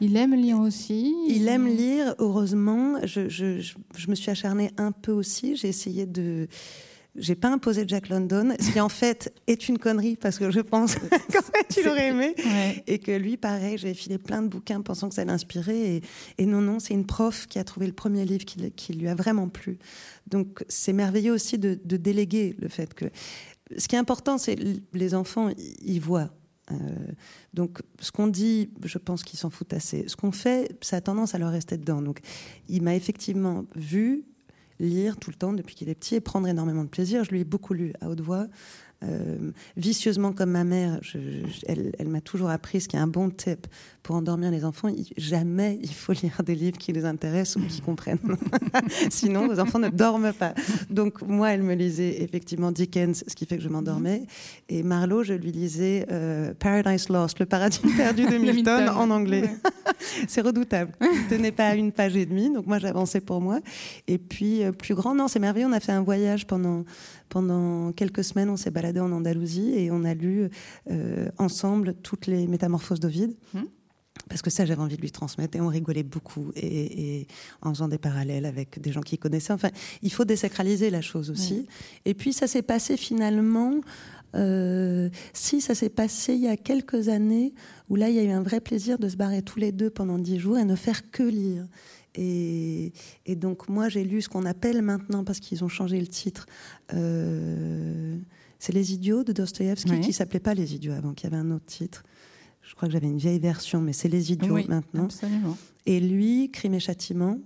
il 0.00 0.16
aime 0.16 0.34
lire 0.34 0.58
aussi? 0.58 1.14
Il 1.28 1.48
aime 1.48 1.66
lire, 1.66 2.14
heureusement. 2.18 2.98
Je, 3.04 3.28
je, 3.28 3.60
je 3.60 4.10
me 4.10 4.14
suis 4.14 4.30
acharnée 4.30 4.70
un 4.76 4.92
peu 4.92 5.12
aussi. 5.12 5.56
J'ai 5.56 5.68
essayé 5.68 6.04
de 6.04 6.46
j'ai 7.16 7.34
pas 7.34 7.48
imposé 7.48 7.84
Jack 7.86 8.08
London, 8.08 8.54
ce 8.58 8.70
qui 8.70 8.80
en 8.80 8.88
fait 8.88 9.32
est 9.46 9.68
une 9.68 9.78
connerie 9.78 10.16
parce 10.16 10.38
que 10.38 10.50
je 10.50 10.60
pense 10.60 10.94
qu'en 11.32 11.42
fait 11.42 11.80
il 11.80 11.88
aurait 11.88 12.08
aimé 12.08 12.34
et 12.86 12.98
que 12.98 13.12
lui 13.12 13.36
pareil, 13.36 13.78
j'ai 13.78 13.94
filé 13.94 14.18
plein 14.18 14.42
de 14.42 14.48
bouquins 14.48 14.80
pensant 14.80 15.08
que 15.08 15.14
ça 15.14 15.24
l'inspirait 15.24 15.78
et, 15.78 16.02
et, 16.38 16.46
non 16.46 16.60
non, 16.60 16.78
c'est 16.78 16.94
une 16.94 17.06
prof 17.06 17.46
qui 17.46 17.58
a 17.58 17.64
trouvé 17.64 17.86
le 17.86 17.92
premier 17.92 18.24
livre 18.24 18.44
qui, 18.44 18.70
qui 18.72 18.94
lui 18.94 19.08
a 19.08 19.14
vraiment 19.14 19.48
plu. 19.48 19.78
Donc 20.26 20.64
c'est 20.68 20.92
merveilleux 20.92 21.32
aussi 21.32 21.58
de, 21.58 21.78
de, 21.84 21.96
déléguer 21.96 22.56
le 22.58 22.68
fait 22.68 22.94
que 22.94 23.06
ce 23.76 23.88
qui 23.88 23.96
est 23.96 23.98
important, 23.98 24.38
c'est 24.38 24.56
les 24.92 25.14
enfants 25.14 25.50
ils 25.82 26.00
voient. 26.00 26.30
Euh, 26.72 26.74
donc, 27.52 27.80
ce 28.00 28.10
qu'on 28.10 28.26
dit, 28.26 28.70
je 28.82 28.98
pense 28.98 29.22
qu'ils 29.22 29.38
s'en 29.38 29.50
foutent 29.50 29.72
assez. 29.72 30.04
Ce 30.08 30.16
qu'on 30.16 30.32
fait, 30.32 30.76
ça 30.80 30.96
a 30.96 31.00
tendance 31.00 31.34
à 31.34 31.38
leur 31.38 31.50
rester 31.50 31.76
dedans. 31.76 32.02
Donc, 32.02 32.20
il 32.68 32.82
m'a 32.82 32.94
effectivement 32.94 33.64
vu, 33.74 34.24
lire 34.80 35.16
tout 35.16 35.30
le 35.30 35.36
temps 35.36 35.52
depuis 35.52 35.74
qu'il 35.74 35.88
est 35.88 35.94
petit 35.94 36.16
et 36.16 36.20
prendre 36.20 36.48
énormément 36.48 36.84
de 36.84 36.88
plaisir. 36.88 37.24
Je 37.24 37.30
lui 37.30 37.40
ai 37.40 37.44
beaucoup 37.44 37.74
lu 37.74 37.92
à 38.00 38.08
haute 38.08 38.20
voix. 38.20 38.46
Euh, 39.04 39.52
vicieusement 39.76 40.32
comme 40.32 40.50
ma 40.50 40.64
mère, 40.64 41.00
elle, 41.66 41.92
elle 41.98 42.08
m'a 42.08 42.20
toujours 42.20 42.50
appris 42.50 42.80
ce 42.80 42.88
qui 42.88 42.96
est 42.96 43.00
un 43.00 43.06
bon 43.06 43.30
tip 43.30 43.66
pour 44.04 44.16
endormir 44.16 44.50
les 44.50 44.64
enfants. 44.66 44.90
jamais 45.16 45.78
il 45.82 45.92
faut 45.92 46.12
lire 46.12 46.42
des 46.44 46.54
livres 46.54 46.76
qui 46.76 46.92
les 46.92 47.06
intéressent 47.06 47.56
ou 47.56 47.66
qui 47.66 47.80
comprennent. 47.84 48.18
Sinon, 49.10 49.48
vos 49.48 49.58
enfants 49.58 49.78
ne 49.78 49.88
dorment 49.88 50.34
pas. 50.34 50.54
Donc, 50.90 51.22
moi, 51.22 51.52
elle 51.52 51.62
me 51.62 51.74
lisait 51.74 52.22
effectivement 52.22 52.70
Dickens, 52.70 53.24
ce 53.26 53.34
qui 53.34 53.46
fait 53.46 53.56
que 53.56 53.62
je 53.62 53.68
m'endormais. 53.70 54.26
Et 54.68 54.82
Marlowe, 54.82 55.24
je 55.24 55.32
lui 55.32 55.50
lisais 55.50 56.06
euh, 56.10 56.52
Paradise 56.52 57.08
Lost, 57.08 57.40
le 57.40 57.46
paradis 57.46 57.80
perdu 57.96 58.26
de 58.26 58.36
Milton, 58.36 58.90
en 58.90 59.10
anglais. 59.10 59.48
c'est 60.28 60.42
redoutable. 60.42 60.92
Je 61.00 61.34
tenais 61.34 61.52
pas 61.52 61.74
une 61.74 61.90
page 61.90 62.14
et 62.14 62.26
demie, 62.26 62.52
donc 62.52 62.66
moi, 62.66 62.78
j'avançais 62.78 63.22
pour 63.22 63.40
moi. 63.40 63.60
Et 64.06 64.18
puis, 64.18 64.62
euh, 64.62 64.72
plus 64.72 64.94
grand, 64.94 65.14
non, 65.14 65.28
c'est 65.28 65.38
merveilleux. 65.38 65.66
On 65.66 65.72
a 65.72 65.80
fait 65.80 65.92
un 65.92 66.02
voyage 66.02 66.46
pendant 66.46 66.84
pendant 67.34 67.90
quelques 67.90 68.22
semaines, 68.22 68.48
on 68.48 68.56
s'est 68.56 68.70
baladé 68.70 69.00
en 69.00 69.10
Andalousie 69.10 69.74
et 69.74 69.90
on 69.90 70.04
a 70.04 70.14
lu 70.14 70.48
euh, 70.88 71.28
ensemble 71.36 71.94
toutes 71.94 72.28
les 72.28 72.46
métamorphoses 72.46 73.00
d'Ovide. 73.00 73.34
Mmh. 73.54 73.62
Parce 74.28 74.40
que 74.40 74.50
ça, 74.50 74.64
j'avais 74.64 74.80
envie 74.80 74.94
de 74.94 75.00
lui 75.00 75.10
transmettre 75.10 75.56
et 75.58 75.60
on 75.60 75.66
rigolait 75.66 76.04
beaucoup 76.04 76.52
et, 76.54 77.26
en 77.60 77.70
faisant 77.74 77.88
des 77.88 77.98
parallèles 77.98 78.46
avec 78.46 78.80
des 78.80 78.92
gens 78.92 79.00
qui 79.00 79.18
connaissaient. 79.18 79.52
Enfin, 79.52 79.70
il 80.00 80.12
faut 80.12 80.24
désacraliser 80.24 80.90
la 80.90 81.00
chose 81.00 81.28
aussi. 81.28 81.66
Et 82.04 82.14
puis, 82.14 82.32
ça 82.32 82.46
s'est 82.46 82.62
passé 82.62 82.96
finalement. 82.96 83.80
Euh, 84.36 85.10
si 85.32 85.60
ça 85.60 85.74
s'est 85.74 85.88
passé 85.88 86.34
il 86.34 86.40
y 86.40 86.48
a 86.48 86.56
quelques 86.56 87.08
années, 87.08 87.52
où 87.88 87.96
là 87.96 88.08
il 88.10 88.14
y 88.14 88.18
a 88.18 88.22
eu 88.24 88.30
un 88.30 88.42
vrai 88.42 88.60
plaisir 88.60 88.98
de 88.98 89.08
se 89.08 89.16
barrer 89.16 89.42
tous 89.42 89.60
les 89.60 89.70
deux 89.70 89.90
pendant 89.90 90.18
dix 90.18 90.38
jours 90.40 90.58
et 90.58 90.64
ne 90.64 90.74
faire 90.76 91.10
que 91.10 91.22
lire. 91.22 91.66
Et, 92.16 92.92
donc 93.26 93.68
moi 93.68 93.88
j'ai 93.88 94.04
lu 94.04 94.22
ce 94.22 94.28
qu'on 94.28 94.46
appelle 94.46 94.82
maintenant, 94.82 95.24
parce 95.24 95.40
qu'ils 95.40 95.64
ont 95.64 95.68
changé 95.68 96.00
le 96.00 96.06
titre, 96.06 96.46
euh, 96.92 98.16
c'est 98.58 98.72
Les 98.72 98.92
Idiots 98.92 99.24
de 99.24 99.32
Dostoïevski, 99.32 100.00
qui 100.00 100.12
s'appelait 100.12 100.40
pas 100.40 100.54
Les 100.54 100.74
Idiots 100.74 100.92
avant, 100.92 101.12
qui 101.12 101.26
avait 101.26 101.36
un 101.36 101.50
autre 101.50 101.66
titre. 101.66 102.04
Je 102.62 102.74
crois 102.74 102.88
que 102.88 102.92
j'avais 102.92 103.08
une 103.08 103.18
vieille 103.18 103.40
version, 103.40 103.80
mais 103.80 103.92
c'est 103.92 104.08
Les 104.08 104.32
Idiots 104.32 104.66
maintenant. 104.68 105.08
Et 105.86 106.00
lui, 106.00 106.50
Crime 106.50 106.74
et 106.74 106.80
Châtiment, 106.80 107.38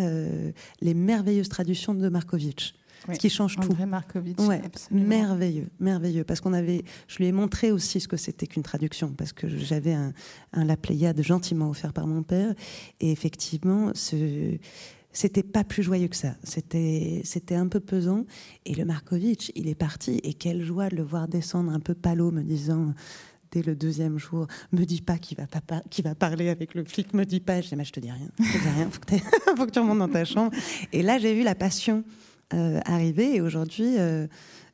euh, 0.00 0.50
les 0.80 0.94
merveilleuses 0.94 1.48
traductions 1.48 1.94
de 1.94 2.08
Markovitch 2.08 2.74
ce 3.12 3.18
qui 3.18 3.30
change 3.30 3.56
André 3.58 3.84
tout. 3.84 3.88
Markovitch, 3.88 4.38
ouais, 4.40 4.62
merveilleux, 4.90 5.68
merveilleux. 5.80 6.24
Parce 6.24 6.40
qu'on 6.40 6.52
avait, 6.52 6.84
je 7.08 7.18
lui 7.18 7.26
ai 7.26 7.32
montré 7.32 7.70
aussi 7.70 8.00
ce 8.00 8.08
que 8.08 8.16
c'était 8.16 8.46
qu'une 8.46 8.62
traduction, 8.62 9.12
parce 9.12 9.32
que 9.32 9.48
j'avais 9.48 9.94
un, 9.94 10.12
un 10.52 10.64
La 10.64 10.76
Pléiade 10.76 11.20
gentiment 11.22 11.70
offert 11.70 11.92
par 11.92 12.06
mon 12.06 12.22
père, 12.22 12.54
et 13.00 13.12
effectivement, 13.12 13.90
ce 13.94 14.56
c'était 15.14 15.44
pas 15.44 15.62
plus 15.62 15.82
joyeux 15.82 16.08
que 16.08 16.16
ça. 16.16 16.34
C'était, 16.42 17.22
c'était 17.24 17.54
un 17.54 17.68
peu 17.68 17.78
pesant. 17.78 18.26
Et 18.66 18.74
le 18.74 18.84
Markovitch, 18.84 19.52
il 19.54 19.68
est 19.68 19.76
parti. 19.76 20.20
Et 20.24 20.34
quelle 20.34 20.62
joie 20.62 20.88
de 20.88 20.96
le 20.96 21.04
voir 21.04 21.28
descendre 21.28 21.72
un 21.72 21.78
peu 21.78 21.94
palo, 21.94 22.32
me 22.32 22.42
disant 22.42 22.92
dès 23.52 23.62
le 23.62 23.76
deuxième 23.76 24.18
jour, 24.18 24.48
me 24.72 24.84
dis 24.84 25.00
pas 25.00 25.16
qu'il 25.16 25.36
va, 25.36 25.46
pas, 25.46 25.80
qu'il 25.88 26.02
va 26.02 26.16
parler 26.16 26.48
avec 26.48 26.74
le 26.74 26.84
flic, 26.84 27.14
me 27.14 27.24
dis 27.24 27.38
pas. 27.38 27.60
Je 27.60 27.72
dis, 27.72 27.84
je 27.84 27.92
te 27.92 28.00
dis 28.00 28.10
rien. 28.10 28.28
Je 28.40 28.52
te 28.52 28.58
dis 28.58 28.68
rien. 28.76 28.90
Faut 28.90 29.00
que, 29.00 29.14
faut 29.56 29.66
que 29.66 29.70
tu 29.70 29.78
remontes 29.78 30.00
dans 30.00 30.08
ta 30.08 30.24
chambre. 30.24 30.50
Et 30.92 31.02
là, 31.02 31.18
j'ai 31.18 31.32
vu 31.32 31.44
la 31.44 31.54
passion 31.54 32.02
euh, 32.52 32.80
arriver. 32.84 33.36
Et 33.36 33.40
aujourd'hui, 33.40 33.98
euh, 33.98 34.26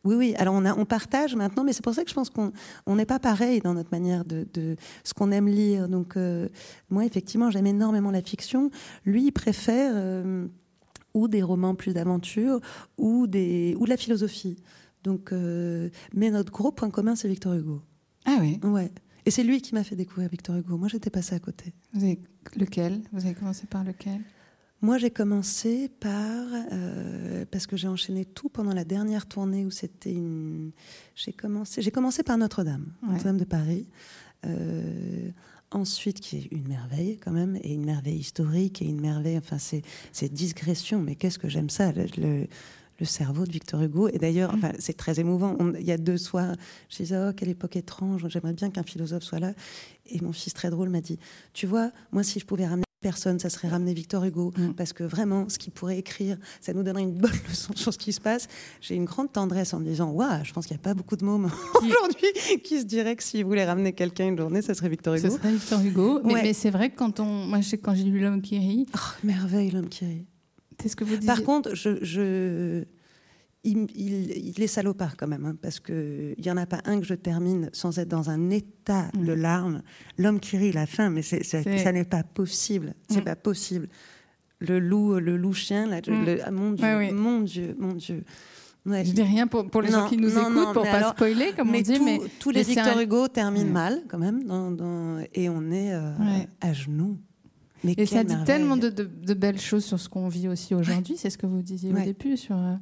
oui, 0.05 0.17
oui. 0.17 0.35
Alors 0.37 0.55
on, 0.55 0.65
a, 0.65 0.75
on 0.77 0.85
partage 0.85 1.37
maintenant, 1.37 1.65
mais 1.65 1.73
c'est 1.73 1.85
pour 1.85 1.95
ça 1.95 2.03
que 2.03 2.11
je 2.11 2.15
pense 2.15 2.31
qu'on 2.31 2.53
n'est 2.89 3.07
pas 3.07 3.19
pareil 3.19 3.61
dans 3.61 3.75
notre 3.75 3.91
manière 3.93 4.25
de, 4.25 4.47
ce 5.05 5.15
qu'on 5.15 5.31
aime 5.31 5.49
lire. 5.49 5.89
Donc 5.89 6.17
euh, 6.17 6.49
moi, 6.89 7.05
effectivement, 7.05 7.51
j'aime 7.51 7.67
énormément 7.67 8.11
la 8.11 8.23
fiction. 8.23 8.71
Lui, 9.05 9.27
il 9.27 9.33
préfère 9.33 9.95
ou 11.13 11.29
des 11.29 11.43
romans 11.43 11.75
plus 11.75 11.93
d'aventure 11.93 12.61
ou 12.97 13.27
des 13.27 13.77
ou 13.79 13.85
de 13.85 13.91
la 13.91 13.97
philosophie. 13.97 14.57
Donc, 15.03 15.33
mais 15.33 16.31
notre 16.31 16.53
gros 16.53 16.73
point 16.73 16.91
commun, 16.91 17.15
c'est 17.15 17.29
Victor 17.29 17.55
Hugo. 17.55 17.81
Ah 18.27 18.39
oui? 18.41 18.61
Ouais. 18.63 18.91
Et 19.27 19.31
c'est 19.31 19.45
lui 19.45 19.61
qui 19.61 19.75
m'a 19.75 19.85
fait 19.85 19.97
découvrir 19.97 20.29
Victor 20.29 20.57
Hugo. 20.57 20.77
Moi, 20.77 20.89
j'étais 20.89 21.11
passée 21.11 21.35
à 21.35 21.39
côté. 21.39 21.73
Vous 21.93 22.05
avez 22.05 22.19
lequel? 22.57 23.03
Vous 23.13 23.25
avez 23.25 23.35
commencé 23.35 23.67
par 23.67 23.85
lequel? 23.85 24.21
Moi, 24.83 24.97
j'ai 24.97 25.11
commencé 25.11 25.91
par 26.01 26.47
euh, 26.73 27.45
parce 27.51 27.67
que 27.67 27.77
j'ai 27.77 27.89
enchaîné 27.89 28.25
tout 28.25 28.49
pendant 28.49 28.73
la 28.73 28.85
dernière 28.85 29.27
tournée 29.27 29.67
où 29.67 29.71
c'était 29.71 30.13
une. 30.13 30.73
J'ai 31.15 31.33
commencé. 31.33 31.83
J'ai 31.83 31.91
commencé 31.91 32.23
par 32.23 32.39
Notre-Dame, 32.39 32.87
Notre-Dame 33.07 33.37
de 33.37 33.45
Paris. 33.45 33.89
Euh, 34.47 35.29
ensuite, 35.71 36.21
qui 36.21 36.39
est 36.39 36.49
une 36.51 36.67
merveille 36.67 37.19
quand 37.19 37.31
même, 37.31 37.59
et 37.63 37.75
une 37.75 37.85
merveille 37.85 38.17
historique 38.17 38.81
et 38.81 38.87
une 38.87 39.03
merveille. 39.03 39.37
Enfin, 39.37 39.59
c'est 39.59 39.83
c'est 40.13 40.33
digression, 40.33 41.03
mais 41.03 41.15
qu'est-ce 41.15 41.39
que 41.39 41.49
j'aime 41.51 41.69
ça 41.69 41.93
le, 41.93 42.07
le, 42.99 43.05
cerveau 43.05 43.45
de 43.45 43.53
Victor 43.53 43.83
Hugo. 43.83 44.09
Et 44.09 44.19
d'ailleurs, 44.19 44.51
enfin, 44.55 44.73
c'est 44.79 44.97
très 44.97 45.21
émouvant. 45.21 45.59
il 45.79 45.87
y 45.87 45.93
a 45.93 45.99
deux 45.99 46.17
soirs, 46.19 46.55
je 46.89 46.99
disais 46.99 47.17
oh 47.19 47.33
quelle 47.37 47.51
époque 47.51 47.77
étrange. 47.77 48.27
J'aimerais 48.29 48.55
bien 48.55 48.71
qu'un 48.71 48.83
philosophe 48.83 49.25
soit 49.25 49.41
là. 49.41 49.53
Et 50.07 50.23
mon 50.23 50.33
fils 50.33 50.55
très 50.55 50.71
drôle 50.71 50.89
m'a 50.89 51.03
dit, 51.03 51.19
tu 51.53 51.67
vois, 51.67 51.93
moi 52.13 52.23
si 52.23 52.41
je 52.41 52.47
pouvais 52.47 52.67
ramener 52.67 52.85
personne, 53.01 53.39
ça 53.39 53.51
serait 53.51 53.69
ramener 53.69 53.95
Victor 53.95 54.25
Hugo, 54.25 54.53
mm. 54.57 54.75
parce 54.75 54.93
que 54.93 55.05
vraiment, 55.05 55.49
ce 55.49 55.59
qu'il 55.59 55.73
pourrait 55.73 55.99
écrire, 55.99 56.37
ça 56.61 56.73
nous 56.73 56.83
donnerait 56.83 57.03
une 57.03 57.15
bonne 57.15 57.31
leçon 57.49 57.73
sur 57.75 57.93
ce 57.93 57.99
qui 57.99 58.13
se 58.13 58.21
passe. 58.21 58.49
J'ai 58.81 58.95
une 58.95 59.05
grande 59.05 59.33
tendresse 59.33 59.73
en 59.75 59.81
me 59.81 59.85
disant, 59.85 60.11
waouh, 60.11 60.45
je 60.45 60.53
pense 60.53 60.67
qu'il 60.67 60.77
n'y 60.77 60.81
a 60.81 60.85
pas 60.85 60.95
beaucoup 60.95 61.17
de 61.17 61.25
mômes 61.25 61.51
aujourd'hui 61.75 62.61
qui 62.63 62.81
se 62.81 62.85
diraient 62.85 63.17
que 63.17 63.23
s'il 63.23 63.45
voulait 63.45 63.65
ramener 63.65 63.93
quelqu'un 63.93 64.29
une 64.29 64.39
journée, 64.39 64.63
ça 64.63 64.75
serait 64.75 64.89
Victor 64.89 65.15
Hugo. 65.15 65.29
Ce 65.29 65.37
serait 65.37 65.53
Victor 65.53 65.81
Hugo, 65.81 66.21
mais, 66.25 66.53
c'est 66.53 66.71
vrai 66.71 66.91
que 66.91 66.97
quand 66.97 67.21
on, 67.21 67.47
moi, 67.47 67.61
quand 67.83 67.95
j'ai 67.95 68.05
lu 68.05 68.21
L'homme 68.21 68.43
qui 68.43 68.59
rit, 68.59 68.87
oh, 68.95 68.99
merveille, 69.25 69.71
L'homme 69.71 69.89
qui 69.89 70.05
rit. 70.05 70.27
C'est 70.81 70.89
ce 70.89 70.97
que 70.97 71.05
vous 71.05 71.17
disiez. 71.17 71.27
Par 71.27 71.43
contre, 71.43 71.75
je 71.75 72.85
il, 73.65 74.63
est 74.63 74.67
salopard 74.67 75.17
quand 75.17 75.27
même, 75.27 75.45
hein, 75.45 75.57
parce 75.61 75.81
qu'il 75.81 76.35
n'y 76.43 76.51
en 76.51 76.57
a 76.57 76.67
pas 76.67 76.81
un 76.85 76.99
que 76.99 77.07
je 77.07 77.15
termine 77.15 77.69
sans 77.73 77.99
être 77.99 78.09
dans 78.09 78.31
un 78.31 78.51
état 78.51 79.09
de 79.15 79.35
mm. 79.35 79.41
larmes. 79.41 79.83
L'homme 80.19 80.41
qui 80.41 80.57
rit, 80.57 80.73
la 80.73 80.87
fin, 80.87 81.11
mais 81.11 81.23
ça 81.23 81.93
n'est 81.93 82.05
pas 82.05 82.23
possible. 82.23 82.95
C'est 83.09 83.21
mm. 83.21 83.25
pas 83.25 83.37
possible. 83.37 83.89
Le 84.61 84.79
loup, 84.79 85.19
le 85.19 85.37
loup 85.37 85.53
chien, 85.53 85.87
là, 85.87 86.01
mm. 86.01 86.39
ah, 86.45 86.51
mon 86.51 86.73
Dieu, 86.73 87.13
mon 87.13 87.41
Dieu, 87.41 87.77
mon 87.79 87.93
Dieu. 87.95 88.25
Ouais. 88.87 89.05
Je 89.05 89.13
dis 89.13 89.23
rien 89.23 89.47
pour, 89.47 89.69
pour 89.69 89.83
les 89.83 89.91
gens 89.91 90.09
qui 90.09 90.17
nous 90.17 90.39
écoutent, 90.39 90.73
pour 90.73 90.85
pas 90.85 91.11
spoiler, 91.11 91.53
comme 91.55 91.75
on 91.75 91.81
dit. 91.81 92.01
mais 92.01 92.19
tous 92.39 92.51
les 92.51 92.63
Victor 92.63 92.99
Hugo 92.99 93.29
terminent 93.29 93.71
mal, 93.71 94.03
quand 94.09 94.19
même, 94.19 94.45
dans, 94.45 95.19
et 95.35 95.51
on 95.51 95.71
est 95.71 95.93
euh, 95.93 96.13
à 96.63 96.73
genoux. 96.73 97.19
Mais 97.85 97.95
et 97.97 98.07
ça 98.07 98.25
dit 98.25 98.37
tellement 98.45 98.77
de, 98.77 98.89
de, 98.89 99.35
belles 99.35 99.61
choses 99.61 99.85
sur 99.85 99.99
ce 99.99 100.09
qu'on 100.09 100.29
vit 100.29 100.49
aussi 100.49 100.75
aujourd'hui. 100.75 101.17
C'est 101.19 101.31
ce 101.31 101.39
que 101.39 101.47
vous 101.47 101.61
disiez 101.63 101.93
au 101.93 102.01
début 102.01 102.39
sur. 102.39 102.57
Euh, 102.57 102.75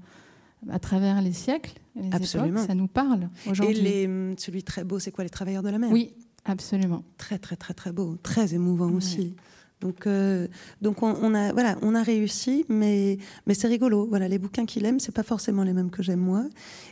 à 0.70 0.78
travers 0.78 1.22
les 1.22 1.32
siècles, 1.32 1.74
les 1.96 2.10
absolument. 2.12 2.66
ça 2.66 2.74
nous 2.74 2.88
parle 2.88 3.28
aujourd'hui. 3.48 3.78
Et 3.78 4.06
les, 4.06 4.34
celui 4.38 4.62
très 4.62 4.84
beau, 4.84 4.98
c'est 4.98 5.10
quoi 5.10 5.24
Les 5.24 5.30
Travailleurs 5.30 5.62
de 5.62 5.70
la 5.70 5.78
mer? 5.78 5.90
Oui, 5.90 6.14
absolument. 6.44 7.04
Très, 7.16 7.38
très, 7.38 7.56
très, 7.56 7.74
très 7.74 7.92
beau. 7.92 8.16
Très 8.22 8.54
émouvant 8.54 8.90
aussi. 8.90 9.36
Donc, 9.80 10.06
euh, 10.06 10.48
donc 10.82 11.02
on, 11.02 11.34
a, 11.34 11.52
voilà, 11.52 11.76
on 11.82 11.94
a 11.94 12.02
réussi, 12.02 12.64
mais, 12.68 13.18
mais 13.46 13.54
c'est 13.54 13.68
rigolo. 13.68 14.06
Voilà, 14.08 14.26
les 14.26 14.38
bouquins 14.38 14.66
qu'il 14.66 14.84
aime, 14.84 14.98
c'est 14.98 15.14
pas 15.14 15.22
forcément 15.22 15.62
les 15.62 15.72
mêmes 15.72 15.90
que 15.90 16.02
j'aime 16.02 16.20
moi. 16.20 16.44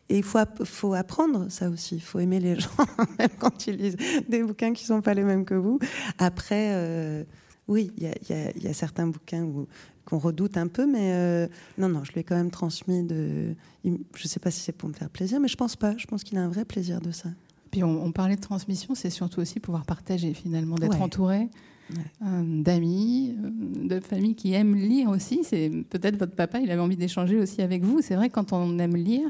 Et 0.08 0.18
il 0.18 0.22
faut, 0.22 0.38
faut 0.64 0.94
apprendre 0.94 1.50
ça 1.50 1.68
aussi. 1.68 1.96
Il 1.96 2.02
faut 2.02 2.20
aimer 2.20 2.38
les 2.38 2.54
gens, 2.60 2.70
même 3.18 3.30
quand 3.38 3.66
ils 3.66 3.76
lisent 3.76 3.96
des 4.28 4.42
bouquins 4.42 4.72
qui 4.72 4.84
sont 4.84 5.00
pas 5.00 5.14
les 5.14 5.24
mêmes 5.24 5.44
que 5.44 5.54
vous. 5.54 5.80
Après, 6.18 6.70
euh, 6.74 7.24
oui, 7.66 7.90
il 7.96 8.04
y, 8.04 8.62
y 8.62 8.68
a, 8.68 8.74
certains 8.74 9.08
bouquins 9.08 9.42
où 9.42 9.66
qu'on 10.06 10.18
redoute 10.18 10.56
un 10.56 10.68
peu, 10.68 10.86
mais 10.86 11.12
euh, 11.12 11.48
non, 11.76 11.88
non, 11.88 12.04
je 12.04 12.12
lui 12.12 12.20
ai 12.20 12.24
quand 12.24 12.36
même 12.36 12.50
transmis 12.50 13.02
de. 13.02 13.54
Je 13.84 13.90
ne 13.90 14.28
sais 14.28 14.40
pas 14.40 14.50
si 14.50 14.60
c'est 14.60 14.72
pour 14.72 14.88
me 14.88 14.94
faire 14.94 15.10
plaisir, 15.10 15.40
mais 15.40 15.48
je 15.48 15.56
pense 15.56 15.76
pas. 15.76 15.94
Je 15.98 16.06
pense 16.06 16.24
qu'il 16.24 16.38
a 16.38 16.42
un 16.42 16.48
vrai 16.48 16.64
plaisir 16.64 17.00
de 17.00 17.10
ça. 17.10 17.28
Puis 17.70 17.84
on, 17.84 18.10
parlait 18.12 18.36
de 18.36 18.40
transmission, 18.40 18.94
c'est 18.94 19.10
surtout 19.10 19.40
aussi 19.40 19.60
pouvoir 19.60 19.84
partager 19.84 20.32
finalement, 20.32 20.76
d'être 20.76 21.02
entouré 21.02 21.50
euh, 21.90 22.62
d'amis, 22.62 23.36
euh, 23.44 23.88
de 23.88 24.00
familles 24.00 24.36
qui 24.36 24.54
aiment 24.54 24.76
lire 24.76 25.10
aussi. 25.10 25.40
C'est 25.42 25.70
peut-être 25.90 26.16
votre 26.16 26.34
papa, 26.34 26.60
il 26.60 26.70
avait 26.70 26.80
envie 26.80 26.96
d'échanger 26.96 27.38
aussi 27.38 27.60
avec 27.60 27.82
vous. 27.82 28.00
C'est 28.00 28.14
vrai 28.14 28.30
quand 28.30 28.52
on 28.52 28.78
aime 28.78 28.96
lire, 28.96 29.28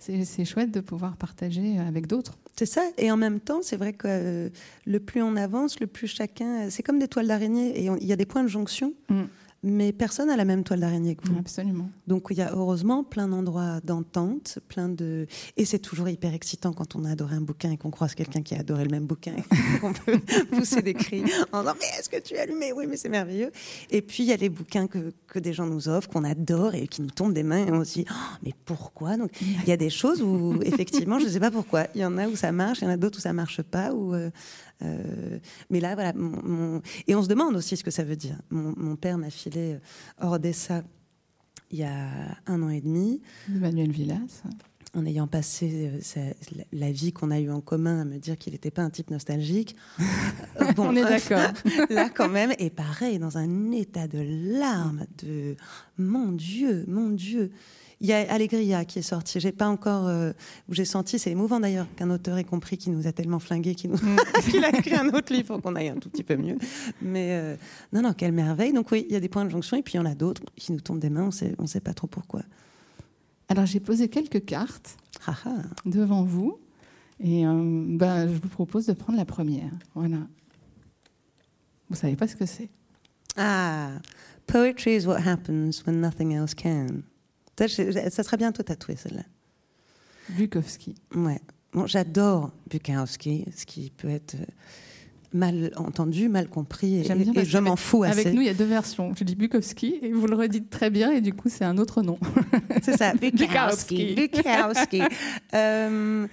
c'est 0.00 0.44
chouette 0.44 0.70
de 0.70 0.80
pouvoir 0.80 1.16
partager 1.16 1.78
avec 1.78 2.08
d'autres. 2.08 2.36
C'est 2.56 2.66
ça. 2.66 2.82
Et 2.98 3.10
en 3.10 3.16
même 3.16 3.40
temps, 3.40 3.60
c'est 3.62 3.76
vrai 3.76 3.92
que 3.92 4.50
le 4.84 5.00
plus 5.00 5.22
on 5.22 5.36
avance, 5.36 5.80
le 5.80 5.86
plus 5.86 6.08
chacun. 6.08 6.68
C'est 6.70 6.82
comme 6.82 6.98
des 6.98 7.08
toiles 7.08 7.28
d'araignée. 7.28 7.80
Et 7.80 7.86
il 8.00 8.06
y 8.06 8.12
a 8.12 8.16
des 8.16 8.26
points 8.26 8.42
de 8.42 8.48
jonction. 8.48 8.92
Mm 9.08 9.22
mais 9.62 9.92
personne 9.92 10.28
n'a 10.28 10.36
la 10.36 10.44
même 10.44 10.62
toile 10.62 10.80
d'araignée 10.80 11.16
que 11.16 11.26
vous. 11.26 11.38
Absolument. 11.38 11.90
Donc 12.06 12.28
il 12.30 12.36
y 12.36 12.42
a 12.42 12.52
heureusement 12.54 13.02
plein 13.02 13.26
d'endroits 13.26 13.80
d'entente, 13.82 14.60
plein 14.68 14.88
de 14.88 15.26
et 15.56 15.64
c'est 15.64 15.80
toujours 15.80 16.08
hyper 16.08 16.32
excitant 16.32 16.72
quand 16.72 16.94
on 16.94 17.04
a 17.04 17.10
adoré 17.10 17.34
un 17.34 17.40
bouquin 17.40 17.72
et 17.72 17.76
qu'on 17.76 17.90
croise 17.90 18.14
quelqu'un 18.14 18.42
qui 18.42 18.54
a 18.54 18.60
adoré 18.60 18.84
le 18.84 18.90
même 18.90 19.06
bouquin 19.06 19.32
et 19.36 19.78
qu'on 19.80 19.92
peut 19.92 20.20
pousser 20.52 20.80
des 20.82 20.94
cris 20.94 21.24
en 21.52 21.60
disant 21.60 21.74
mais 21.80 21.86
est-ce 21.98 22.08
que 22.08 22.20
tu 22.20 22.36
as 22.36 22.42
allumé 22.42 22.72
Oui, 22.72 22.86
mais 22.88 22.96
c'est 22.96 23.08
merveilleux. 23.08 23.50
Et 23.90 24.00
puis 24.00 24.22
il 24.22 24.26
y 24.26 24.32
a 24.32 24.36
les 24.36 24.48
bouquins 24.48 24.86
que, 24.86 25.12
que 25.26 25.40
des 25.40 25.52
gens 25.52 25.66
nous 25.66 25.88
offrent, 25.88 26.08
qu'on 26.08 26.24
adore 26.24 26.74
et 26.74 26.86
qui 26.86 27.02
nous 27.02 27.10
tombent 27.10 27.34
des 27.34 27.42
mains 27.42 27.66
et 27.66 27.72
on 27.72 27.84
se 27.84 27.94
dit 27.94 28.04
oh, 28.08 28.36
mais 28.44 28.54
pourquoi? 28.64 29.16
Donc 29.16 29.30
il 29.40 29.68
y 29.68 29.72
a 29.72 29.76
des 29.76 29.90
choses 29.90 30.22
où 30.22 30.60
effectivement 30.62 31.18
je 31.18 31.24
ne 31.24 31.30
sais 31.30 31.40
pas 31.40 31.50
pourquoi. 31.50 31.86
Il 31.96 32.00
y 32.00 32.04
en 32.04 32.16
a 32.16 32.28
où 32.28 32.36
ça 32.36 32.52
marche, 32.52 32.78
il 32.80 32.84
y 32.84 32.86
en 32.86 32.90
a 32.90 32.96
d'autres 32.96 33.18
où 33.18 33.22
ça 33.22 33.32
marche 33.32 33.62
pas. 33.62 33.92
Où, 33.92 34.14
euh, 34.14 34.30
euh, 34.82 35.38
mais 35.70 35.80
là, 35.80 35.94
voilà. 35.94 36.12
Et 37.06 37.14
on 37.14 37.22
se 37.22 37.28
demande 37.28 37.56
aussi 37.56 37.76
ce 37.76 37.84
que 37.84 37.90
ça 37.90 38.04
veut 38.04 38.16
dire. 38.16 38.38
Mon, 38.50 38.96
père 38.96 39.18
m'a 39.18 39.30
filé 39.30 39.78
hors 40.20 40.38
d'essa 40.38 40.82
il 41.70 41.78
y 41.78 41.84
a 41.84 42.38
un 42.46 42.62
an 42.62 42.70
et 42.70 42.80
demi. 42.80 43.20
Emmanuel 43.48 43.90
Villas. 43.90 44.42
En 44.94 45.04
ayant 45.06 45.26
passé 45.26 45.90
la 46.72 46.90
vie 46.90 47.12
qu'on 47.12 47.30
a 47.30 47.40
eue 47.40 47.50
en 47.50 47.60
commun 47.60 48.00
à 48.00 48.04
me 48.04 48.18
dire 48.18 48.38
qu'il 48.38 48.52
n'était 48.52 48.70
pas 48.70 48.82
un 48.82 48.90
type 48.90 49.10
nostalgique. 49.10 49.76
bon, 50.76 50.88
On 50.88 50.96
est 50.96 51.02
d'accord. 51.02 51.52
là, 51.90 52.08
quand 52.08 52.28
même, 52.28 52.52
et 52.58 52.70
pareil, 52.70 53.18
dans 53.18 53.38
un 53.38 53.72
état 53.72 54.08
de 54.08 54.18
larmes, 54.58 55.04
de 55.22 55.56
mon 55.98 56.32
Dieu, 56.32 56.84
mon 56.88 57.10
Dieu. 57.10 57.50
Il 58.00 58.06
y 58.06 58.12
a 58.12 58.32
Allegria 58.32 58.84
qui 58.84 59.00
est 59.00 59.02
sorti. 59.02 59.40
J'ai 59.40 59.50
pas 59.50 59.66
encore 59.66 60.06
euh, 60.06 60.30
où 60.68 60.74
j'ai 60.74 60.84
senti, 60.84 61.18
c'est 61.18 61.32
émouvant 61.32 61.58
d'ailleurs 61.58 61.88
qu'un 61.96 62.10
auteur 62.10 62.38
ait 62.38 62.44
compris 62.44 62.78
qu'il 62.78 62.92
nous 62.92 63.08
a 63.08 63.12
tellement 63.12 63.40
flingué 63.40 63.74
qu'il 63.74 63.90
nous... 63.90 63.96
Mm. 63.96 64.18
a 64.64 64.78
écrit 64.78 64.94
un 64.94 65.08
autre 65.08 65.32
livre 65.32 65.48
pour 65.48 65.62
qu'on 65.62 65.74
aille 65.74 65.88
un 65.88 65.96
tout 65.96 66.08
petit 66.08 66.22
peu 66.22 66.36
mieux. 66.36 66.56
Mais 67.02 67.30
euh, 67.32 67.56
non, 67.92 68.02
non, 68.02 68.12
quelle 68.12 68.32
merveille. 68.32 68.72
Donc 68.72 68.92
oui, 68.92 69.04
il 69.08 69.12
y 69.12 69.16
a 69.16 69.20
des 69.20 69.28
points 69.28 69.44
de 69.44 69.50
jonction 69.50 69.76
et 69.76 69.82
puis 69.82 69.94
il 69.94 69.96
y 69.96 70.00
en 70.00 70.06
a 70.06 70.14
d'autres 70.14 70.42
qui 70.54 70.72
nous 70.72 70.80
tombent 70.80 71.00
des 71.00 71.10
mains. 71.10 71.24
On 71.24 71.30
sait, 71.32 71.54
on 71.58 71.66
sait 71.66 71.80
pas 71.80 71.92
trop 71.92 72.06
pourquoi. 72.06 72.42
Alors 73.48 73.66
j'ai 73.66 73.80
posé 73.80 74.08
quelques 74.08 74.44
cartes 74.44 74.96
ah, 75.26 75.36
ah. 75.44 75.62
devant 75.86 76.22
vous 76.22 76.58
et 77.20 77.46
euh, 77.46 77.84
bah, 77.88 78.28
je 78.28 78.34
vous 78.34 78.48
propose 78.48 78.86
de 78.86 78.92
prendre 78.92 79.18
la 79.18 79.24
première. 79.24 79.72
Voilà. 79.94 80.18
Vous 81.88 81.96
savez 81.96 82.16
pas 82.16 82.28
ce 82.28 82.36
que 82.36 82.46
c'est 82.46 82.68
Ah, 83.36 83.92
poetry 84.46 84.96
is 84.96 85.06
what 85.06 85.20
happens 85.26 85.82
when 85.86 86.00
nothing 86.00 86.32
else 86.32 86.54
can. 86.54 87.02
Ça, 87.58 87.66
serait 88.22 88.36
bientôt 88.36 88.62
tatoué, 88.62 88.94
celle-là. 88.94 89.24
Bukowski. 90.30 90.94
Ouais. 91.14 91.40
Bon, 91.72 91.86
j'adore 91.86 92.52
Bukowski, 92.70 93.46
ce 93.56 93.66
qui 93.66 93.90
peut 93.90 94.08
être 94.08 94.34
euh, 94.34 94.44
mal 95.32 95.72
entendu, 95.76 96.28
mal 96.28 96.48
compris, 96.48 96.96
et, 96.96 97.10
et 97.10 97.44
je 97.44 97.58
m'en 97.58 97.76
fous 97.76 98.02
assez. 98.02 98.20
Avec 98.20 98.34
nous, 98.34 98.40
il 98.40 98.46
y 98.46 98.50
a 98.50 98.54
deux 98.54 98.64
versions. 98.64 99.14
Je 99.14 99.24
dis 99.24 99.34
Bukowski, 99.34 99.98
et 100.02 100.12
vous 100.12 100.26
le 100.26 100.36
redites 100.36 100.70
très 100.70 100.90
bien, 100.90 101.10
et 101.12 101.20
du 101.20 101.32
coup, 101.32 101.48
c'est 101.48 101.64
un 101.64 101.78
autre 101.78 102.02
nom. 102.02 102.18
C'est 102.82 102.96
ça, 102.96 103.12
Bukowski. 103.20 104.14
Bukowski. 104.14 105.02
euh, 105.54 106.26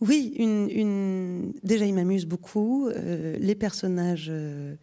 oui, 0.00 0.34
une, 0.38 0.68
une... 0.70 1.52
déjà, 1.62 1.84
il 1.84 1.94
m'amuse 1.94 2.26
beaucoup. 2.26 2.88
Euh, 2.88 3.36
les 3.38 3.54
personnages... 3.54 4.28
Euh, 4.30 4.74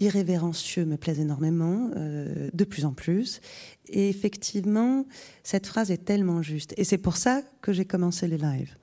irrévérencieux 0.00 0.84
me 0.84 0.96
plaisent 0.96 1.20
énormément, 1.20 1.88
de 1.94 2.64
plus 2.64 2.84
en 2.84 2.92
plus. 2.92 3.40
Et 3.88 4.08
effectivement, 4.08 5.06
cette 5.44 5.68
phrase 5.68 5.92
est 5.92 6.04
tellement 6.04 6.42
juste. 6.42 6.74
Et 6.76 6.82
c'est 6.82 6.98
pour 6.98 7.16
ça 7.16 7.42
que 7.60 7.72
j'ai 7.72 7.84
commencé 7.84 8.26
les 8.26 8.38
lives. 8.38 8.74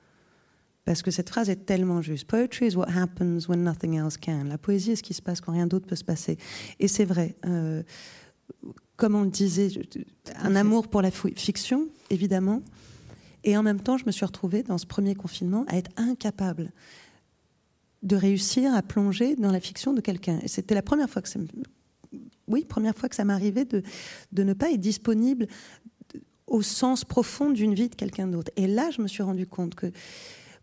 Parce 0.84 1.02
que 1.02 1.10
cette 1.10 1.28
phrase 1.28 1.50
est 1.50 1.66
tellement 1.66 2.00
juste. 2.02 2.26
Poetry 2.26 2.68
is 2.68 2.76
what 2.76 2.88
happens 2.88 3.48
when 3.48 3.62
nothing 3.62 3.96
else 3.96 4.16
can. 4.16 4.44
La 4.44 4.58
poésie 4.58 4.92
est 4.92 4.96
ce 4.96 5.02
qui 5.02 5.14
se 5.14 5.22
passe 5.22 5.40
quand 5.40 5.52
rien 5.52 5.66
d'autre 5.66 5.86
peut 5.86 5.96
se 5.96 6.04
passer. 6.04 6.38
Et 6.78 6.88
c'est 6.88 7.04
vrai. 7.04 7.36
Euh, 7.46 7.82
comme 8.96 9.14
on 9.14 9.22
le 9.22 9.30
disait, 9.30 9.68
un 10.36 10.56
amour 10.56 10.88
pour 10.88 11.00
la 11.02 11.10
fiction, 11.10 11.88
évidemment. 12.10 12.62
Et 13.44 13.56
en 13.56 13.62
même 13.62 13.80
temps, 13.80 13.96
je 13.96 14.04
me 14.04 14.10
suis 14.10 14.26
retrouvée 14.26 14.62
dans 14.62 14.78
ce 14.78 14.86
premier 14.86 15.14
confinement 15.14 15.64
à 15.68 15.76
être 15.76 15.90
incapable 15.96 16.72
de 18.02 18.16
réussir 18.16 18.74
à 18.74 18.82
plonger 18.82 19.36
dans 19.36 19.52
la 19.52 19.60
fiction 19.60 19.92
de 19.92 20.00
quelqu'un. 20.00 20.38
Et 20.42 20.48
c'était 20.48 20.74
la 20.74 20.82
première 20.82 21.08
fois 21.08 21.22
que 21.22 21.28
ça 21.28 21.38
oui, 22.48 22.64
première 22.64 22.96
fois 22.96 23.08
que 23.08 23.14
ça 23.14 23.24
m'arrivait 23.24 23.64
de, 23.64 23.82
de 24.32 24.42
ne 24.42 24.52
pas 24.54 24.72
être 24.72 24.80
disponible 24.80 25.46
au 26.48 26.62
sens 26.62 27.04
profond 27.04 27.50
d'une 27.50 27.74
vie 27.74 27.88
de 27.88 27.94
quelqu'un 27.94 28.26
d'autre. 28.26 28.50
Et 28.56 28.66
là, 28.66 28.90
je 28.90 29.00
me 29.00 29.06
suis 29.06 29.22
rendu 29.22 29.46
compte 29.46 29.76
que 29.76 29.92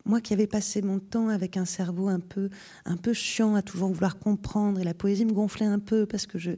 moi 0.08 0.22
qui 0.22 0.34
avais 0.34 0.48
passé 0.48 0.82
mon 0.82 1.00
temps 1.00 1.30
avec 1.30 1.58
un 1.58 1.66
cerveau 1.66 2.08
un 2.08 2.20
peu, 2.20 2.50
un 2.86 2.98
peu 2.98 3.14
chiant 3.14 3.56
à 3.56 3.62
toujours 3.62 3.92
vouloir 3.92 4.18
comprendre, 4.18 4.80
et 4.80 4.84
la 4.84 4.94
poésie 4.94 5.26
me 5.26 5.34
gonflait 5.34 5.66
un 5.66 5.80
peu 5.80 6.06
parce 6.06 6.26
que 6.26 6.40
je 6.40 6.52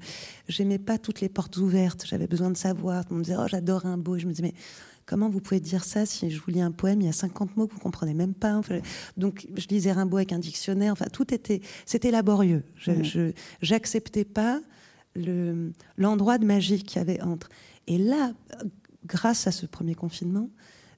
n'aimais 0.60 0.80
pas 0.80 0.98
toutes 0.98 1.22
les 1.22 1.30
portes 1.30 1.58
ouvertes, 1.58 2.06
j'avais 2.06 2.28
besoin 2.28 2.50
de 2.50 2.58
savoir. 2.58 3.04
On 3.12 3.16
me 3.16 3.24
disait, 3.24 3.36
oh, 3.38 3.48
j'adore 3.48 3.86
un 3.86 3.98
beau. 3.98 4.18
je 4.18 4.26
me 4.26 4.32
disais, 4.32 4.44
mais 4.44 4.54
Comment 5.10 5.28
vous 5.28 5.42
pouvez 5.42 5.60
dire 5.60 5.86
ça 5.86 6.06
si 6.06 6.30
je 6.30 6.40
vous 6.40 6.52
lis 6.52 6.62
un 6.62 6.70
poème, 6.70 7.02
il 7.02 7.08
y 7.08 7.10
a 7.10 7.14
50 7.14 7.58
mots 7.58 7.66
que 7.66 7.74
vous 7.74 7.80
comprenez 7.80 8.14
même 8.14 8.36
pas 8.36 8.62
Donc 9.18 9.48
je 9.58 9.68
lisais 9.68 9.92
Rimbaud 9.92 10.18
avec 10.18 10.34
un 10.34 10.38
dictionnaire. 10.38 10.94
Enfin, 10.94 11.08
tout 11.12 11.34
était, 11.34 11.62
c'était 11.88 12.12
laborieux. 12.12 12.64
Je, 12.76 13.32
j'acceptais 13.64 14.24
pas 14.24 14.62
le, 15.16 15.74
l'endroit 15.98 16.38
de 16.38 16.46
magie 16.46 16.84
qu'il 16.84 17.00
y 17.00 17.02
avait 17.02 17.22
entre. 17.22 17.50
Et 17.88 17.98
là, 17.98 18.34
grâce 19.04 19.48
à 19.48 19.52
ce 19.52 19.66
premier 19.66 19.96
confinement, 19.96 20.48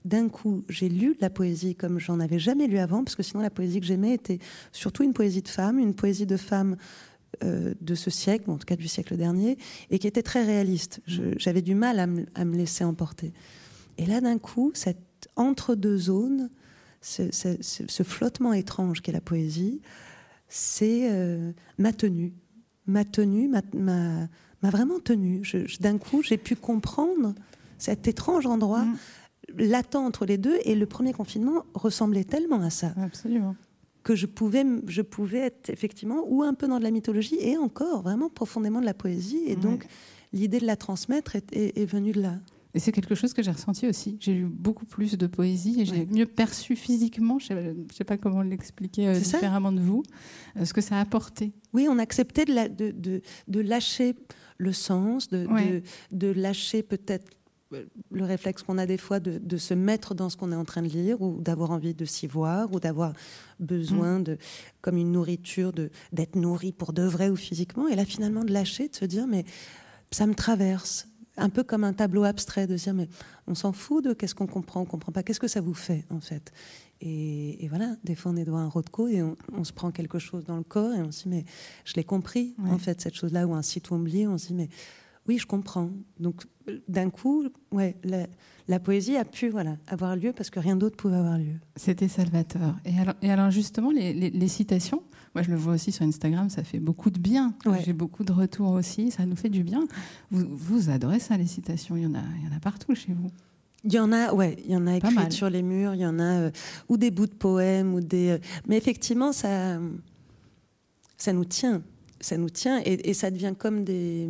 d'un 0.03 0.29
coup, 0.29 0.63
j'ai 0.69 0.89
lu 0.89 1.15
la 1.19 1.29
poésie 1.29 1.75
comme 1.75 1.99
j'en 1.99 2.19
avais 2.19 2.39
jamais 2.39 2.67
lu 2.67 2.77
avant, 2.77 3.03
parce 3.03 3.15
que 3.15 3.23
sinon 3.23 3.41
la 3.41 3.49
poésie 3.49 3.79
que 3.79 3.85
j'aimais 3.85 4.13
était 4.13 4.39
surtout 4.71 5.03
une 5.03 5.13
poésie 5.13 5.41
de 5.41 5.47
femme, 5.47 5.77
une 5.79 5.93
poésie 5.93 6.25
de 6.25 6.37
femme 6.37 6.75
euh, 7.43 7.73
de 7.81 7.95
ce 7.95 8.09
siècle, 8.09 8.49
en 8.49 8.57
tout 8.57 8.65
cas 8.65 8.75
du 8.75 8.87
siècle 8.87 9.15
dernier, 9.15 9.57
et 9.89 9.99
qui 9.99 10.07
était 10.07 10.23
très 10.23 10.43
réaliste. 10.43 11.01
j'avais 11.05 11.61
du 11.61 11.75
mal 11.75 11.99
à 11.99 12.45
me 12.45 12.55
laisser 12.55 12.83
emporter. 12.83 13.33
Et 13.97 14.05
là, 14.05 14.21
d'un 14.21 14.37
coup, 14.39 14.71
cette 14.73 14.97
entre-deux 15.35 15.97
zones, 15.97 16.49
ce, 17.01 18.03
flottement 18.03 18.53
étrange 18.53 19.01
qu'est 19.01 19.11
la 19.11 19.21
poésie, 19.21 19.81
c'est 20.47 21.09
euh, 21.11 21.51
ma 21.77 21.93
tenue. 21.93 22.33
Ma 22.87 23.05
tenue 23.05 23.47
m'a 23.47 24.27
vraiment 24.61 24.99
tenue. 24.99 25.43
D'un 25.79 25.97
coup, 25.97 26.21
j'ai 26.23 26.37
pu 26.37 26.55
comprendre 26.55 27.33
cet 27.77 28.07
étrange 28.07 28.45
endroit 28.45 28.85
mm. 28.85 28.97
Latent 29.57 29.95
entre 29.95 30.25
les 30.25 30.37
deux. 30.37 30.57
Et 30.65 30.75
le 30.75 30.85
premier 30.85 31.13
confinement 31.13 31.65
ressemblait 31.73 32.23
tellement 32.23 32.61
à 32.61 32.69
ça. 32.69 32.93
Absolument. 32.97 33.55
Que 34.03 34.15
je 34.15 34.25
pouvais, 34.25 34.65
je 34.87 35.01
pouvais 35.01 35.39
être 35.39 35.69
effectivement 35.69 36.23
ou 36.27 36.41
un 36.41 36.53
peu 36.53 36.67
dans 36.67 36.79
de 36.79 36.83
la 36.83 36.91
mythologie 36.91 37.37
et 37.39 37.57
encore 37.57 38.01
vraiment 38.01 38.29
profondément 38.29 38.81
de 38.81 38.85
la 38.85 38.95
poésie. 38.95 39.43
Et 39.45 39.55
donc, 39.55 39.85
l'idée 40.33 40.59
de 40.59 40.65
la 40.65 40.75
transmettre 40.75 41.35
est 41.35 41.85
venue 41.85 42.11
de 42.11 42.21
là. 42.21 42.39
Et 42.73 42.79
c'est 42.79 42.91
quelque 42.91 43.15
chose 43.15 43.33
que 43.33 43.43
j'ai 43.43 43.51
ressenti 43.51 43.87
aussi. 43.87 44.17
J'ai 44.19 44.33
lu 44.33 44.45
beaucoup 44.45 44.85
plus 44.85 45.17
de 45.17 45.27
poésie 45.27 45.81
et 45.81 45.85
j'ai 45.85 46.05
mieux 46.05 46.25
perçu 46.25 46.75
physiquement, 46.75 47.37
je 47.39 47.53
ne 47.53 47.73
sais, 47.93 48.03
pas 48.03 48.17
comment 48.17 48.41
l'expliquer 48.41 49.09
euh, 49.09 49.19
différemment 49.19 49.71
de 49.71 49.81
vous, 49.81 50.03
euh, 50.57 50.65
ce 50.65 50.73
que 50.73 50.81
ça 50.81 50.97
a 50.97 51.01
apporté. 51.01 51.51
Oui, 51.73 51.87
on 51.89 51.99
acceptait 51.99 52.45
de, 52.45 52.67
de, 52.69 52.91
de, 52.91 53.21
de 53.47 53.59
lâcher 53.59 54.15
le 54.57 54.71
sens, 54.71 55.27
de, 55.29 55.47
de 56.11 56.27
lâcher 56.27 56.83
peut-être 56.83 57.29
le 58.11 58.25
réflexe 58.25 58.63
qu'on 58.63 58.77
a 58.77 58.85
des 58.85 58.97
fois 58.97 59.19
de, 59.19 59.57
se 59.57 59.73
mettre 59.73 60.13
dans 60.15 60.29
ce 60.29 60.37
qu'on 60.37 60.51
est 60.51 60.55
en 60.55 60.65
train 60.65 60.81
de 60.81 60.87
lire 60.87 61.21
ou 61.21 61.41
d'avoir 61.41 61.71
envie 61.71 61.93
de 61.93 62.05
s'y 62.05 62.27
voir 62.27 62.73
ou 62.73 62.79
d'avoir 62.79 63.13
besoin 63.59 64.19
mm. 64.19 64.23
de 64.23 64.37
comme 64.81 64.97
une 64.97 65.11
nourriture 65.11 65.71
de 65.71 65.89
d'être 66.11 66.35
nourri 66.35 66.71
pour 66.71 66.93
de 66.93 67.03
vrai 67.03 67.29
ou 67.29 67.35
physiquement 67.35 67.87
et 67.87 67.95
là 67.95 68.05
finalement 68.05 68.43
de 68.43 68.51
lâcher 68.51 68.87
de 68.87 68.95
se 68.95 69.05
dire 69.05 69.27
mais 69.27 69.45
ça 70.11 70.27
me 70.27 70.33
traverse 70.33 71.07
un 71.37 71.49
peu 71.49 71.63
comme 71.63 71.83
un 71.83 71.93
tableau 71.93 72.23
abstrait, 72.23 72.67
de 72.67 72.75
dire, 72.75 72.93
mais 72.93 73.07
on 73.47 73.55
s'en 73.55 73.71
fout 73.71 74.03
de 74.03 74.13
qu'est-ce 74.13 74.35
qu'on 74.35 74.47
comprend, 74.47 74.81
on 74.81 74.85
comprend 74.85 75.11
pas, 75.11 75.23
qu'est-ce 75.23 75.39
que 75.39 75.47
ça 75.47 75.61
vous 75.61 75.73
fait, 75.73 76.05
en 76.09 76.19
fait? 76.19 76.51
Et, 77.03 77.67
voilà, 77.69 77.95
des 78.03 78.13
fois, 78.13 78.31
on 78.31 78.35
est 78.35 78.45
devant 78.45 78.59
un 78.59 78.67
Rothko 78.67 79.07
et 79.07 79.23
on, 79.23 79.63
se 79.63 79.73
prend 79.73 79.91
quelque 79.91 80.19
chose 80.19 80.45
dans 80.45 80.57
le 80.57 80.63
corps 80.63 80.93
et 80.93 81.01
on 81.01 81.11
se 81.11 81.23
dit, 81.23 81.29
mais 81.29 81.45
je 81.83 81.93
l'ai 81.95 82.03
compris, 82.03 82.53
en 82.63 82.77
fait, 82.77 83.01
cette 83.01 83.15
chose-là, 83.15 83.47
ou 83.47 83.53
un 83.53 83.63
site 83.63 83.89
oublié, 83.89 84.27
on 84.27 84.37
se 84.37 84.47
dit, 84.47 84.53
mais 84.53 84.69
oui, 85.27 85.37
je 85.37 85.45
comprends. 85.45 85.89
Donc, 86.19 86.43
d'un 86.87 87.09
coup, 87.09 87.45
ouais, 87.71 87.95
la, 88.67 88.79
poésie 88.79 89.17
a 89.17 89.25
pu 89.25 89.49
voilà, 89.49 89.77
avoir 89.87 90.15
lieu 90.15 90.33
parce 90.33 90.49
que 90.49 90.59
rien 90.59 90.75
d'autre 90.75 90.95
pouvait 90.95 91.15
avoir 91.15 91.37
lieu. 91.37 91.55
C'était 91.75 92.07
salvateur. 92.07 92.75
Et 92.85 92.97
alors, 92.97 93.15
et 93.21 93.31
alors 93.31 93.51
justement, 93.51 93.91
les, 93.91 94.47
citations, 94.47 95.03
moi 95.35 95.43
je 95.43 95.51
le 95.51 95.57
vois 95.57 95.73
aussi 95.73 95.91
sur 95.91 96.05
Instagram, 96.05 96.49
ça 96.49 96.63
fait 96.63 96.79
beaucoup 96.79 97.09
de 97.09 97.19
bien. 97.19 97.53
J'ai 97.83 97.93
beaucoup 97.93 98.23
de 98.23 98.31
retours 98.31 98.71
aussi, 98.71 99.11
ça 99.11 99.25
nous 99.25 99.35
fait 99.35 99.49
du 99.49 99.63
bien. 99.63 99.85
Vous, 100.31 100.45
vous 100.49 100.89
adorez 100.89 101.19
ça, 101.19 101.37
les 101.37 101.47
citations 101.47 101.95
il 101.95 102.03
y, 102.03 102.05
en 102.05 102.15
a, 102.15 102.23
il 102.39 102.49
y 102.49 102.53
en 102.53 102.55
a 102.55 102.59
partout 102.59 102.95
chez 102.95 103.13
vous. 103.13 103.29
Il 103.83 103.93
y 103.93 103.99
en 103.99 104.11
a, 104.11 104.33
ouais, 104.33 104.57
il 104.65 104.71
y 104.71 104.75
en 104.75 104.85
a 104.85 104.95
écrites 104.95 105.31
sur 105.31 105.49
les 105.49 105.63
murs, 105.63 105.95
il 105.95 106.01
y 106.01 106.05
en 106.05 106.19
a 106.19 106.39
euh, 106.39 106.51
ou 106.87 106.97
des 106.97 107.09
bouts 107.09 107.25
de 107.25 107.33
poèmes 107.33 107.95
ou 107.95 107.99
des. 107.99 108.29
Euh, 108.29 108.37
mais 108.67 108.77
effectivement, 108.77 109.31
ça, 109.31 109.79
ça 111.17 111.33
nous 111.33 111.45
tient, 111.45 111.81
ça 112.19 112.37
nous 112.37 112.49
tient 112.49 112.79
et, 112.85 113.09
et 113.09 113.15
ça 113.15 113.31
devient 113.31 113.55
comme 113.57 113.83
des 113.83 114.29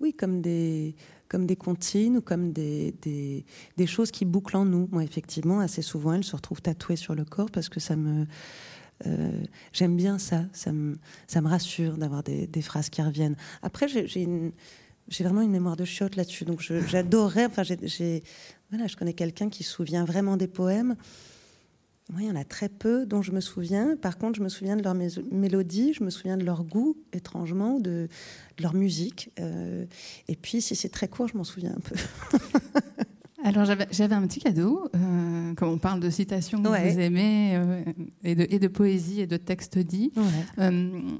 oui, 0.00 0.14
comme 0.14 0.40
des, 0.40 0.94
comme 1.28 1.46
des 1.46 1.56
comptines 1.56 2.16
ou 2.16 2.20
comme 2.20 2.52
des, 2.52 2.94
des, 3.76 3.86
choses 3.86 4.10
qui 4.10 4.24
bouclent 4.24 4.56
en 4.56 4.64
nous. 4.64 4.88
Moi, 4.90 5.04
effectivement, 5.04 5.60
assez 5.60 5.82
souvent, 5.82 6.14
elles 6.14 6.24
se 6.24 6.34
retrouvent 6.34 6.62
tatouées 6.62 6.96
sur 6.96 7.14
le 7.14 7.24
corps 7.24 7.50
parce 7.50 7.68
que 7.68 7.80
ça 7.80 7.96
me. 7.96 8.26
Euh, 9.06 9.30
j'aime 9.72 9.96
bien 9.96 10.18
ça. 10.18 10.44
Ça 10.52 10.72
me, 10.72 10.98
ça 11.26 11.40
me 11.40 11.48
rassure 11.48 11.96
d'avoir 11.96 12.22
des, 12.22 12.62
phrases 12.62 12.90
qui 12.90 13.02
reviennent. 13.02 13.36
Après, 13.62 13.88
j'ai 13.88 15.24
vraiment 15.24 15.42
une 15.42 15.50
mémoire 15.50 15.76
de 15.76 15.84
chiotte 15.84 16.16
là-dessus. 16.16 16.44
Donc, 16.44 16.60
j'adorerais. 16.60 17.46
Enfin, 17.46 17.62
voilà, 18.70 18.86
je 18.86 18.96
connais 18.96 19.14
quelqu'un 19.14 19.48
qui 19.48 19.64
se 19.64 19.72
souvient 19.72 20.04
vraiment 20.04 20.36
des 20.36 20.48
poèmes. 20.48 20.96
Moi, 22.10 22.22
il 22.22 22.28
y 22.28 22.30
en 22.30 22.36
a 22.36 22.44
très 22.44 22.68
peu 22.68 23.06
dont 23.06 23.22
je 23.22 23.30
me 23.30 23.40
souviens. 23.40 23.96
Par 23.96 24.18
contre, 24.18 24.36
je 24.36 24.42
me 24.42 24.48
souviens 24.48 24.76
de 24.76 24.82
leur 24.82 24.94
mélodie, 24.94 25.92
je 25.94 26.02
me 26.02 26.10
souviens 26.10 26.36
de 26.36 26.44
leur 26.44 26.64
goût, 26.64 26.96
étrangement, 27.12 27.78
de, 27.78 28.08
leur 28.58 28.74
musique. 28.74 29.30
Euh, 29.38 29.86
et 30.26 30.34
puis, 30.34 30.60
si 30.60 30.74
c'est 30.74 30.88
très 30.88 31.06
court, 31.06 31.28
je 31.28 31.36
m'en 31.36 31.44
souviens 31.44 31.72
un 31.76 31.80
peu. 31.80 31.94
Alors, 33.44 33.64
j'avais 33.64 34.14
un 34.14 34.26
petit 34.26 34.40
cadeau. 34.40 34.90
Euh, 34.94 35.54
comme 35.54 35.68
on 35.68 35.78
parle 35.78 36.00
de 36.00 36.10
citations 36.10 36.60
que 36.62 36.68
vous 36.68 36.98
aimez, 36.98 37.52
euh, 37.54 37.84
et, 38.24 38.34
de, 38.34 38.46
et, 38.50 38.58
de, 38.58 38.68
poésie 38.68 39.20
et 39.20 39.26
de 39.26 39.36
textes 39.36 39.78
dits. 39.78 40.12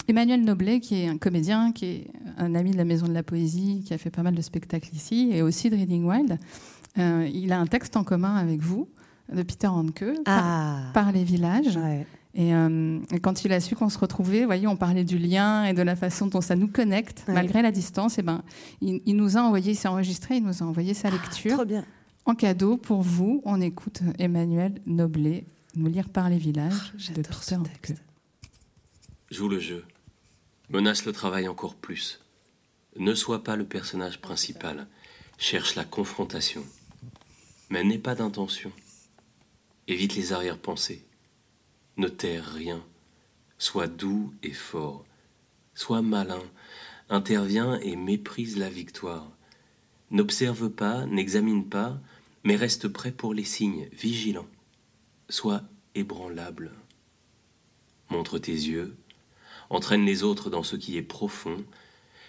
Emmanuel 0.09 0.45
Noblet, 0.45 0.81
qui 0.81 1.03
est 1.03 1.09
un 1.09 1.19
comédien, 1.19 1.73
qui 1.73 1.87
est 1.87 2.07
un 2.37 2.55
ami 2.55 2.73
de 2.73 2.77
la 2.77 2.85
Maison 2.85 3.07
de 3.07 3.15
la 3.15 3.23
Poésie, 3.23 3.83
qui 3.87 3.95
a 3.95 3.99
fait 3.99 4.11
pas 4.11 4.23
mal 4.23 4.35
de 4.35 4.43
spectacles 4.43 4.95
ici, 4.95 5.31
et 5.33 5.41
aussi 5.41 5.71
de 5.71 5.77
Reading 5.77 6.05
Wild, 6.05 6.39
il 6.97 7.53
a 7.53 7.61
un 7.61 7.67
texte 7.67 7.97
en 7.97 8.05
commun 8.05 8.35
avec 8.35 8.61
vous, 8.61 8.89
de 9.33 9.43
Peter 9.43 9.67
Hanke, 9.67 10.05
ah. 10.27 10.91
par, 10.95 11.13
les 11.13 11.25
villages. 11.25 11.79
Et, 12.35 12.53
quand 13.23 13.45
il 13.45 13.53
a 13.53 13.61
su 13.61 13.75
qu'on 13.75 13.89
se 13.89 13.99
retrouvait, 13.99 14.45
voyez, 14.45 14.67
on 14.67 14.77
parlait 14.77 15.05
du 15.05 15.19
lien 15.19 15.65
et 15.65 15.73
de 15.73 15.83
la 15.83 15.97
façon 15.97 16.27
dont 16.27 16.41
ça 16.41 16.57
nous 16.57 16.69
connecte, 16.69 17.25
malgré 17.29 17.63
la 17.63 17.73
distance. 17.73 18.19
Et 18.19 18.23
ben, 18.23 18.43
il, 18.81 19.17
nous 19.17 19.37
a 19.37 19.41
envoyé, 19.41 19.73
il 19.73 19.77
s'est 19.77 19.89
enregistré, 19.89 20.37
il 20.37 20.45
nous 20.45 20.63
a 20.63 20.67
envoyé 20.67 20.95
sa 20.95 21.09
ah, 21.09 21.13
lecture. 21.13 21.57
trop 21.57 21.65
bien. 21.65 21.85
En 22.27 22.35
cadeau 22.35 22.77
pour 22.77 23.03
vous, 23.03 23.43
on 23.45 23.61
écoute 23.61 24.03
Emmanuel 24.19 24.75
Noblet 24.87 25.47
nous 25.75 25.87
lire 25.87 26.09
par 26.09 26.29
les 26.29 26.37
villages 26.37 26.93
oh, 26.95 27.13
de 27.15 27.23
Peter 27.23 27.55
Hanke. 27.55 27.95
Joue 29.31 29.49
le 29.49 29.59
jeu. 29.59 29.85
Menace 30.69 31.05
le 31.05 31.13
travail 31.13 31.49
encore 31.49 31.75
plus. 31.75 32.21
Ne 32.99 33.15
sois 33.15 33.43
pas 33.43 33.57
le 33.57 33.65
personnage 33.65 34.21
principal. 34.21 34.87
Cherche 35.39 35.75
la 35.75 35.85
confrontation. 35.85 36.65
Mais 37.71 37.85
n'aie 37.85 37.99
pas 37.99 38.15
d'intention. 38.15 38.73
Évite 39.91 40.15
les 40.15 40.33
arrière-pensées. 40.33 41.05
Ne 41.97 42.07
terre 42.07 42.53
rien. 42.53 42.81
Sois 43.59 43.89
doux 43.89 44.33
et 44.45 44.53
fort. 44.53 45.05
Sois 45.75 46.01
malin. 46.01 46.45
Interviens 47.09 47.77
et 47.81 47.97
méprise 47.97 48.57
la 48.57 48.71
victoire. 48.71 49.29
N'observe 50.13 50.71
pas, 50.71 51.07
n'examine 51.07 51.69
pas, 51.69 51.99
mais 52.45 52.55
reste 52.55 52.87
prêt 52.87 53.11
pour 53.11 53.35
les 53.35 53.43
signes, 53.43 53.89
vigilant. 53.91 54.47
Sois 55.29 55.65
ébranlable. 55.97 56.71
Montre 58.11 58.39
tes 58.39 58.53
yeux, 58.53 58.97
entraîne 59.71 60.07
les 60.07 60.23
autres 60.23 60.51
dans 60.51 60.63
ce 60.63 60.77
qui 60.77 60.99
est 60.99 61.03
profond, 61.03 61.65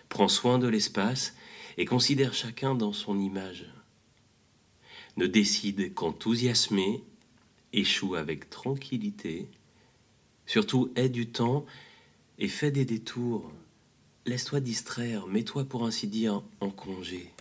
prends 0.09 0.27
soin 0.27 0.57
de 0.57 0.67
l'espace 0.67 1.35
et 1.77 1.85
considère 1.85 2.33
chacun 2.33 2.73
dans 2.73 2.93
son 2.93 3.19
image. 3.19 3.71
Ne 5.15 5.27
décide 5.27 5.93
qu'enthousiasmer, 5.93 7.03
échoue 7.73 8.15
avec 8.15 8.49
tranquillité, 8.49 9.47
surtout 10.45 10.91
aie 10.95 11.09
du 11.09 11.27
temps 11.27 11.65
et 12.39 12.47
fais 12.47 12.71
des 12.71 12.85
détours. 12.85 13.51
Laisse-toi 14.25 14.59
distraire, 14.59 15.27
mets-toi 15.27 15.65
pour 15.65 15.85
ainsi 15.85 16.07
dire 16.07 16.43
en 16.59 16.69
congé. 16.69 17.31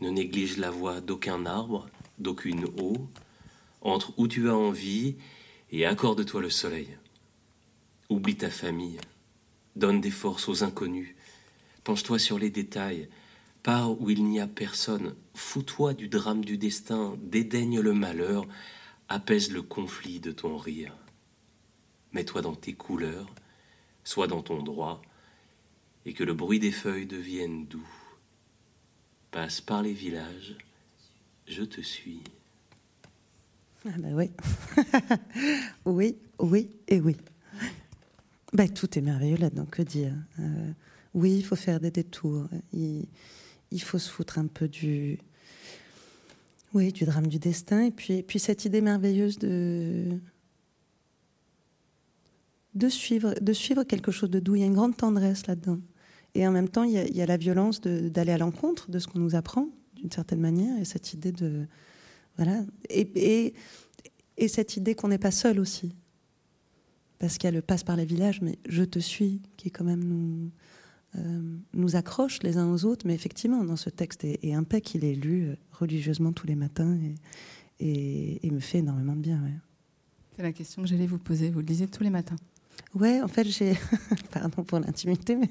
Ne 0.00 0.10
néglige 0.10 0.58
la 0.58 0.70
voix 0.70 1.00
d'aucun 1.00 1.46
arbre, 1.46 1.88
d'aucune 2.18 2.66
eau, 2.78 3.08
entre 3.80 4.12
où 4.16 4.28
tu 4.28 4.48
as 4.48 4.56
envie 4.56 5.16
et 5.70 5.86
accorde-toi 5.86 6.40
le 6.40 6.50
soleil. 6.50 6.88
Oublie 8.08 8.36
ta 8.36 8.50
famille, 8.50 8.98
donne 9.76 10.00
des 10.00 10.10
forces 10.10 10.48
aux 10.48 10.62
inconnus, 10.62 11.14
penche-toi 11.84 12.18
sur 12.18 12.38
les 12.38 12.50
détails, 12.50 13.08
pars 13.62 14.00
où 14.00 14.10
il 14.10 14.24
n'y 14.24 14.40
a 14.40 14.46
personne, 14.46 15.14
fous-toi 15.34 15.94
du 15.94 16.08
drame 16.08 16.44
du 16.44 16.58
destin, 16.58 17.16
dédaigne 17.22 17.80
le 17.80 17.94
malheur, 17.94 18.46
apaise 19.08 19.50
le 19.50 19.62
conflit 19.62 20.20
de 20.20 20.32
ton 20.32 20.56
rire. 20.56 20.96
Mets-toi 22.12 22.42
dans 22.42 22.54
tes 22.54 22.74
couleurs, 22.74 23.32
sois 24.04 24.26
dans 24.26 24.42
ton 24.42 24.62
droit, 24.62 25.02
et 26.06 26.12
que 26.12 26.24
le 26.24 26.34
bruit 26.34 26.58
des 26.58 26.72
feuilles 26.72 27.06
devienne 27.06 27.66
doux. 27.66 27.88
Passe 29.30 29.60
par 29.60 29.82
les 29.82 29.92
villages, 29.92 30.56
je 31.46 31.62
te 31.62 31.80
suis. 31.80 32.22
Ah 33.86 33.98
ben 33.98 34.14
oui. 34.14 34.30
oui, 35.84 36.16
oui 36.38 36.70
et 36.88 37.00
oui. 37.00 37.16
Ben, 38.52 38.68
tout 38.68 38.96
est 38.98 39.02
merveilleux 39.02 39.36
là-dedans, 39.36 39.66
que 39.66 39.82
dire 39.82 40.14
euh, 40.38 40.70
Oui, 41.12 41.38
il 41.38 41.44
faut 41.44 41.56
faire 41.56 41.80
des 41.80 41.90
détours. 41.90 42.48
Il, 42.72 43.06
il, 43.72 43.82
faut 43.82 43.98
se 43.98 44.08
foutre 44.08 44.38
un 44.38 44.46
peu 44.46 44.68
du, 44.68 45.18
oui, 46.74 46.92
du 46.92 47.04
drame 47.04 47.28
du 47.28 47.38
destin. 47.38 47.84
Et 47.84 47.90
puis, 47.90 48.22
puis 48.22 48.38
cette 48.38 48.64
idée 48.64 48.80
merveilleuse 48.80 49.38
de, 49.38 50.18
de, 52.74 52.88
suivre, 52.88 53.34
de 53.40 53.52
suivre 53.52 53.84
quelque 53.84 54.10
chose 54.10 54.30
de 54.30 54.40
doux. 54.40 54.56
Il 54.56 54.60
y 54.60 54.64
a 54.64 54.66
une 54.66 54.74
grande 54.74 54.96
tendresse 54.96 55.46
là-dedans. 55.46 55.78
Et 56.34 56.46
en 56.46 56.50
même 56.50 56.68
temps, 56.68 56.82
il 56.82 56.92
y 56.92 56.98
a, 56.98 57.06
y 57.06 57.22
a 57.22 57.26
la 57.26 57.36
violence 57.36 57.80
d'aller 57.80 58.32
à 58.32 58.38
l'encontre 58.38 58.90
de 58.90 58.98
ce 58.98 59.06
qu'on 59.06 59.20
nous 59.20 59.36
apprend, 59.36 59.68
d'une 59.94 60.10
certaine 60.10 60.40
manière. 60.40 60.78
Et 60.80 60.84
cette 60.84 61.12
idée 61.14 61.32
de. 61.32 61.66
Voilà. 62.36 62.64
Et, 62.90 63.08
et, 63.14 63.54
et 64.36 64.48
cette 64.48 64.76
idée 64.76 64.96
qu'on 64.96 65.08
n'est 65.08 65.18
pas 65.18 65.30
seul 65.30 65.60
aussi 65.60 65.94
parce 67.24 67.38
qu'elle 67.38 67.62
passe 67.62 67.84
par 67.84 67.96
les 67.96 68.04
villages, 68.04 68.42
mais 68.42 68.58
je 68.68 68.82
te 68.82 68.98
suis, 68.98 69.40
qui 69.56 69.70
quand 69.70 69.84
même 69.84 70.04
nous, 70.04 70.50
nous 71.72 71.96
accroche 71.96 72.42
les 72.42 72.56
uns 72.56 72.70
aux 72.70 72.84
autres. 72.84 73.06
Mais 73.06 73.14
effectivement, 73.14 73.64
dans 73.64 73.76
ce 73.76 73.90
texte, 73.90 74.24
et, 74.24 74.38
et 74.46 74.54
Impec, 74.54 74.94
il 74.94 75.04
est 75.04 75.14
lu 75.14 75.48
euh, 75.48 75.56
religieusement 75.72 76.32
tous 76.32 76.46
les 76.46 76.54
matins 76.54 76.96
et, 77.80 78.46
et, 78.46 78.50
me 78.50 78.60
fait 78.60 78.78
énormément 78.78 79.16
de 79.16 79.20
bien. 79.20 79.42
C'est 80.36 80.42
la 80.42 80.52
question 80.52 80.82
que 80.82 80.88
j'allais 80.88 81.06
vous 81.06 81.18
poser. 81.18 81.50
Vous 81.50 81.60
le 81.60 81.66
lisez 81.66 81.86
tous 81.86 82.02
les 82.02 82.10
matins? 82.10 82.36
Ouais, 82.94 83.20
en 83.20 83.28
fait, 83.28 83.44
j'ai, 83.44 83.74
pardon 84.30 84.62
pour 84.62 84.80
l'intimité, 84.80 85.36
mais 85.36 85.48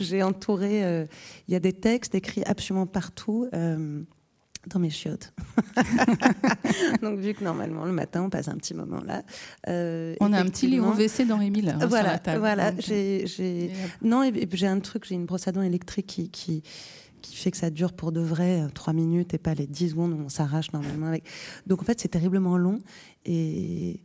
j'ai 0.00 0.22
entouré. 0.22 0.84
Euh, 0.84 1.06
il 1.48 1.52
y 1.52 1.54
a 1.54 1.60
des 1.60 1.72
textes 1.72 2.14
écrits 2.14 2.44
absolument 2.44 2.86
partout 2.86 3.48
dans 4.66 4.80
mes 4.80 4.90
chiottes. 4.90 5.32
Donc, 7.02 7.18
vu 7.18 7.34
que 7.34 7.44
normalement, 7.44 7.84
le 7.84 7.92
matin, 7.92 8.22
on 8.22 8.30
passe 8.30 8.48
un 8.48 8.56
petit 8.56 8.74
moment 8.74 9.00
là. 9.00 9.22
Euh, 9.68 10.14
on 10.20 10.32
a 10.32 10.40
un 10.40 10.46
petit 10.46 10.66
livre 10.66 10.92
WC 10.92 11.24
dans 11.24 11.38
Miller. 11.38 11.78
Hein, 11.80 11.86
voilà, 11.86 12.20
sur 12.22 12.38
voilà. 12.38 12.72
J'ai. 12.78 13.70
Non, 14.02 14.30
j'ai 14.52 14.66
un 14.66 14.80
truc, 14.80 15.04
j'ai 15.04 15.14
une 15.14 15.26
brosse 15.26 15.48
à 15.48 15.52
dents 15.52 15.62
électrique 15.62 16.06
qui, 16.06 16.30
qui, 16.30 16.62
qui 17.22 17.36
fait 17.36 17.50
que 17.50 17.56
ça 17.56 17.70
dure 17.70 17.92
pour 17.92 18.12
de 18.12 18.20
vrai 18.20 18.62
euh, 18.62 18.68
trois 18.72 18.92
minutes 18.92 19.34
et 19.34 19.38
pas 19.38 19.54
les 19.54 19.66
10 19.66 19.90
secondes 19.90 20.12
où 20.12 20.22
on 20.24 20.28
s'arrache 20.28 20.72
normalement 20.72 21.06
avec. 21.06 21.24
Donc, 21.66 21.82
en 21.82 21.84
fait, 21.84 22.00
c'est 22.00 22.08
terriblement 22.08 22.56
long. 22.56 22.80
Et 23.24 24.00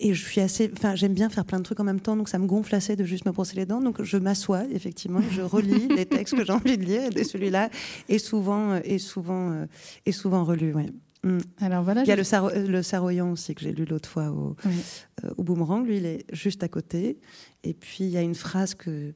et 0.00 0.14
je 0.14 0.24
suis 0.24 0.40
assez, 0.40 0.70
enfin, 0.76 0.94
j'aime 0.94 1.14
bien 1.14 1.28
faire 1.28 1.44
plein 1.44 1.58
de 1.58 1.64
trucs 1.64 1.80
en 1.80 1.84
même 1.84 2.00
temps, 2.00 2.16
donc 2.16 2.28
ça 2.28 2.38
me 2.38 2.46
gonfle 2.46 2.74
assez 2.74 2.94
de 2.94 3.04
juste 3.04 3.26
me 3.26 3.32
brosser 3.32 3.56
les 3.56 3.66
dents. 3.66 3.80
Donc 3.80 4.02
je 4.02 4.16
m'assois 4.16 4.64
effectivement, 4.70 5.20
je 5.32 5.42
relis 5.42 5.88
les 5.96 6.06
textes 6.06 6.36
que 6.36 6.44
j'ai 6.44 6.52
envie 6.52 6.78
de 6.78 6.84
lire, 6.84 7.10
et 7.16 7.24
celui-là 7.24 7.68
est 8.08 8.18
souvent, 8.18 8.76
est 8.76 8.94
euh, 8.94 8.98
souvent, 8.98 9.50
euh, 9.52 9.66
est 10.06 10.12
souvent 10.12 10.44
relu. 10.44 10.72
Ouais. 10.72 10.90
Mm. 11.24 11.38
Alors 11.60 11.82
voilà. 11.82 12.02
Il 12.02 12.08
y 12.08 12.12
a 12.12 12.16
le, 12.16 12.66
le 12.68 12.82
Saroyan 12.82 13.32
aussi 13.32 13.54
que 13.56 13.60
j'ai 13.60 13.72
lu 13.72 13.84
l'autre 13.84 14.08
fois 14.08 14.30
au, 14.30 14.54
euh, 14.66 15.30
au 15.36 15.42
Boomerang. 15.42 15.84
Lui, 15.84 15.96
il 15.96 16.06
est 16.06 16.24
juste 16.32 16.62
à 16.62 16.68
côté. 16.68 17.18
Et 17.64 17.74
puis 17.74 18.04
il 18.04 18.10
y 18.10 18.16
a 18.16 18.22
une 18.22 18.36
phrase 18.36 18.74
que 18.74 19.12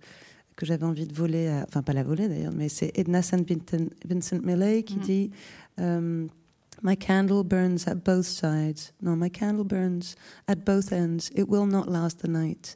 que 0.55 0.66
j'avais 0.66 0.85
envie 0.85 1.07
de 1.07 1.14
voler, 1.14 1.51
enfin 1.66 1.83
pas 1.83 1.95
la 1.95 2.03
voler 2.03 2.29
d'ailleurs, 2.29 2.53
mais 2.55 2.68
c'est 2.68 2.92
Edna 2.95 3.23
St. 3.23 3.51
Vincent, 4.07 4.38
Millay 4.42 4.83
qui 4.83 4.97
mm. 4.97 5.01
dit. 5.01 5.31
My 6.85 6.97
candle 6.97 7.45
burns 7.45 7.87
at 7.87 8.03
both 8.03 8.27
sides. 8.27 8.92
No, 9.01 9.14
my 9.14 9.29
candle 9.29 9.64
burns 9.64 10.16
at 10.49 10.64
both 10.64 10.92
ends. 10.92 11.31
It 11.35 11.49
will 11.49 11.66
not 11.66 11.88
last 11.88 12.18
the 12.18 12.29
night. 12.29 12.75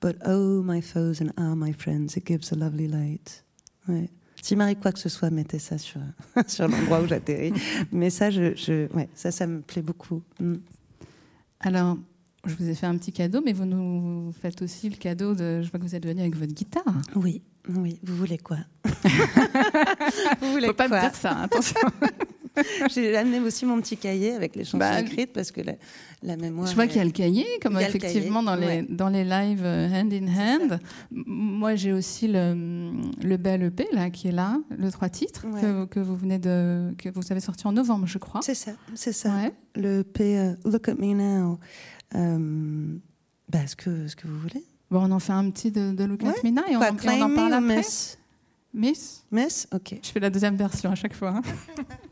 But 0.00 0.16
oh, 0.24 0.62
my 0.62 0.80
foes 0.80 1.20
and 1.20 1.32
ah, 1.36 1.56
my 1.56 1.72
friends, 1.72 2.16
it 2.16 2.24
gives 2.24 2.52
a 2.52 2.54
lovely 2.54 2.86
light. 2.86 3.42
Ouais. 3.88 4.08
Si 4.40 4.54
Marie 4.54 4.76
quoi 4.76 4.92
que 4.92 5.00
ce 5.00 5.08
soit, 5.08 5.30
mettez 5.30 5.58
ça 5.58 5.76
sur, 5.76 6.00
sur 6.46 6.68
l'endroit 6.68 7.00
où 7.00 7.08
j'atterris. 7.08 7.52
Mais 7.90 8.10
ça, 8.10 8.30
je, 8.30 8.54
je, 8.54 8.86
ouais, 8.94 9.08
ça, 9.14 9.32
ça 9.32 9.48
me 9.48 9.60
plaît 9.60 9.82
beaucoup. 9.82 10.22
Mm. 10.38 10.54
Alors, 11.58 11.98
je 12.46 12.54
vous 12.54 12.68
ai 12.68 12.74
fait 12.76 12.86
un 12.86 12.96
petit 12.96 13.10
cadeau, 13.10 13.42
mais 13.44 13.52
vous 13.52 13.64
nous 13.64 14.32
faites 14.40 14.62
aussi 14.62 14.88
le 14.88 14.96
cadeau 14.96 15.34
de. 15.34 15.62
Je 15.62 15.70
vois 15.70 15.80
que 15.80 15.84
vous 15.84 15.96
êtes 15.96 16.06
venu 16.06 16.20
avec 16.20 16.36
votre 16.36 16.54
guitare. 16.54 16.84
Oui, 17.16 17.42
oui. 17.68 17.98
Vous 18.04 18.16
voulez 18.16 18.38
quoi? 18.38 18.58
Vous 20.40 20.52
voulez 20.52 20.68
Faut 20.68 20.74
pas 20.74 20.88
me 20.88 21.00
dire 21.00 21.14
ça, 21.14 21.40
attention. 21.40 21.80
J'ai 22.90 23.16
amené 23.16 23.40
aussi 23.40 23.64
mon 23.66 23.80
petit 23.80 23.96
cahier 23.96 24.32
avec 24.32 24.56
les 24.56 24.64
chansons 24.64 24.78
bah, 24.78 25.00
écrites 25.00 25.32
parce 25.32 25.50
que 25.50 25.60
la, 26.22 26.36
mémoire. 26.36 26.66
Je 26.66 26.74
vois 26.74 26.86
qu'il 26.86 26.96
y 26.96 27.00
a 27.00 27.04
le 27.04 27.10
cahier, 27.10 27.46
comme 27.62 27.78
effectivement 27.78 28.42
dans, 28.42 28.56
les, 28.56 28.82
dans 28.82 29.08
les 29.08 29.24
lives 29.24 29.64
euh, 29.64 29.88
hand 29.88 30.12
in 30.12 30.26
hand. 30.26 30.80
Moi, 31.10 31.74
j'ai 31.74 31.92
aussi 31.92 32.28
le, 32.28 32.92
le 33.22 33.36
bel 33.36 33.62
EP 33.62 33.86
là, 33.92 34.10
qui 34.10 34.28
est 34.28 34.32
là, 34.32 34.58
le 34.76 34.90
trois 34.90 35.08
titres 35.08 35.46
que, 35.60 35.84
que, 35.86 36.00
vous 36.00 36.16
venez 36.16 36.38
de. 36.38 36.94
que 36.98 37.08
vous 37.08 37.22
avez 37.30 37.40
sorti 37.40 37.66
en 37.66 37.72
novembre, 37.72 38.06
je 38.06 38.18
crois. 38.18 38.40
C'est 38.42 38.54
ça, 38.54 38.72
c'est 38.94 39.12
ça. 39.12 39.32
Le 39.76 40.00
EP 40.00 40.38
euh, 40.38 40.54
Look 40.64 40.88
at 40.88 40.94
Me 40.94 41.14
Now. 41.14 41.58
Euh, 42.14 42.96
bah, 43.48 43.66
ce, 43.66 43.76
que, 43.76 44.08
ce 44.08 44.16
que 44.16 44.26
vous 44.26 44.38
voulez. 44.38 44.64
Bon, 44.90 45.06
on 45.06 45.10
en 45.10 45.18
fait 45.18 45.32
un 45.32 45.50
petit 45.50 45.70
de, 45.70 46.04
Look 46.04 46.24
at 46.24 46.34
Me 46.44 46.50
Now 46.50 46.62
et 46.68 46.76
on, 46.76 46.80
on 46.80 47.22
en 47.22 47.34
parle 47.34 47.52
après. 47.52 47.76
Miss 47.76 48.18
Miss? 48.74 49.24
Miss 49.30 49.66
Ok. 49.72 49.98
Je 50.02 50.10
fais 50.10 50.20
la 50.20 50.30
deuxième 50.30 50.56
version 50.56 50.90
à 50.90 50.94
chaque 50.94 51.14
fois. 51.14 51.30
Hein. 51.36 51.42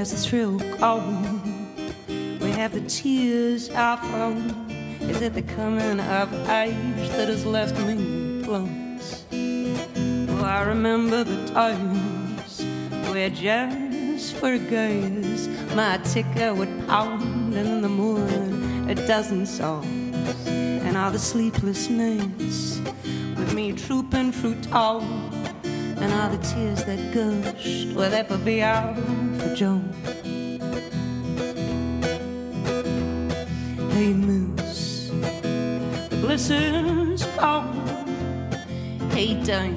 Where's 0.00 0.12
the 0.12 0.16
thrill 0.16 0.58
gone? 0.78 1.40
Where 2.38 2.54
have 2.54 2.72
the 2.72 2.80
tears 2.88 3.68
are 3.68 3.98
flown? 3.98 4.70
Is 4.98 5.20
it 5.20 5.34
the 5.34 5.42
coming 5.42 6.00
of 6.00 6.32
age 6.48 7.10
that 7.10 7.28
has 7.28 7.44
left 7.44 7.78
me 7.80 8.42
plumps? 8.42 9.26
Oh, 9.30 10.42
I 10.42 10.62
remember 10.62 11.22
the 11.22 11.46
times 11.52 12.64
where 13.12 13.28
just 13.28 14.36
for 14.36 14.56
gaze 14.56 15.48
my 15.74 15.98
ticker 15.98 16.54
would 16.54 16.88
pound 16.88 17.52
and 17.52 17.68
in 17.68 17.82
the 17.82 17.90
morning 17.90 18.88
a 18.88 18.94
dozen 18.94 19.44
songs 19.44 20.46
and 20.46 20.96
all 20.96 21.10
the 21.10 21.18
sleepless 21.18 21.90
nights 21.90 22.80
with 23.36 23.52
me 23.52 23.74
trooping 23.74 24.32
through 24.32 24.62
town 24.62 25.39
and 26.00 26.12
all 26.14 26.30
the 26.30 26.38
tears 26.38 26.82
that 26.84 26.98
gushed 27.12 27.94
will 27.94 28.12
ever 28.14 28.38
be 28.38 28.62
out 28.62 28.96
for 29.38 29.54
Joan. 29.54 29.82
Hey 33.90 34.12
Moose, 34.14 35.10
the 36.08 36.16
blizzard's 36.22 37.26
gone. 37.36 37.76
Hey 39.10 39.34
Dane, 39.42 39.76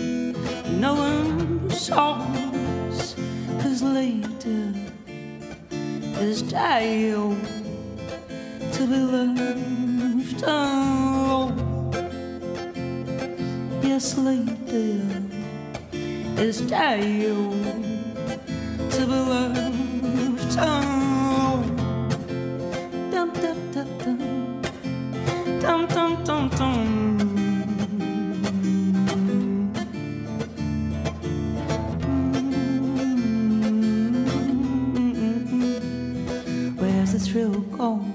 you 0.00 0.76
know 0.76 0.96
I'm 0.96 1.70
songs, 1.70 3.14
cause 3.62 3.82
later 3.82 4.74
is 6.20 6.42
down 6.42 7.40
to 8.72 8.86
be 8.86 8.98
left 8.98 10.42
alone. 10.42 11.68
Yes, 13.82 14.18
later 14.18 15.27
is 16.38 16.60
down 16.60 17.02
to 18.90 19.06
be 19.06 19.12
alone. 19.12 20.36
Dum 23.10 23.32
dum 23.32 23.58
dum 23.72 23.88
dum 23.98 24.18
dum 25.60 25.86
dum 25.88 26.24
dum 26.24 26.48
dum. 26.50 26.76
Where's 36.76 37.12
the 37.12 37.18
thrill 37.18 37.60
gone? 37.76 38.14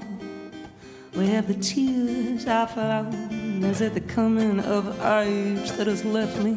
Where 1.12 1.26
have 1.26 1.48
the 1.48 1.54
tears 1.54 2.46
I 2.46 2.64
flown? 2.66 3.62
Is 3.64 3.82
it 3.82 3.92
the 3.92 4.00
coming 4.00 4.60
of 4.60 4.86
age 5.04 5.72
that 5.72 5.86
has 5.86 6.04
left 6.06 6.38
me? 6.38 6.54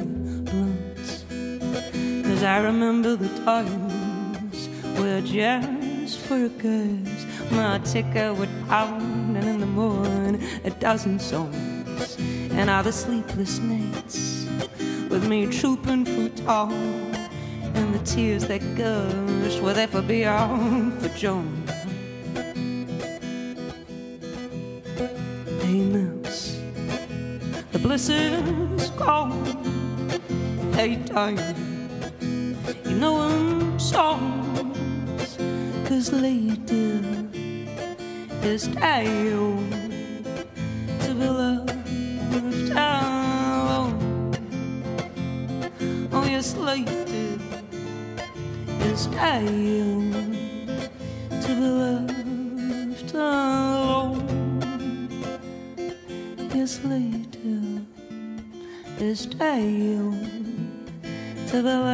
Cause 2.37 2.43
I 2.43 2.59
remember 2.59 3.15
the 3.15 3.29
times 3.45 4.69
where 4.99 5.21
just 5.21 6.19
for 6.19 6.45
a 6.45 6.49
cause 6.49 7.25
my 7.49 7.79
ticker 7.79 8.31
would 8.31 8.51
pound 8.67 9.35
and 9.35 9.47
in 9.47 9.59
the 9.59 9.65
morning 9.65 10.43
a 10.63 10.69
dozen 10.69 11.17
songs 11.17 12.15
and 12.51 12.69
the 12.85 12.91
sleepless 12.91 13.57
nights 13.57 14.45
with 15.09 15.27
me 15.27 15.47
trooping 15.47 16.05
through 16.05 16.29
town 16.45 16.71
and 17.73 17.95
the 17.95 18.05
tears 18.05 18.45
that 18.49 18.61
gushed 18.75 19.59
will 19.63 19.75
ever 19.75 20.03
be 20.03 20.23
out 20.23 20.93
for 21.01 21.09
Joan. 21.17 21.63
Mouse, 25.65 26.61
the 27.71 27.79
bliss 27.79 28.09
is 28.09 28.91
gone. 28.91 29.43
Hey 30.73 31.03
time, 31.03 31.66
you 32.97 33.01
know 33.01 33.21
I'm 33.21 33.79
songs, 33.79 35.37
cause 35.87 36.11
later 36.11 37.29
is 38.41 38.67
down 38.69 39.69
to 41.01 41.13
be 41.13 41.29
left 41.29 42.71
alone. 42.71 43.99
Oh 46.11 46.25
yes, 46.25 46.55
later 46.55 47.37
is 48.89 49.05
down 49.05 50.11
to 51.29 51.49
be 51.61 51.69
left 51.85 53.13
alone. 53.13 54.27
Yes, 56.51 56.83
later 56.83 57.61
is 58.97 59.27
down 59.27 60.47
to 61.49 61.61
be 61.61 61.86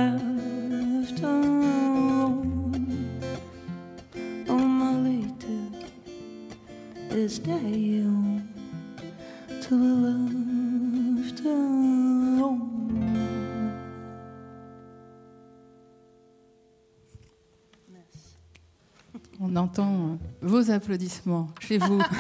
vos 20.54 20.70
applaudissements 20.72 21.48
chez 21.60 21.80
vous. 21.80 22.00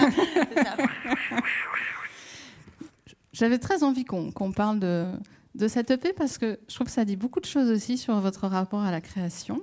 J'avais 3.31 3.57
très 3.59 3.83
envie 3.83 4.05
qu'on 4.05 4.31
qu'on 4.31 4.51
parle 4.51 4.79
de, 4.79 5.05
de 5.55 5.67
cette 5.67 5.91
EP 5.91 6.13
parce 6.13 6.37
que 6.37 6.59
je 6.67 6.75
trouve 6.75 6.87
que 6.87 6.93
ça 6.93 7.05
dit 7.05 7.15
beaucoup 7.15 7.39
de 7.39 7.45
choses 7.45 7.69
aussi 7.69 7.97
sur 7.97 8.19
votre 8.19 8.47
rapport 8.47 8.81
à 8.81 8.91
la 8.91 9.01
création, 9.01 9.61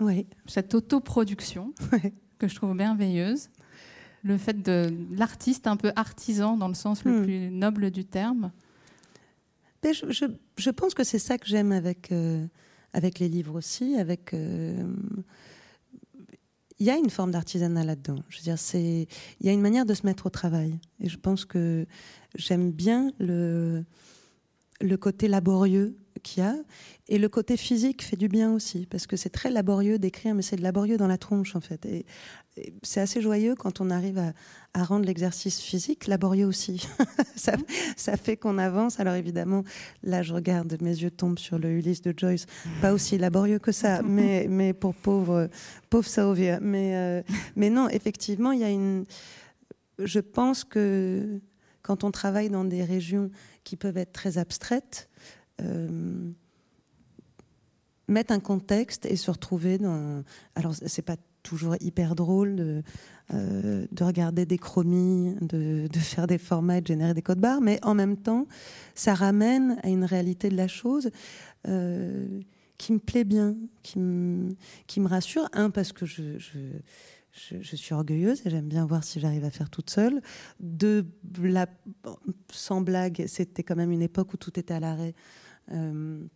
Oui, 0.00 0.26
cette 0.46 0.74
autoproduction 0.74 1.72
Ouais. 1.92 2.12
que 2.38 2.48
je 2.48 2.54
trouve 2.54 2.74
merveilleuse, 2.74 3.48
le 4.22 4.36
fait 4.38 4.60
de 4.62 4.92
l'artiste 5.10 5.66
un 5.66 5.76
peu 5.76 5.92
artisan 5.96 6.56
dans 6.56 6.68
le 6.68 6.74
sens 6.74 7.04
le 7.04 7.20
Hmm. 7.20 7.24
plus 7.24 7.50
noble 7.50 7.90
du 7.90 8.04
terme. 8.04 8.50
Mais 9.84 9.92
je, 9.94 10.10
je- 10.10 10.24
je 10.58 10.70
pense 10.70 10.94
que 10.94 11.04
c'est 11.04 11.18
ça 11.20 11.38
que 11.38 11.46
j'aime 11.46 11.70
avec, 11.72 12.10
euh, 12.12 12.44
avec 12.92 13.18
les 13.20 13.28
livres 13.28 13.54
aussi. 13.56 13.96
Avec, 13.98 14.34
euh, 14.34 14.82
il 16.78 16.86
y 16.86 16.90
a 16.90 16.96
une 16.96 17.10
forme 17.10 17.30
d'artisanat 17.30 17.84
là-dedans. 17.84 18.22
Je 18.28 18.38
veux 18.38 18.42
dire, 18.42 18.58
c'est, 18.58 19.08
il 19.40 19.46
y 19.46 19.48
a 19.48 19.52
une 19.52 19.60
manière 19.60 19.86
de 19.86 19.94
se 19.94 20.04
mettre 20.04 20.26
au 20.26 20.30
travail. 20.30 20.78
Et 21.00 21.08
je 21.08 21.18
pense 21.18 21.44
que 21.44 21.86
j'aime 22.34 22.70
bien 22.70 23.12
le, 23.18 23.84
le 24.80 24.96
côté 24.96 25.28
laborieux 25.28 25.96
qu'il 26.26 26.42
y 26.42 26.46
a. 26.46 26.56
Et 27.08 27.18
le 27.18 27.28
côté 27.28 27.56
physique 27.56 28.02
fait 28.02 28.16
du 28.16 28.28
bien 28.28 28.52
aussi, 28.52 28.86
parce 28.86 29.06
que 29.06 29.16
c'est 29.16 29.30
très 29.30 29.50
laborieux 29.50 29.98
d'écrire, 29.98 30.34
mais 30.34 30.42
c'est 30.42 30.58
laborieux 30.58 30.96
dans 30.96 31.06
la 31.06 31.18
tronche, 31.18 31.54
en 31.54 31.60
fait. 31.60 31.86
Et, 31.86 32.04
et 32.56 32.74
c'est 32.82 33.00
assez 33.00 33.22
joyeux 33.22 33.54
quand 33.54 33.80
on 33.80 33.90
arrive 33.90 34.18
à, 34.18 34.32
à 34.74 34.84
rendre 34.84 35.06
l'exercice 35.06 35.60
physique 35.60 36.06
laborieux 36.06 36.46
aussi. 36.46 36.86
ça, 37.36 37.52
ça 37.96 38.16
fait 38.16 38.36
qu'on 38.36 38.58
avance. 38.58 38.98
Alors 38.98 39.14
évidemment, 39.14 39.62
là, 40.02 40.22
je 40.22 40.34
regarde, 40.34 40.76
mes 40.82 40.90
yeux 40.90 41.10
tombent 41.10 41.38
sur 41.38 41.58
le 41.58 41.70
Ulysse 41.70 42.02
de 42.02 42.12
Joyce. 42.16 42.46
Pas 42.82 42.92
aussi 42.92 43.18
laborieux 43.18 43.58
que 43.58 43.72
ça, 43.72 44.02
mais, 44.04 44.46
mais 44.48 44.72
pour 44.74 44.94
pauvre, 44.94 45.48
pauvre. 45.88 46.58
Mais, 46.60 46.96
euh, 46.96 47.22
mais 47.54 47.70
non, 47.70 47.88
effectivement, 47.88 48.52
il 48.52 48.60
y 48.60 48.64
a 48.64 48.70
une. 48.70 49.06
Je 49.98 50.20
pense 50.20 50.64
que 50.64 51.40
quand 51.82 52.04
on 52.04 52.10
travaille 52.10 52.50
dans 52.50 52.64
des 52.64 52.84
régions 52.84 53.30
qui 53.64 53.76
peuvent 53.76 53.96
être 53.96 54.12
très 54.12 54.38
abstraites, 54.38 55.08
euh, 55.62 56.30
mettre 58.08 58.32
un 58.32 58.40
contexte 58.40 59.06
et 59.06 59.16
se 59.16 59.30
retrouver 59.30 59.78
dans. 59.78 60.22
Alors, 60.54 60.74
c'est 60.74 61.02
pas 61.02 61.16
toujours 61.42 61.76
hyper 61.80 62.14
drôle 62.16 62.56
de, 62.56 62.82
euh, 63.32 63.86
de 63.90 64.04
regarder 64.04 64.46
des 64.46 64.58
chromies, 64.58 65.36
de, 65.40 65.86
de 65.86 65.98
faire 65.98 66.26
des 66.26 66.38
formats, 66.38 66.78
et 66.78 66.80
de 66.80 66.86
générer 66.86 67.14
des 67.14 67.22
codes 67.22 67.40
barres, 67.40 67.60
mais 67.60 67.78
en 67.82 67.94
même 67.94 68.16
temps, 68.16 68.46
ça 68.94 69.14
ramène 69.14 69.78
à 69.82 69.88
une 69.88 70.04
réalité 70.04 70.48
de 70.48 70.56
la 70.56 70.68
chose 70.68 71.10
euh, 71.68 72.40
qui 72.78 72.92
me 72.92 72.98
plaît 72.98 73.24
bien, 73.24 73.56
qui 73.82 73.98
me, 73.98 74.56
qui 74.86 75.00
me 75.00 75.06
rassure. 75.06 75.48
Un, 75.52 75.70
parce 75.70 75.92
que 75.92 76.04
je, 76.04 76.38
je, 76.38 76.58
je, 77.60 77.76
suis 77.76 77.94
orgueilleuse 77.94 78.42
et 78.44 78.50
j'aime 78.50 78.68
bien 78.68 78.84
voir 78.84 79.04
si 79.04 79.20
j'arrive 79.20 79.44
à 79.44 79.50
faire 79.50 79.70
toute 79.70 79.90
seule. 79.90 80.20
Deux, 80.60 81.06
sans 82.50 82.80
blague, 82.80 83.24
c'était 83.28 83.62
quand 83.62 83.76
même 83.76 83.92
une 83.92 84.02
époque 84.02 84.34
où 84.34 84.36
tout 84.36 84.58
était 84.58 84.74
à 84.74 84.80
l'arrêt. 84.80 85.14
Euh, 85.72 86.26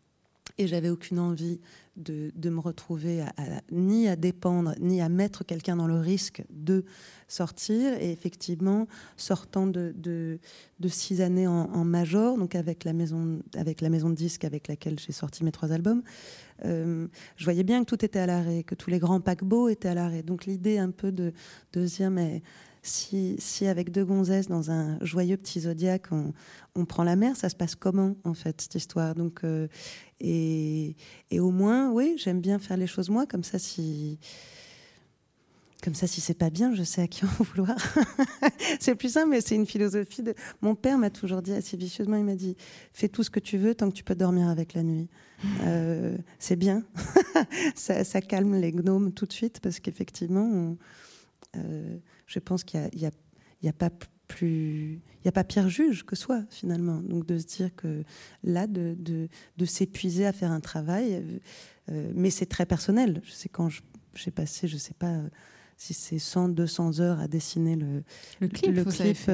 et 0.58 0.66
j'avais 0.66 0.90
aucune 0.90 1.18
envie 1.18 1.58
de, 1.96 2.50
me 2.50 2.60
retrouver 2.60 3.24
ni 3.70 4.08
à 4.08 4.16
dépendre, 4.16 4.74
ni 4.78 5.00
à 5.00 5.08
mettre 5.08 5.44
quelqu'un 5.44 5.76
dans 5.76 5.86
le 5.86 5.98
risque 5.98 6.42
de 6.50 6.84
sortir. 7.28 7.94
Et 8.00 8.10
effectivement, 8.10 8.86
sortant 9.16 9.66
de, 9.66 10.38
six 10.86 11.22
années 11.22 11.46
en, 11.46 11.84
major, 11.84 12.36
donc 12.36 12.54
avec 12.54 12.84
la 12.84 12.92
maison, 12.92 13.40
de 13.52 14.14
disques 14.14 14.44
avec 14.44 14.68
laquelle 14.68 14.98
j'ai 14.98 15.12
sorti 15.12 15.44
mes 15.44 15.52
trois 15.52 15.72
albums, 15.72 16.02
euh, 16.66 17.06
je 17.36 17.44
voyais 17.44 17.64
bien 17.64 17.80
que 17.80 17.88
tout 17.88 18.04
était 18.04 18.18
à 18.18 18.26
l'arrêt, 18.26 18.62
que 18.62 18.74
tous 18.74 18.90
les 18.90 18.98
grands 18.98 19.20
paquebots 19.20 19.68
étaient 19.70 19.88
à 19.88 19.94
l'arrêt. 19.94 20.22
Donc 20.22 20.44
l'idée 20.44 20.76
un 20.76 20.90
peu 20.90 21.10
de, 21.10 21.32
de 21.72 21.84
dire, 21.86 22.10
mais 22.10 22.42
si, 22.82 23.36
si 23.38 23.66
avec 23.66 23.90
deux 23.90 24.04
gonzesses 24.04 24.48
dans 24.48 24.70
un 24.70 24.98
joyeux 25.02 25.36
petit 25.36 25.60
zodiaque, 25.60 26.06
on, 26.12 26.32
on 26.74 26.84
prend 26.84 27.04
la 27.04 27.16
mer, 27.16 27.36
ça 27.36 27.48
se 27.48 27.56
passe 27.56 27.74
comment 27.74 28.16
en 28.24 28.34
fait 28.34 28.60
cette 28.60 28.74
histoire? 28.74 29.14
Donc 29.14 29.44
euh, 29.44 29.68
et, 30.20 30.96
et 31.30 31.40
au 31.40 31.50
moins, 31.50 31.90
oui, 31.90 32.14
j'aime 32.16 32.40
bien 32.40 32.58
faire 32.58 32.76
les 32.76 32.86
choses 32.86 33.10
moi, 33.10 33.26
comme 33.26 33.44
ça 33.44 33.58
si 33.58 34.18
Comme 35.82 35.94
ça, 35.94 36.06
si 36.06 36.22
c'est 36.22 36.34
pas 36.34 36.48
bien, 36.48 36.74
je 36.74 36.82
sais 36.82 37.02
à 37.02 37.06
qui 37.06 37.24
en 37.26 37.42
vouloir. 37.42 37.76
c'est 38.80 38.94
plus 38.94 39.12
simple, 39.12 39.28
mais 39.30 39.42
c'est 39.42 39.56
une 39.56 39.66
philosophie 39.66 40.22
de. 40.22 40.34
Mon 40.62 40.74
père 40.74 40.96
m'a 40.96 41.10
toujours 41.10 41.42
dit 41.42 41.52
assez 41.52 41.76
vicieusement 41.76 42.16
il 42.16 42.24
m'a 42.24 42.34
dit 42.34 42.56
fais 42.94 43.08
tout 43.08 43.22
ce 43.22 43.30
que 43.30 43.40
tu 43.40 43.58
veux 43.58 43.74
tant 43.74 43.90
que 43.90 43.94
tu 43.94 44.04
peux 44.04 44.14
dormir 44.14 44.48
avec 44.48 44.74
la 44.74 44.82
nuit. 44.82 45.08
Euh, 45.62 46.18
c'est 46.38 46.56
bien. 46.56 46.82
ça, 47.74 48.20
calme 48.20 48.56
les 48.56 48.72
gnomes 48.72 49.12
tout 49.12 49.24
de 49.24 49.32
suite 49.32 49.60
parce 49.60 49.80
qu'effectivement, 49.80 50.76
euh, 51.56 51.96
je 52.30 52.38
pense 52.38 52.62
qu'il 52.64 52.80
n'y 52.94 53.06
a, 53.06 53.10
a, 53.68 53.72
pas 53.72 53.90
plus. 54.28 55.00
Il 55.16 55.22
n'y 55.24 55.28
a 55.28 55.32
pas 55.32 55.42
pire 55.42 55.68
juge 55.68 56.04
que 56.04 56.14
soi, 56.14 56.44
finalement. 56.48 57.00
Donc, 57.00 57.26
de 57.26 57.38
se 57.38 57.44
dire 57.44 57.74
que 57.74 58.04
là, 58.44 58.68
de, 58.68 58.94
de, 58.98 59.28
de 59.56 59.64
s'épuiser 59.64 60.26
à 60.26 60.32
faire 60.32 60.52
un 60.52 60.60
travail, 60.60 61.40
euh, 61.90 62.12
mais 62.14 62.30
c'est 62.30 62.46
très 62.46 62.66
personnel. 62.66 63.20
Je 63.24 63.32
sais 63.32 63.48
quand 63.48 63.68
j'ai 64.14 64.30
passé, 64.30 64.68
je 64.68 64.74
ne 64.74 64.78
sais 64.78 64.94
pas 64.96 65.18
si 65.76 65.92
c'est 65.92 66.20
100, 66.20 66.50
200 66.50 67.00
heures 67.00 67.18
à 67.18 67.26
dessiner 67.26 67.74
le, 67.74 68.04
le 68.40 68.48
clip. 68.48 68.76
Le 68.76 68.84
clip 68.84 69.28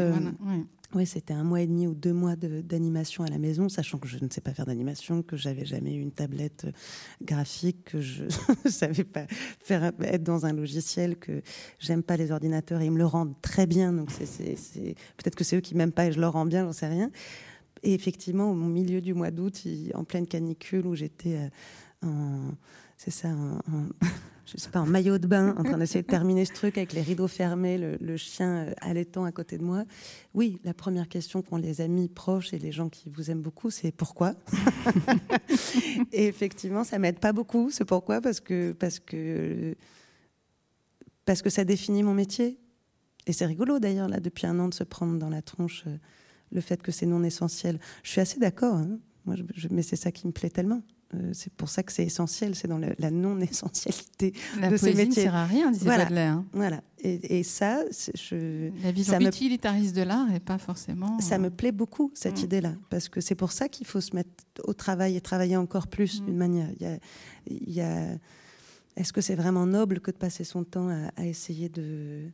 oui, 0.95 1.07
c'était 1.07 1.35
un 1.35 1.45
mois 1.45 1.61
et 1.61 1.67
demi 1.67 1.87
ou 1.87 1.95
deux 1.95 2.13
mois 2.13 2.37
d'animation 2.37 3.25
à 3.25 3.29
la 3.29 3.39
maison, 3.39 3.69
sachant 3.69 3.99
que 3.99 4.09
je 4.09 4.19
ne 4.23 4.31
sais 4.31 4.41
pas 4.41 4.55
faire 4.55 4.67
d'animation, 4.67 5.23
que 5.23 5.37
j'avais 5.37 5.65
jamais 5.65 5.95
eu 5.95 6.01
une 6.01 6.13
tablette 6.13 6.67
euh, 6.67 6.73
graphique, 7.23 7.85
que 7.85 8.01
je 8.01 8.25
ne 8.25 8.71
savais 8.71 9.05
pas 9.05 9.27
être 9.69 10.23
dans 10.23 10.47
un 10.47 10.53
logiciel, 10.53 11.17
que 11.17 11.43
j'aime 11.79 12.03
pas 12.03 12.17
les 12.17 12.31
ordinateurs 12.31 12.81
et 12.81 12.87
ils 12.87 12.93
me 12.93 12.99
le 12.99 13.07
rendent 13.07 13.35
très 13.43 13.67
bien. 13.67 13.93
Donc 13.93 14.11
peut-être 14.13 15.35
que 15.35 15.45
c'est 15.45 15.57
eux 15.57 15.61
qui 15.61 15.75
m'aiment 15.75 15.93
pas 15.93 16.07
et 16.07 16.13
je 16.13 16.21
leur 16.21 16.33
rends 16.33 16.47
bien, 16.47 16.65
j'en 16.65 16.73
sais 16.73 16.89
rien. 16.89 17.11
Et 17.83 17.95
effectivement, 17.95 18.51
au 18.51 18.55
milieu 18.55 19.01
du 19.01 19.15
mois 19.15 19.31
d'août, 19.31 19.63
en 19.95 20.05
pleine 20.05 20.27
canicule, 20.27 20.87
où 20.87 20.95
j'étais 20.95 21.37
euh, 22.05 22.09
en, 22.09 22.53
c'est 22.97 23.11
ça, 23.11 23.29
en, 23.29 23.61
je 24.47 24.57
sais 24.57 24.71
pas, 24.71 24.81
en 24.81 24.87
maillot 24.87 25.19
de 25.19 25.27
bain, 25.27 25.55
en 25.59 25.65
train 25.65 25.77
d'essayer 25.79 26.03
de 26.03 26.07
terminer 26.07 26.45
ce 26.45 26.53
truc 26.53 26.79
avec 26.79 26.93
les 26.93 27.03
rideaux 27.03 27.29
fermés, 27.29 27.79
le, 27.79 28.17
chien 28.17 28.67
euh, 28.67 28.73
allaitant 28.81 29.25
à 29.25 29.33
côté 29.33 29.59
de 29.59 29.65
moi. 29.65 29.85
Oui, 30.35 30.59
la 30.65 30.73
première 30.73 31.09
question 31.09 31.43
qu'ont 31.43 31.57
les 31.57 31.81
amis 31.81 32.09
proches 32.09 32.53
et 32.53 32.59
les 32.59 32.73
gens 32.73 32.89
qui 32.89 33.11
vous 33.11 33.31
aiment 33.31 33.43
beaucoup, 33.43 33.71
c'est 33.71 33.93
pourquoi? 33.93 34.35
Et 36.13 36.27
effectivement, 36.27 36.85
ça 36.85 36.99
m'aide 36.99 37.19
pas 37.19 37.33
beaucoup. 37.33 37.71
C'est 37.71 37.85
pourquoi 37.85 38.21
Parce 38.21 38.41
que, 38.41 38.73
parce 38.73 38.99
que, 38.99 39.75
parce 41.25 41.43
que 41.43 41.51
ça 41.51 41.65
définit 41.65 42.03
mon 42.03 42.15
métier. 42.15 42.59
Et 43.27 43.33
c'est 43.33 43.47
rigolo 43.47 43.81
d'ailleurs, 43.81 44.09
là, 44.09 44.21
depuis 44.21 44.47
un 44.47 44.59
an, 44.61 44.69
de 44.69 44.75
se 44.75 44.85
prendre 44.85 45.19
dans 45.19 45.29
la 45.29 45.43
tronche 45.43 45.85
euh, 45.87 45.97
le 46.53 46.61
fait 46.61 46.81
que 46.81 46.93
c'est 46.93 47.07
non 47.07 47.25
essentiel. 47.25 47.81
Je 48.05 48.11
suis 48.11 48.21
assez 48.21 48.39
d'accord, 48.39 48.77
hein. 48.77 48.99
Moi, 49.25 49.35
mais 49.73 49.83
c'est 49.83 49.97
ça 49.97 50.13
qui 50.13 50.29
me 50.29 50.33
plaît 50.33 50.51
tellement. 50.51 50.83
Euh, 51.15 51.31
c'est 51.33 51.53
pour 51.53 51.69
ça 51.69 51.83
que 51.83 51.93
c'est 51.93 52.05
essentiel, 52.05 52.55
c'est 52.57 52.67
dans 52.67 52.79
la 52.79 53.11
non-essentialité 53.11 54.33
de 54.71 54.77
ces 54.77 54.95
métiers. 54.95 55.07
ne 55.07 55.13
sert 55.13 55.35
à 55.35 55.47
rien, 55.47 55.71
disait 55.71 55.85
voilà. 55.85 56.05
Baudelaire. 56.05 56.33
Hein. 56.33 56.47
Voilà. 56.53 56.83
Et, 57.03 57.45
ça, 57.45 57.85
je, 58.17 58.71
la 58.83 58.91
vision 58.91 59.13
ça 59.13 59.21
utilitariste 59.21 59.95
de 59.95 60.03
l'art 60.03 60.33
et 60.35 60.41
pas 60.41 60.59
forcément. 60.59 61.21
Ça 61.21 61.39
me 61.39 61.51
plaît 61.51 61.71
beaucoup 61.71 62.11
cette 62.15 62.41
mm. 62.41 62.45
idée-là, 62.45 62.75
parce 62.91 63.09
que 63.09 63.21
c'est 63.21 63.37
pour 63.37 63.53
ça 63.53 63.69
qu'il 63.69 63.87
faut 63.87 64.01
se 64.01 64.17
mettre 64.17 64.31
au 64.65 64.73
travail 64.73 65.15
et 65.15 65.21
travailler 65.21 65.57
encore 65.57 65.87
plus 65.87 66.21
mm. 66.21 66.25
d'une 66.25 66.37
manière. 66.37 66.69
Il 67.47 67.73
y 67.73 67.81
a, 67.81 68.19
Est-ce 68.97 69.13
que 69.13 69.21
c'est 69.21 69.37
vraiment 69.37 69.67
noble 69.67 70.01
que 70.01 70.11
de 70.11 70.17
passer 70.17 70.43
son 70.43 70.65
temps 70.65 70.89
à 71.17 71.25
essayer 71.25 71.69
de 71.69 72.29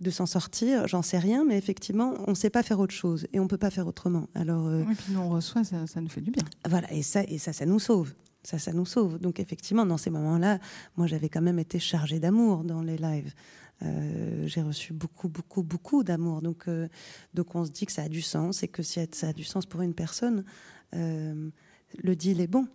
de 0.00 0.10
s'en 0.10 0.26
sortir, 0.26 0.88
j'en 0.88 1.02
sais 1.02 1.18
rien, 1.18 1.44
mais 1.44 1.58
effectivement, 1.58 2.14
on 2.26 2.30
ne 2.30 2.36
sait 2.36 2.50
pas 2.50 2.62
faire 2.62 2.80
autre 2.80 2.94
chose 2.94 3.26
et 3.32 3.40
on 3.40 3.44
ne 3.44 3.48
peut 3.48 3.58
pas 3.58 3.70
faire 3.70 3.86
autrement. 3.86 4.28
Alors, 4.34 4.66
euh, 4.66 4.82
et 4.82 4.94
puis 4.94 5.12
nous, 5.12 5.20
on 5.20 5.28
reçoit, 5.28 5.62
ça, 5.62 6.00
nous 6.00 6.08
fait 6.08 6.22
du 6.22 6.30
bien. 6.30 6.42
Voilà, 6.68 6.90
et 6.92 7.02
ça, 7.02 7.22
et 7.24 7.38
ça, 7.38 7.52
ça 7.52 7.66
nous 7.66 7.78
sauve. 7.78 8.12
Ça, 8.42 8.58
ça 8.58 8.72
nous 8.72 8.86
sauve. 8.86 9.18
Donc 9.18 9.38
effectivement, 9.38 9.84
dans 9.84 9.98
ces 9.98 10.08
moments-là, 10.08 10.58
moi, 10.96 11.06
j'avais 11.06 11.28
quand 11.28 11.42
même 11.42 11.58
été 11.58 11.78
chargée 11.78 12.18
d'amour 12.18 12.64
dans 12.64 12.80
les 12.80 12.96
lives. 12.96 13.34
Euh, 13.82 14.46
j'ai 14.46 14.62
reçu 14.62 14.94
beaucoup, 14.94 15.28
beaucoup, 15.28 15.62
beaucoup 15.62 16.02
d'amour. 16.02 16.40
Donc, 16.40 16.66
euh, 16.66 16.88
donc 17.34 17.54
on 17.54 17.66
se 17.66 17.70
dit 17.70 17.84
que 17.84 17.92
ça 17.92 18.02
a 18.02 18.08
du 18.08 18.22
sens 18.22 18.62
et 18.62 18.68
que 18.68 18.82
si 18.82 19.00
ça 19.12 19.28
a 19.28 19.32
du 19.34 19.44
sens 19.44 19.66
pour 19.66 19.82
une 19.82 19.94
personne, 19.94 20.44
le 20.92 22.16
deal 22.16 22.40
est 22.40 22.46
bon. 22.46 22.66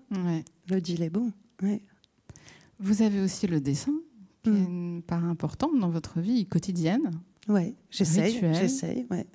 Le 0.69 0.79
deal 0.79 1.01
est 1.01 1.09
bon. 1.09 1.31
Vous 2.79 3.01
avez 3.01 3.21
aussi 3.21 3.47
le 3.47 3.59
dessin 3.59 3.93
qui 4.45 4.51
mm. 4.51 4.67
une 4.67 5.01
part 5.03 5.25
importante 5.25 5.79
dans 5.79 5.89
votre 5.89 6.19
vie 6.19 6.45
quotidienne. 6.45 7.11
Oui, 7.47 7.75
j'essaye. 7.89 8.39
J'essaye, 8.53 9.05
ouais. 9.11 9.25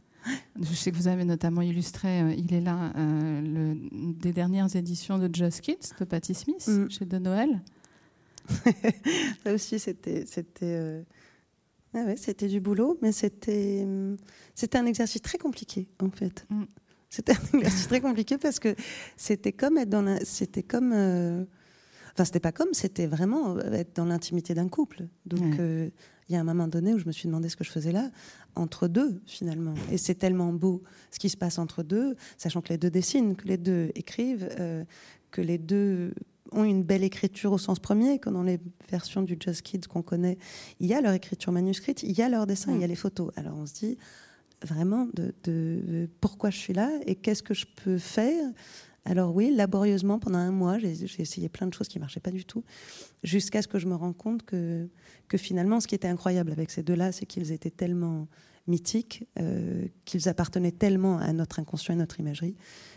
Je 0.60 0.74
sais 0.74 0.90
que 0.90 0.96
vous 0.96 1.08
avez 1.08 1.24
notamment 1.24 1.62
illustré, 1.62 2.20
euh, 2.20 2.34
il 2.36 2.52
est 2.52 2.60
là, 2.60 2.92
euh, 2.96 3.40
le, 3.40 4.12
des 4.12 4.32
dernières 4.32 4.74
éditions 4.76 5.18
de 5.18 5.34
Just 5.34 5.62
Kids 5.62 5.94
de 5.98 6.04
Patti 6.04 6.34
Smith 6.34 6.66
mm. 6.68 6.90
chez 6.90 7.06
De 7.06 7.18
Noël. 7.18 7.62
Ça 9.44 9.54
aussi, 9.54 9.78
c'était, 9.78 10.26
c'était, 10.26 10.66
euh, 10.66 11.02
ah 11.94 12.04
ouais, 12.04 12.16
c'était 12.16 12.48
du 12.48 12.60
boulot, 12.60 12.98
mais 13.00 13.12
c'était, 13.12 13.86
c'était 14.54 14.78
un 14.78 14.86
exercice 14.86 15.22
très 15.22 15.38
compliqué 15.38 15.88
en 16.02 16.10
fait. 16.10 16.46
Mm. 16.50 16.64
C'était 17.08 17.32
un 17.32 17.40
exercice 17.58 17.88
très 17.88 18.00
compliqué 18.00 18.36
parce 18.36 18.58
que 18.58 18.74
c'était 19.16 19.52
comme 19.52 19.78
être 19.78 19.88
dans 19.88 20.02
la, 20.02 20.22
c'était 20.24 20.62
comme 20.62 21.46
Enfin, 22.12 22.24
c'était 22.24 22.40
pas 22.40 22.52
comme, 22.52 22.72
c'était 22.72 23.06
vraiment 23.06 23.56
euh, 23.56 23.72
être 23.72 23.96
dans 23.96 24.04
l'intimité 24.04 24.54
d'un 24.54 24.68
couple. 24.68 25.08
Donc, 25.26 25.58
euh, 25.58 25.90
il 26.28 26.34
y 26.34 26.36
a 26.36 26.40
un 26.40 26.44
moment 26.44 26.68
donné 26.68 26.94
où 26.94 26.98
je 26.98 27.06
me 27.06 27.12
suis 27.12 27.26
demandé 27.26 27.48
ce 27.48 27.56
que 27.56 27.64
je 27.64 27.70
faisais 27.70 27.92
là, 27.92 28.10
entre 28.54 28.88
deux, 28.88 29.20
finalement. 29.26 29.74
Et 29.90 29.98
c'est 29.98 30.14
tellement 30.14 30.52
beau 30.52 30.82
ce 31.10 31.18
qui 31.18 31.28
se 31.28 31.36
passe 31.36 31.58
entre 31.58 31.82
deux, 31.82 32.16
sachant 32.38 32.60
que 32.60 32.68
les 32.68 32.78
deux 32.78 32.90
dessinent, 32.90 33.36
que 33.36 33.48
les 33.48 33.56
deux 33.56 33.90
écrivent, 33.94 34.48
euh, 34.58 34.84
que 35.30 35.40
les 35.40 35.58
deux 35.58 36.14
ont 36.52 36.64
une 36.64 36.82
belle 36.82 37.04
écriture 37.04 37.52
au 37.52 37.58
sens 37.58 37.78
premier, 37.78 38.18
comme 38.18 38.34
dans 38.34 38.42
les 38.42 38.58
versions 38.90 39.22
du 39.22 39.36
Just 39.38 39.62
Kids 39.62 39.86
qu'on 39.88 40.02
connaît. 40.02 40.38
Il 40.80 40.86
y 40.86 40.94
a 40.94 41.00
leur 41.00 41.12
écriture 41.12 41.52
manuscrite, 41.52 42.02
il 42.02 42.16
y 42.16 42.22
a 42.22 42.28
leur 42.28 42.46
dessin, 42.46 42.72
il 42.74 42.80
y 42.80 42.84
a 42.84 42.88
les 42.88 42.96
photos. 42.96 43.30
Alors, 43.36 43.56
on 43.56 43.66
se 43.66 43.74
dit 43.74 43.98
vraiment 44.62 45.08
de 45.14 46.08
pourquoi 46.20 46.50
je 46.50 46.58
suis 46.58 46.74
là 46.74 46.90
et 47.06 47.14
qu'est-ce 47.14 47.42
que 47.42 47.54
je 47.54 47.66
peux 47.66 47.98
faire 47.98 48.44
alors 49.04 49.34
oui, 49.34 49.54
laborieusement, 49.54 50.18
pendant 50.18 50.38
un 50.38 50.50
mois, 50.50 50.78
j'ai 50.78 51.20
essayé 51.20 51.48
plein 51.48 51.66
de 51.66 51.74
choses 51.74 51.88
qui 51.88 51.98
ne 51.98 52.02
marchaient 52.02 52.20
pas 52.20 52.30
du 52.30 52.44
tout, 52.44 52.64
jusqu'à 53.22 53.62
ce 53.62 53.68
que 53.68 53.78
je 53.78 53.86
me 53.86 53.94
rende 53.94 54.16
compte 54.16 54.42
que, 54.44 54.88
que 55.28 55.38
finalement, 55.38 55.80
ce 55.80 55.86
qui 55.86 55.94
était 55.94 56.08
incroyable 56.08 56.52
avec 56.52 56.70
ces 56.70 56.82
deux-là, 56.82 57.12
c'est 57.12 57.26
qu'ils 57.26 57.52
étaient 57.52 57.70
tellement 57.70 58.28
mythiques, 58.66 59.26
euh, 59.38 59.86
qu'ils 60.04 60.28
appartenaient 60.28 60.72
tellement 60.72 61.18
à 61.18 61.32
notre 61.32 61.58
inconscient 61.58 61.94
et 61.94 61.96
notre 61.96 62.20
imagerie, 62.20 62.56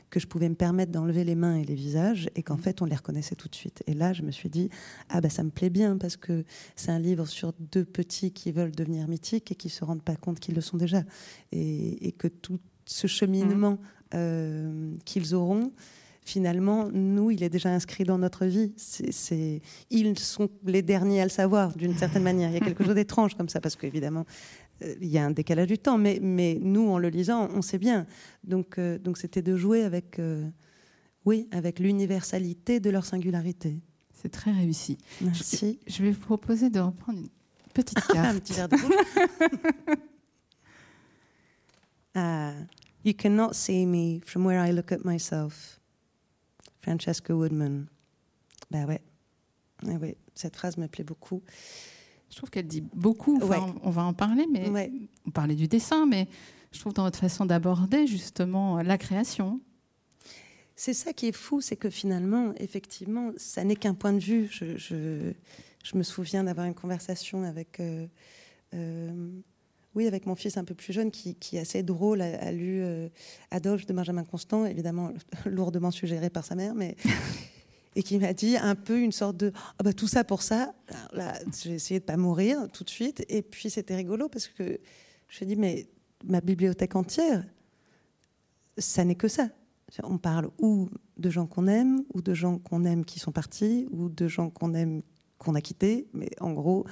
que 0.09 0.19
je 0.19 0.27
pouvais 0.27 0.47
me 0.47 0.55
permettre 0.55 0.91
d'enlever 0.91 1.23
les 1.23 1.35
mains 1.35 1.55
et 1.55 1.63
les 1.63 1.73
visages, 1.73 2.29
et 2.35 2.43
qu'en 2.43 2.55
mmh. 2.55 2.61
fait, 2.61 2.81
on 2.81 2.85
les 2.85 2.95
reconnaissait 2.95 3.35
tout 3.35 3.47
de 3.47 3.55
suite. 3.55 3.81
Et 3.87 3.93
là, 3.93 4.13
je 4.13 4.21
me 4.21 4.31
suis 4.31 4.49
dit, 4.49 4.69
ah 5.09 5.21
bah 5.21 5.29
ça 5.29 5.43
me 5.43 5.49
plaît 5.49 5.71
bien, 5.71 5.97
parce 5.97 6.17
que 6.17 6.43
c'est 6.75 6.91
un 6.91 6.99
livre 6.99 7.25
sur 7.25 7.53
deux 7.59 7.85
petits 7.85 8.31
qui 8.31 8.51
veulent 8.51 8.75
devenir 8.75 9.07
mythiques 9.07 9.51
et 9.51 9.55
qui 9.55 9.67
ne 9.67 9.71
se 9.71 9.83
rendent 9.83 10.03
pas 10.03 10.15
compte 10.15 10.39
qu'ils 10.39 10.55
le 10.55 10.61
sont 10.61 10.77
déjà. 10.77 11.03
Et, 11.51 12.13
que 12.17 12.27
tout 12.27 12.59
ce 12.85 13.07
cheminement... 13.07 13.79
Euh, 14.13 14.95
qu'ils 15.05 15.33
auront, 15.33 15.71
finalement, 16.23 16.87
nous, 16.91 17.31
il 17.31 17.41
est 17.41 17.49
déjà 17.49 17.69
inscrit 17.69 18.03
dans 18.03 18.19
notre 18.19 18.45
vie. 18.45 18.71
C'est, 18.77 19.61
ils 19.89 20.19
sont 20.19 20.49
les 20.65 20.83
derniers 20.83 21.21
à 21.21 21.23
le 21.23 21.31
savoir, 21.31 21.75
d'une 21.75 21.97
certaine 21.97 22.21
manière. 22.21 22.49
Il 22.49 22.53
y 22.53 22.57
a 22.57 22.59
quelque 22.59 22.83
chose 22.83 22.93
d'étrange 22.93 23.33
comme 23.35 23.49
ça, 23.49 23.59
parce 23.59 23.75
qu'évidemment, 23.75 24.25
euh, 24.83 24.93
il 25.01 25.07
y 25.07 25.17
a 25.17 25.25
un 25.25 25.31
décalage 25.31 25.67
du 25.67 25.79
temps, 25.79 25.97
mais, 25.97 26.19
mais 26.21 26.59
nous, 26.61 26.89
en 26.89 26.99
le 26.99 27.09
lisant, 27.09 27.49
on 27.55 27.63
sait 27.63 27.79
bien. 27.79 28.05
Donc, 28.43 28.77
euh, 28.77 28.99
donc 28.99 29.17
c'était 29.17 29.41
de 29.41 29.57
jouer 29.57 29.83
avec, 29.83 30.21
oui, 31.25 31.47
avec 31.51 31.79
l'universalité 31.79 32.79
de 32.79 32.91
leur 32.91 33.05
singularité. 33.05 33.79
C'est 34.13 34.29
très 34.29 34.51
réussi. 34.51 34.99
Merci. 35.21 35.79
Je, 35.87 35.93
je, 35.93 36.03
vais 36.03 36.11
vous 36.11 36.19
proposer 36.19 36.69
de 36.69 36.79
reprendre 36.79 37.17
une 37.19 37.29
petite 37.73 37.99
carte. 37.99 38.15
un 38.35 38.39
petit 38.39 38.53
verre 38.53 38.69
de 38.69 38.77
ah. 42.15 42.53
You 43.03 43.13
cannot 43.13 43.53
see 43.53 43.85
me 43.85 44.21
from 44.25 44.45
where 44.45 44.59
I 44.65 44.71
look 44.71 44.91
at 44.91 45.03
myself. 45.03 45.79
Francesca 46.81 47.35
Woodman. 47.35 47.87
Ben 48.71 48.85
ouais. 48.87 49.01
Ben 49.83 49.97
ouais. 49.97 50.17
Cette 50.35 50.55
phrase 50.55 50.77
me 50.77 50.87
plaît 50.87 51.03
beaucoup. 51.03 51.41
Je 52.29 52.37
trouve 52.37 52.49
qu'elle 52.49 52.67
dit 52.67 52.81
beaucoup. 52.81 53.39
On 53.41 53.89
va 53.89 54.03
en 54.03 54.13
parler, 54.13 54.47
mais 54.51 54.71
on 55.25 55.31
parlait 55.31 55.55
du 55.55 55.67
dessin, 55.67 56.05
mais 56.05 56.27
je 56.71 56.79
trouve 56.79 56.93
dans 56.93 57.03
votre 57.03 57.19
façon 57.19 57.45
d'aborder 57.45 58.07
justement 58.07 58.81
la 58.81 58.97
création. 58.97 59.61
C'est 60.75 60.93
ça 60.93 61.13
qui 61.13 61.27
est 61.27 61.35
fou, 61.35 61.61
c'est 61.61 61.75
que 61.75 61.89
finalement, 61.91 62.53
effectivement, 62.57 63.31
ça 63.37 63.63
n'est 63.63 63.75
qu'un 63.75 63.93
point 63.93 64.13
de 64.13 64.19
vue. 64.19 64.47
Je, 64.51 64.75
je, 64.77 65.33
je 65.83 65.97
me 65.97 66.01
souviens 66.03 66.43
d'avoir 66.43 66.65
une 66.65 66.73
conversation 66.73 67.43
avec 67.43 67.79
euh, 67.79 68.07
euh, 68.73 69.29
oui, 69.95 70.07
avec 70.07 70.25
mon 70.25 70.35
fils 70.35 70.57
un 70.57 70.63
peu 70.63 70.73
plus 70.73 70.93
jeune 70.93 71.11
qui, 71.11 71.37
est 71.53 71.59
assez 71.59 71.83
drôle, 71.83 72.21
a, 72.21 72.51
lu 72.51 72.81
euh, 72.81 73.09
Adolphe 73.51 73.85
de 73.85 73.93
Benjamin 73.93 74.23
Constant, 74.23 74.65
évidemment 74.65 75.11
lourdement 75.45 75.91
suggéré 75.91 76.29
par 76.29 76.45
sa 76.45 76.55
mère, 76.55 76.73
mais 76.73 76.95
et 77.95 78.01
qui 78.01 78.17
m'a 78.17 78.33
dit 78.33 78.57
un 78.57 78.75
peu 78.75 78.99
une 78.99 79.11
sorte 79.11 79.37
de 79.37 79.51
ah 79.77 79.83
bah 79.83 79.93
tout 79.93 80.07
ça 80.07 80.23
pour 80.23 80.41
ça. 80.41 80.73
là, 81.11 81.39
j'ai 81.61 81.73
essayé 81.73 81.99
de 81.99 82.05
pas 82.05 82.17
mourir 82.17 82.67
tout 82.71 82.83
de 82.83 82.89
suite, 82.89 83.23
et 83.29 83.41
puis 83.41 83.69
c'était 83.69 83.95
rigolo 83.95 84.29
parce 84.29 84.47
que 84.47 84.79
je 85.27 85.45
me 85.45 85.49
dit 85.49 85.55
mais 85.55 85.87
ma 86.23 86.41
bibliothèque 86.41 86.95
entière, 86.95 87.43
ça 88.77 89.03
n'est 89.03 89.15
que 89.15 89.27
ça. 89.27 89.49
On 90.01 90.17
parle 90.17 90.49
ou 90.57 90.89
de 91.17 91.29
gens 91.29 91.45
qu'on 91.45 91.67
aime, 91.67 92.03
ou 92.15 92.21
de 92.21 92.33
gens 92.33 92.57
qu'on 92.57 92.83
aime 92.83 93.05
qui 93.05 93.19
sont 93.19 93.31
partis, 93.31 93.87
ou 93.91 94.09
de 94.09 94.27
gens 94.27 94.49
qu'on 94.49 94.73
aime 94.73 95.03
qu'on 95.37 95.53
a 95.53 95.61
quittés, 95.61 96.07
mais 96.13 96.29
en 96.39 96.53
gros 96.53 96.85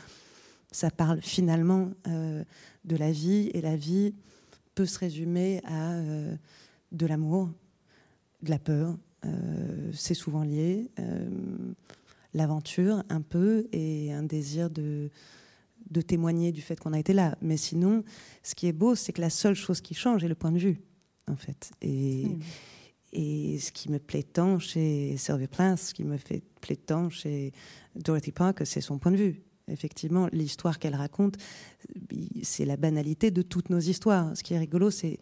ça 0.72 0.89
parle 0.89 1.22
finalement 1.22 1.91
de 2.05 2.95
la 2.95 3.11
vie, 3.11 3.49
et 3.53 3.61
la 3.61 3.76
vie 3.76 4.13
peut 4.76 4.86
se 4.86 4.99
résumer 4.99 5.61
à 5.65 5.95
de 6.91 7.05
l'amour, 7.05 7.49
de 8.41 8.49
la 8.49 8.59
peur, 8.59 8.97
c'est 9.93 10.13
souvent 10.13 10.43
lié, 10.43 10.89
l'aventure 12.34 13.03
un 13.09 13.22
peu, 13.22 13.67
et 13.72 14.13
un 14.13 14.24
désir 14.24 14.69
de 14.69 15.09
de 15.89 16.01
témoigner 16.01 16.51
du 16.51 16.61
fait 16.61 16.80
qu'on 16.80 16.93
a 16.93 16.99
été 16.99 17.13
là. 17.13 17.38
Mais 17.41 17.57
sinon, 17.57 18.03
ce 18.43 18.55
qui 18.55 18.67
est 18.67 18.74
beau, 18.74 18.95
c'est 18.95 19.13
que 19.13 19.22
la 19.22 19.30
seule 19.30 19.55
chose 19.55 19.82
qui 19.82 19.93
change 19.93 20.24
est 20.24 20.28
le 20.28 20.36
point 20.36 20.51
de 20.51 20.57
vue, 20.57 20.82
en 21.28 21.36
fait. 21.36 21.72
Et, 21.82 22.26
hmm. 22.26 22.39
et 23.13 23.59
ce 23.59 23.72
qui 23.72 23.91
me 23.91 23.99
plaît 23.99 24.24
tant 24.24 24.57
chez 24.59 25.17
Sylvia 25.17 25.47
Plath, 25.47 25.80
ce 25.80 25.93
qui 25.93 26.03
me 26.03 26.17
fait 26.17 26.43
plaît 26.61 26.78
tant 26.78 27.09
chez 27.09 27.51
Dorothy 27.95 28.32
Parker, 28.32 28.65
c'est 28.65 28.82
son 28.82 28.99
point 28.99 29.11
de 29.11 29.17
vue. 29.17 29.41
Effectivement, 29.72 30.28
l'histoire 30.32 30.80
qu'elle 30.80 30.95
raconte, 30.95 31.38
c'est 32.43 32.65
la 32.65 32.78
banalité 32.78 33.32
de 33.32 33.41
toutes 33.41 33.69
nos 33.69 33.80
histoires. 33.80 34.36
Ce 34.36 34.43
qui 34.43 34.53
est 34.53 34.59
rigolo, 34.59 34.89
c'est, 34.91 35.19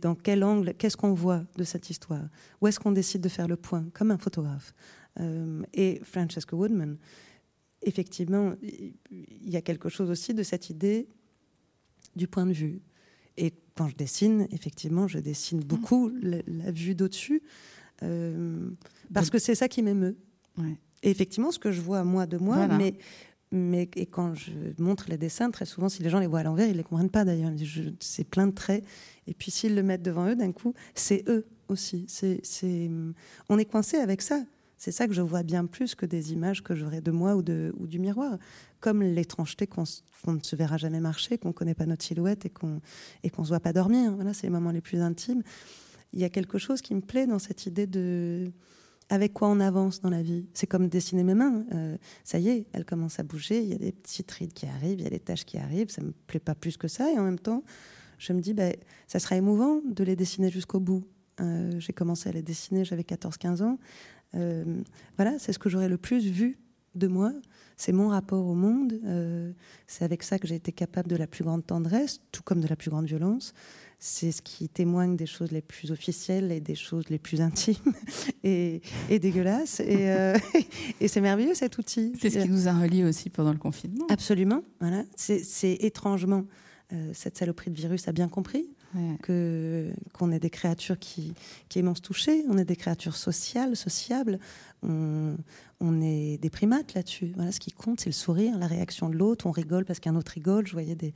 dans 0.00 0.14
quel 0.14 0.44
angle, 0.44 0.74
qu'est-ce 0.74 0.96
qu'on 0.96 1.14
voit 1.14 1.44
de 1.56 1.64
cette 1.64 1.90
histoire? 1.90 2.24
Où 2.60 2.66
est-ce 2.66 2.80
qu'on 2.80 2.92
décide 2.92 3.20
de 3.20 3.28
faire 3.28 3.48
le 3.48 3.56
point, 3.56 3.86
comme 3.94 4.10
un 4.10 4.18
photographe 4.18 4.74
euh, 5.20 5.62
Et 5.72 6.00
Francesca 6.02 6.56
Woodman, 6.56 6.96
effectivement, 7.82 8.54
il 8.62 9.50
y 9.50 9.56
a 9.56 9.62
quelque 9.62 9.88
chose 9.88 10.10
aussi 10.10 10.34
de 10.34 10.42
cette 10.42 10.70
idée 10.70 11.08
du 12.16 12.28
point 12.28 12.46
de 12.46 12.52
vue. 12.52 12.80
Et 13.36 13.52
quand 13.74 13.88
je 13.88 13.96
dessine, 13.96 14.46
effectivement, 14.50 15.08
je 15.08 15.18
dessine 15.18 15.58
mm. 15.58 15.64
beaucoup 15.64 16.10
la, 16.20 16.70
vue 16.70 16.94
d'au-dessus, 16.94 17.42
euh, 18.02 18.70
parce 19.12 19.30
que 19.30 19.38
c'est 19.38 19.54
ça 19.54 19.68
qui 19.68 19.82
m'émeut. 19.82 20.16
Et 21.02 21.10
effectivement, 21.10 21.50
ce 21.50 21.58
que 21.58 21.72
je 21.72 21.80
vois 21.80 22.04
moi 22.04 22.26
de 22.26 22.38
moi, 22.38 22.66
mais, 22.68 22.94
mais 23.54 23.88
et 23.94 24.06
quand 24.06 24.34
je 24.34 24.50
montre 24.78 25.06
les 25.08 25.16
dessins, 25.16 25.50
très 25.50 25.64
souvent, 25.64 25.88
si 25.88 26.02
les 26.02 26.10
gens 26.10 26.18
les 26.18 26.26
voient 26.26 26.40
à 26.40 26.42
l'envers, 26.42 26.66
ils 26.66 26.72
ne 26.72 26.78
les 26.78 26.82
comprennent 26.82 27.10
pas 27.10 27.24
d'ailleurs. 27.24 27.52
C'est 28.00 28.24
plein 28.24 28.48
de 28.48 28.52
traits. 28.52 28.84
Et 29.26 29.34
puis 29.34 29.50
s'ils 29.50 29.74
le 29.74 29.82
mettent 29.82 30.02
devant 30.02 30.28
eux, 30.28 30.36
d'un 30.36 30.52
coup, 30.52 30.74
c'est 30.94 31.24
eux 31.28 31.46
aussi. 31.68 32.06
C'est, 32.08 32.90
on 33.48 33.58
est 33.58 33.64
coincé 33.64 33.96
avec 33.96 34.22
ça. 34.22 34.42
C'est 34.76 34.92
ça 34.92 35.06
que 35.06 35.14
je 35.14 35.22
vois 35.22 35.44
bien 35.44 35.64
plus 35.66 35.94
que 35.94 36.04
des 36.04 36.32
images 36.32 36.62
que 36.62 36.74
j'aurais 36.74 37.00
de 37.00 37.10
moi 37.10 37.36
ou, 37.36 37.42
du 37.42 37.98
miroir. 37.98 38.38
Comme 38.80 39.02
l'étrangeté 39.02 39.66
qu'on 39.66 39.84
ne 40.26 40.40
se 40.42 40.56
verra 40.56 40.76
jamais 40.76 41.00
marcher, 41.00 41.38
qu'on 41.38 41.48
ne 41.48 41.54
connaît 41.54 41.74
pas 41.74 41.86
notre 41.86 42.04
silhouette 42.04 42.44
et 42.44 42.50
qu'on 42.50 42.80
qu'on 43.32 43.44
se 43.44 43.48
voit 43.48 43.60
pas 43.60 43.72
dormir. 43.72 44.12
Voilà, 44.14 44.34
c'est 44.34 44.48
les 44.48 44.52
moments 44.52 44.72
les 44.72 44.82
plus 44.82 45.00
intimes. 45.00 45.42
Il 46.12 46.20
y 46.20 46.24
a 46.24 46.28
quelque 46.28 46.58
chose 46.58 46.82
qui 46.82 46.94
me 46.94 47.00
plaît 47.00 47.26
dans 47.26 47.38
cette 47.38 47.66
idée 47.66 47.86
de 47.86 48.52
avec 49.14 49.32
quoi 49.32 49.48
on 49.48 49.60
avance 49.60 50.00
dans 50.00 50.10
la 50.10 50.22
vie. 50.22 50.48
C'est 50.54 50.66
comme 50.66 50.88
dessiner 50.88 51.22
mes 51.22 51.34
mains. 51.34 51.64
Euh, 51.72 51.96
ça 52.24 52.40
y 52.40 52.48
est, 52.48 52.66
elles 52.72 52.84
commencent 52.84 53.20
à 53.20 53.22
bouger. 53.22 53.62
Il 53.62 53.68
y 53.68 53.72
a 53.72 53.78
des 53.78 53.92
petites 53.92 54.30
rides 54.32 54.52
qui 54.52 54.66
arrivent, 54.66 54.98
il 54.98 55.04
y 55.04 55.06
a 55.06 55.10
des 55.10 55.20
taches 55.20 55.44
qui 55.44 55.56
arrivent. 55.56 55.88
Ça 55.88 56.02
me 56.02 56.12
plaît 56.26 56.40
pas 56.40 56.56
plus 56.56 56.76
que 56.76 56.88
ça. 56.88 57.10
Et 57.12 57.18
en 57.18 57.22
même 57.22 57.38
temps, 57.38 57.62
je 58.18 58.32
me 58.32 58.40
dis, 58.40 58.54
ben, 58.54 58.74
ça 59.06 59.20
sera 59.20 59.36
émouvant 59.36 59.80
de 59.88 60.02
les 60.02 60.16
dessiner 60.16 60.50
jusqu'au 60.50 60.80
bout. 60.80 61.04
Euh, 61.40 61.78
j'ai 61.78 61.92
commencé 61.92 62.28
à 62.28 62.32
les 62.32 62.42
dessiner, 62.42 62.84
j'avais 62.84 63.02
14-15 63.02 63.62
ans. 63.62 63.78
Euh, 64.34 64.82
voilà, 65.16 65.38
c'est 65.38 65.52
ce 65.52 65.60
que 65.60 65.68
j'aurais 65.68 65.88
le 65.88 65.98
plus 65.98 66.26
vu 66.26 66.58
de 66.96 67.06
moi. 67.06 67.32
C'est 67.76 67.92
mon 67.92 68.08
rapport 68.08 68.44
au 68.46 68.54
monde. 68.54 69.00
C'est 69.86 70.04
avec 70.04 70.24
ça 70.24 70.40
que 70.40 70.48
j'ai 70.48 70.54
été 70.56 70.72
capable 70.72 71.08
de 71.08 71.16
la 71.16 71.26
plus 71.26 71.44
grande 71.44 71.64
tendresse, 71.64 72.20
tout 72.32 72.42
comme 72.42 72.60
de 72.60 72.68
la 72.68 72.76
plus 72.76 72.90
grande 72.90 73.06
violence. 73.06 73.52
C'est 73.98 74.32
ce 74.32 74.42
qui 74.42 74.68
témoigne 74.68 75.16
des 75.16 75.26
choses 75.26 75.50
les 75.50 75.62
plus 75.62 75.90
officielles 75.90 76.52
et 76.52 76.60
des 76.60 76.74
choses 76.74 77.08
les 77.08 77.18
plus 77.18 77.40
intimes 77.40 77.74
et, 78.44 78.80
dégueulasses. 79.10 79.80
Euh, 79.84 80.36
et, 81.00 81.08
c'est 81.08 81.20
merveilleux 81.20 81.54
cet 81.54 81.78
outil. 81.78 82.12
C'est 82.20 82.30
ce 82.30 82.38
qui 82.40 82.48
nous 82.48 82.68
a 82.68 82.72
reliés 82.72 83.04
aussi 83.04 83.30
pendant 83.30 83.52
le 83.52 83.58
confinement. 83.58 84.06
Absolument. 84.10 84.62
Voilà. 84.80 85.04
C'est 85.16 85.76
étrangement 85.80 86.44
cette 87.12 87.36
saloperie 87.36 87.70
de 87.70 87.76
virus 87.76 88.06
a 88.06 88.12
bien 88.12 88.28
compris 88.28 88.66
que 89.22 89.90
qu'on 90.12 90.30
est 90.30 90.38
des 90.38 90.50
créatures 90.50 90.98
qui, 90.98 91.34
qui 91.68 91.80
aimons 91.80 91.94
se 91.94 92.00
toucher, 92.00 92.44
on 92.48 92.56
est 92.58 92.64
des 92.64 92.76
créatures 92.76 93.16
sociales, 93.16 93.74
sociables, 93.74 94.38
on, 94.82 95.36
on 95.80 96.00
est 96.00 96.38
des 96.38 96.50
primates 96.50 96.94
là-dessus. 96.94 97.32
Voilà, 97.36 97.52
ce 97.52 97.60
qui 97.60 97.72
compte, 97.72 98.00
c'est 98.00 98.10
le 98.10 98.14
sourire, 98.14 98.58
la 98.58 98.66
réaction 98.66 99.08
de 99.08 99.16
l'autre. 99.16 99.46
On 99.46 99.50
rigole 99.50 99.84
parce 99.84 100.00
qu'un 100.00 100.14
autre 100.14 100.32
rigole. 100.32 100.66
Je 100.66 100.72
voyais 100.72 100.94
des, 100.94 101.12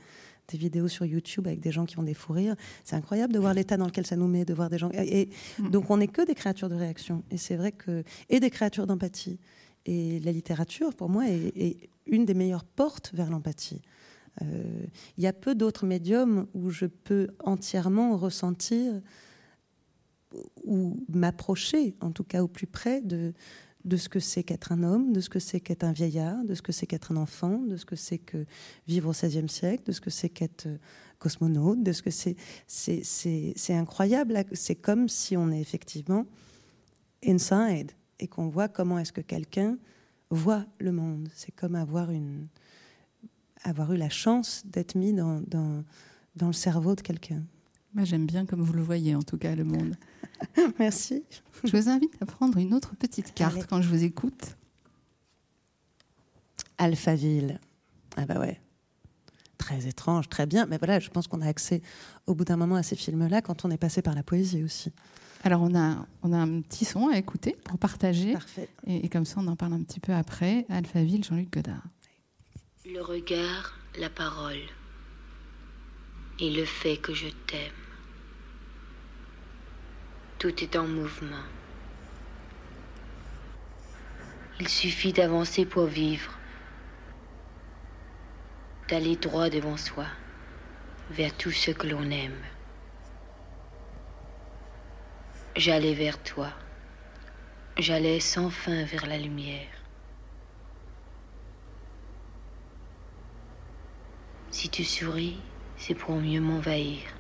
des, 0.49 0.59
vidéos 0.59 0.89
sur 0.89 1.05
YouTube 1.05 1.47
avec 1.47 1.61
des 1.61 1.73
gens 1.73 1.85
qui 1.85 1.99
ont 1.99 2.03
des 2.03 2.15
fous 2.15 2.33
rires. 2.33 2.57
C'est 2.85 2.97
incroyable 2.97 3.33
de 3.33 3.39
voir 3.39 3.55
l'état 3.55 3.77
dans 3.77 3.87
lequel 3.87 4.07
ça 4.07 4.17
nous 4.17 4.29
met, 4.29 4.45
de 4.45 4.55
voir 4.55 4.71
des 4.71 4.79
gens. 4.79 4.91
Et, 4.93 5.31
mm. 5.59 5.71
donc, 5.71 5.91
on 5.91 5.99
n'est 5.99 6.09
que 6.09 6.25
des 6.25 6.35
créatures 6.35 6.69
de 6.69 6.75
réaction. 6.75 7.23
Et 7.31 7.37
c'est 7.37 7.57
vrai 7.57 7.73
que 7.73 8.03
et 8.29 8.41
des 8.41 8.51
créatures 8.51 8.87
d'empathie. 8.87 9.39
Et 9.87 10.21
la 10.21 10.33
littérature, 10.33 10.95
pour 10.95 11.09
moi, 11.09 11.29
est, 11.29 11.53
est 11.57 11.91
une 12.07 12.25
des 12.25 12.35
meilleures 12.35 12.65
portes 12.65 13.13
vers 13.15 13.31
l'empathie. 13.31 13.83
Euh, 14.43 14.85
il 15.17 15.25
y 15.25 15.27
a 15.27 15.33
peu 15.33 15.55
d'autres 15.55 15.87
médiums 15.87 16.47
où 16.55 16.71
je 16.71 16.87
peux 16.87 17.29
entièrement 17.45 18.17
ressentir 18.17 19.01
ou 20.65 20.97
m'approcher, 21.09 21.97
en 22.01 22.11
tout 22.11 22.25
cas 22.25 22.43
au 22.43 22.49
plus 22.49 22.67
près, 22.67 23.01
de, 23.01 23.33
de 23.89 23.97
ce 23.97 24.09
que 24.09 24.21
c'est 24.21 24.43
qu'être 24.43 24.71
un 24.73 24.83
homme, 24.83 25.13
de 25.13 25.21
ce 25.21 25.31
que 25.31 25.39
c'est 25.39 25.61
qu'être 25.61 25.85
un 25.85 25.93
vieillard, 25.93 26.45
de 26.45 26.55
ce 26.55 26.63
que 26.63 26.73
c'est 26.73 26.87
qu'être 26.87 27.11
un 27.13 27.17
enfant, 27.17 27.59
de 27.59 27.77
ce 27.77 27.87
que 27.87 27.97
c'est 27.97 28.19
que 28.19 28.45
vivre 28.87 29.09
au 29.09 29.13
XVIe 29.13 29.49
siècle, 29.49 29.85
de 29.87 29.93
ce 29.93 30.01
que 30.01 30.11
c'est 30.11 30.29
qu'être 30.29 30.67
euh, 30.67 30.77
cosmonaute, 31.19 31.83
de 31.83 31.93
ce 31.93 32.03
que 32.03 32.11
c'est. 32.11 32.37
C'est 32.67 33.75
incroyable. 33.75 34.45
C'est 34.53 34.77
comme 34.77 35.09
si 35.09 35.37
on 35.37 35.51
est 35.51 35.61
effectivement 35.61 36.27
inside 37.27 37.93
et 38.21 38.29
qu'on 38.29 38.49
voit 38.49 38.69
comment 38.69 38.99
est-ce 38.99 39.13
que 39.13 39.21
quelqu'un 39.21 39.79
voit 40.31 40.67
le 40.79 40.93
monde. 40.93 41.29
C'est 41.35 41.53
comme 41.53 41.75
avoir 41.75 42.13
eu 42.13 43.97
la 43.97 44.09
chance 44.11 44.63
d'être 44.67 44.95
mis 44.95 45.13
dans, 45.13 45.43
le 46.41 46.53
cerveau 46.53 46.95
de 46.95 47.01
quelqu'un. 47.01 47.43
Moi, 47.99 48.05
j'aime 48.05 48.27
bien 48.27 48.47
comme 48.47 48.63
vous 48.63 48.75
le 48.75 48.83
voyez, 48.83 49.17
en 49.17 49.23
tout 49.23 49.39
cas, 49.39 49.57
le 49.57 49.65
monde. 49.65 49.97
Merci. 50.79 51.25
Je 51.65 51.77
vous 51.77 51.89
invite 51.89 52.15
à 52.21 52.27
prendre 52.27 52.57
une 52.57 52.73
autre 52.73 52.95
petite 52.95 53.35
carte 53.35 53.67
quand 53.69 53.83
je 53.83 53.89
vous 53.89 54.05
écoute. 54.05 54.57
Alphaville. 56.79 57.59
Ah 58.17 58.25
bah 58.25 58.39
ouais. 58.39 58.61
Très 59.59 59.89
étrange, 59.89 60.29
très 60.29 60.47
bien. 60.47 60.67
Mais 60.67 60.79
voilà, 60.79 61.01
je 61.01 61.11
pense 61.11 61.27
qu'on 61.27 61.41
a 61.41 61.49
accès 61.49 61.83
au 62.29 62.37
bout 62.37 62.45
d'un 62.45 62.57
moment 62.57 62.77
à 62.77 62.85
ces 62.85 62.95
films-là 62.95 63.43
quand 63.43 63.65
on 63.65 63.71
est 63.73 63.79
passé 63.79 64.01
par 64.01 64.15
la 64.15 64.23
poésie 64.23 64.63
aussi. 64.63 64.93
Alors 65.43 65.61
on 65.63 65.75
a, 65.75 66.07
on 66.23 66.33
a 66.33 66.39
un 66.39 66.61
petit 66.61 66.85
son 66.85 67.09
à 67.09 67.19
écouter 67.19 67.57
pour 67.65 67.79
partager. 67.79 68.35
Parfait. 68.35 68.69
Et, 68.87 69.07
et 69.07 69.09
comme 69.09 69.25
ça, 69.25 69.41
on 69.41 69.49
en 69.49 69.57
parle 69.57 69.73
un 69.73 69.83
petit 69.83 69.99
peu 69.99 70.13
après. 70.13 70.67
Alphaville, 70.69 71.25
Jean-Luc 71.25 71.53
Godard. 71.53 71.83
Le 72.87 73.03
regard, 73.03 73.77
la 73.99 74.09
parole 74.09 74.63
et 76.39 76.51
le 76.51 76.65
fait 76.65 76.99
que 76.99 77.13
je 77.13 77.27
t'aime. 77.49 77.88
Tout 80.39 80.63
est 80.63 80.77
en 80.77 80.87
mouvement. 80.87 81.43
Il 84.61 84.69
suffit 84.69 85.13
d'avancer 85.13 85.67
pour 85.67 85.87
vivre, 85.87 86.39
d'aller 88.89 89.17
droit 89.17 89.51
devant 89.51 89.77
soi, 89.77 90.07
vers 91.11 91.37
tout 91.37 91.51
ce 91.51 91.73
que 91.73 91.89
l'on 91.89 92.09
aime. 92.13 92.41
J'allais 95.57 95.95
vers 95.95 96.23
toi, 96.23 96.53
j'allais 97.77 98.21
sans 98.21 98.49
fin 98.49 98.85
vers 98.85 99.07
la 99.07 99.19
lumière. 99.19 99.75
Si 104.53 104.69
tu 104.69 104.85
souris, 104.85 105.41
c'est 105.77 105.97
pour 105.97 106.15
mieux 106.15 106.41
m'envahir. 106.41 107.18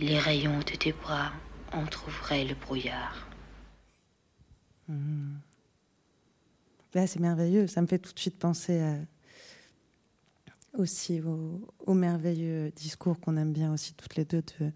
Les 0.00 0.18
rayons 0.18 0.58
de 0.58 0.76
tes 0.76 0.92
bras 0.92 1.32
entr'ouvraient 1.72 2.44
le 2.44 2.54
brouillard. 2.54 3.28
Mmh. 4.88 5.36
Là, 6.94 7.06
c'est 7.06 7.20
merveilleux. 7.20 7.66
Ça 7.66 7.82
me 7.82 7.86
fait 7.86 7.98
tout 7.98 8.12
de 8.12 8.18
suite 8.18 8.38
penser 8.38 8.80
aussi 10.78 11.20
au, 11.86 11.94
merveilleux 11.94 12.70
discours 12.74 13.18
qu'on 13.20 13.36
aime 13.36 13.52
bien 13.52 13.72
aussi 13.72 13.94
toutes 13.94 14.16
les 14.16 14.24
deux 14.24 14.42
de, 14.60 14.72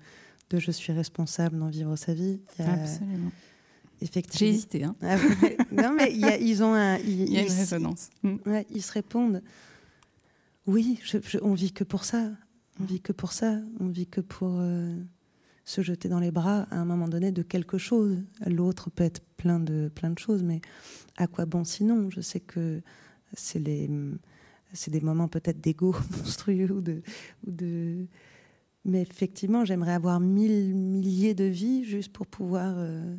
de 0.51 0.59
Je 0.59 0.71
suis 0.71 0.93
responsable 0.93 1.59
d'en 1.59 1.69
vivre 1.69 1.97
sa 1.97 2.15
vie. 2.15 2.41
Absolument. 2.59 3.31
J'ai 4.33 4.49
hésité. 4.49 4.85
Hein. 4.85 4.97
Ah 5.03 5.17
non, 5.73 5.95
mais 5.95 6.13
ils 6.41 6.63
ont 6.63 6.73
un. 6.73 6.97
Il 6.99 7.31
y 7.33 7.39
a 7.39 7.43
une 7.43 7.53
résonance. 7.53 8.11
Ils 8.71 8.83
se 8.83 8.93
répondent. 8.93 9.43
Oui, 10.67 10.99
je, 11.03 11.19
on 11.43 11.55
vit 11.55 11.73
que 11.73 11.85
pour 11.85 12.05
ça. 12.05 12.31
On 12.81 12.85
vit 12.85 13.01
que 13.01 13.13
pour 13.13 13.33
ça. 13.33 13.59
On 13.79 13.89
vit 13.89 14.07
que 14.07 14.21
pour 14.21 14.57
euh, 14.59 14.97
se 15.65 15.83
jeter 15.83 16.09
dans 16.09 16.21
les 16.21 16.31
bras 16.31 16.63
à 16.71 16.77
un 16.77 16.85
moment 16.85 17.09
donné 17.09 17.31
de 17.31 17.43
quelque 17.43 17.79
chose. 17.79 18.19
L'autre 18.47 18.91
peut 18.91 19.05
être 19.05 19.21
plein 19.37 19.61
de 19.61 19.91
plein 19.95 20.11
de 20.11 20.19
choses, 20.19 20.43
mais 20.43 20.61
à 21.17 21.27
quoi 21.27 21.45
bon 21.47 21.65
sinon? 21.65 22.11
Je 22.11 22.21
sais 22.21 22.41
que 22.41 22.81
c'est 23.35 23.61
des 23.61 23.89
moments 25.03 25.29
peut-être 25.29 25.61
d'ego 25.61 25.95
monstrueux 26.19 26.73
ou 26.73 26.81
de, 26.81 27.03
ou 27.47 27.51
de 27.51 28.07
mais 28.87 29.03
effectivement, 29.03 29.67
j'aimerais 29.67 29.93
avoir 29.93 30.21
mille 30.21 30.75
milliers 30.75 31.35
de 31.35 31.45
vies 31.45 31.85
juste 31.85 32.13
pour 32.13 32.27
pouvoir. 32.27 32.75
Euh, 32.77 33.17